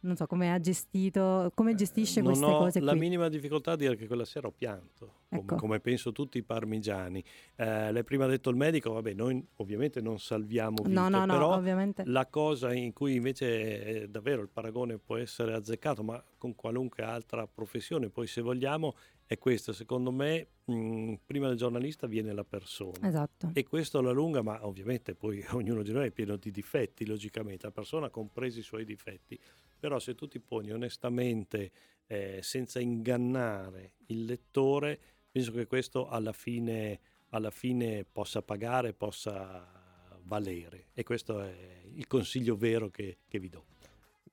non 0.00 0.16
so, 0.16 0.26
come 0.26 0.52
ha 0.52 0.60
gestito, 0.60 1.50
come 1.54 1.74
gestisce 1.74 2.20
non 2.20 2.32
queste 2.32 2.46
ho 2.46 2.58
cose 2.58 2.80
la 2.80 2.90
qui. 2.92 3.00
minima 3.00 3.28
difficoltà 3.28 3.72
a 3.72 3.76
dire 3.76 3.96
che 3.96 4.06
quella 4.06 4.24
sera 4.26 4.48
ho 4.48 4.52
pianto, 4.52 5.20
come, 5.28 5.40
Ecco. 5.42 5.56
come 5.56 5.80
penso 5.80 6.12
tutti 6.12 6.36
i 6.38 6.42
parmigiani. 6.42 7.22
Eh, 7.56 7.90
lei 7.92 8.04
prima 8.04 8.24
ha 8.24 8.28
detto 8.28 8.50
il 8.50 8.56
medico, 8.56 8.92
vabbè, 8.92 9.14
noi 9.14 9.42
ovviamente 9.56 10.00
non 10.02 10.18
salviamo 10.18 10.76
vite, 10.82 10.88
No, 10.88 11.08
no, 11.08 11.24
no, 11.24 11.32
però 11.32 11.54
ovviamente. 11.54 12.02
la 12.06 12.26
cosa 12.26 12.72
in 12.74 12.92
cui 12.92 13.14
invece 13.14 14.02
eh, 14.02 14.08
davvero 14.08 14.42
il 14.42 14.48
paragone 14.48 14.98
può 14.98 15.16
essere 15.16 15.54
azzeccato, 15.54 16.02
ma 16.02 16.22
con 16.36 16.54
qualunque 16.54 17.02
altra 17.04 17.46
professione, 17.46 18.10
poi 18.10 18.26
se 18.26 18.40
vogliamo, 18.42 18.94
è 19.28 19.36
questa. 19.36 19.74
Secondo 19.74 20.10
me, 20.10 20.46
mh, 20.64 21.14
prima 21.26 21.48
del 21.48 21.58
giornalista 21.58 22.06
viene 22.06 22.32
la 22.32 22.44
persona. 22.44 23.06
Esatto. 23.06 23.50
E 23.52 23.62
questo 23.62 23.98
alla 23.98 24.10
lunga, 24.10 24.40
ma 24.40 24.66
ovviamente 24.66 25.14
poi 25.14 25.44
ognuno 25.52 25.82
di 25.82 25.92
noi 25.92 26.06
è 26.06 26.10
pieno 26.10 26.36
di 26.36 26.50
difetti, 26.50 27.04
logicamente, 27.04 27.66
la 27.66 27.72
persona 27.72 28.08
compresi 28.08 28.60
i 28.60 28.62
suoi 28.62 28.86
difetti. 28.86 29.38
Però 29.78 29.98
se 29.98 30.14
tu 30.14 30.26
ti 30.26 30.40
poni 30.40 30.72
onestamente, 30.72 31.70
eh, 32.06 32.40
senza 32.42 32.80
ingannare 32.80 33.92
il 34.06 34.24
lettore, 34.24 34.98
penso 35.30 35.52
che 35.52 35.66
questo 35.66 36.08
alla 36.08 36.32
fine, 36.32 36.98
alla 37.28 37.50
fine 37.50 38.06
possa 38.10 38.40
pagare, 38.40 38.94
possa 38.94 40.18
valere. 40.22 40.86
E 40.94 41.04
questo 41.04 41.42
è 41.42 41.82
il 41.92 42.06
consiglio 42.06 42.56
vero 42.56 42.88
che, 42.88 43.18
che 43.28 43.38
vi 43.38 43.50
do. 43.50 43.66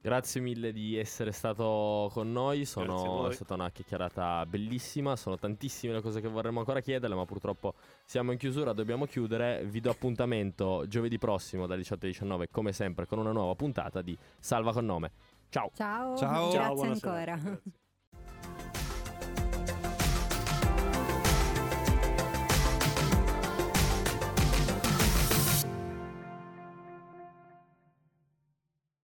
Grazie 0.05 0.39
mille 0.39 0.71
di 0.71 0.95
essere 0.95 1.31
stato 1.31 2.11
con 2.13 2.31
noi, 2.31 2.65
sono, 2.65 3.27
è 3.27 3.33
stata 3.33 3.55
una 3.55 3.71
chiacchierata 3.71 4.45
bellissima, 4.45 5.15
sono 5.15 5.35
tantissime 5.35 5.93
le 5.93 6.01
cose 6.01 6.21
che 6.21 6.27
vorremmo 6.27 6.59
ancora 6.59 6.79
chiederle, 6.79 7.15
ma 7.15 7.25
purtroppo 7.25 7.73
siamo 8.05 8.31
in 8.31 8.37
chiusura, 8.37 8.71
dobbiamo 8.71 9.07
chiudere. 9.07 9.65
Vi 9.65 9.79
do 9.79 9.89
appuntamento 9.89 10.85
giovedì 10.87 11.17
prossimo 11.17 11.65
dalle 11.65 11.79
18 11.79 12.03
alle 12.03 12.11
19, 12.11 12.49
come 12.51 12.71
sempre, 12.71 13.07
con 13.07 13.17
una 13.17 13.31
nuova 13.31 13.55
puntata 13.55 14.03
di 14.03 14.15
Salva 14.37 14.73
con 14.73 14.85
nome. 14.85 15.11
Ciao! 15.49 15.71
Ciao, 15.73 16.15
Ciao. 16.15 16.51
grazie 16.51 16.59
Ciao, 16.59 16.91
ancora. 16.91 17.23
grazie. 17.23 17.61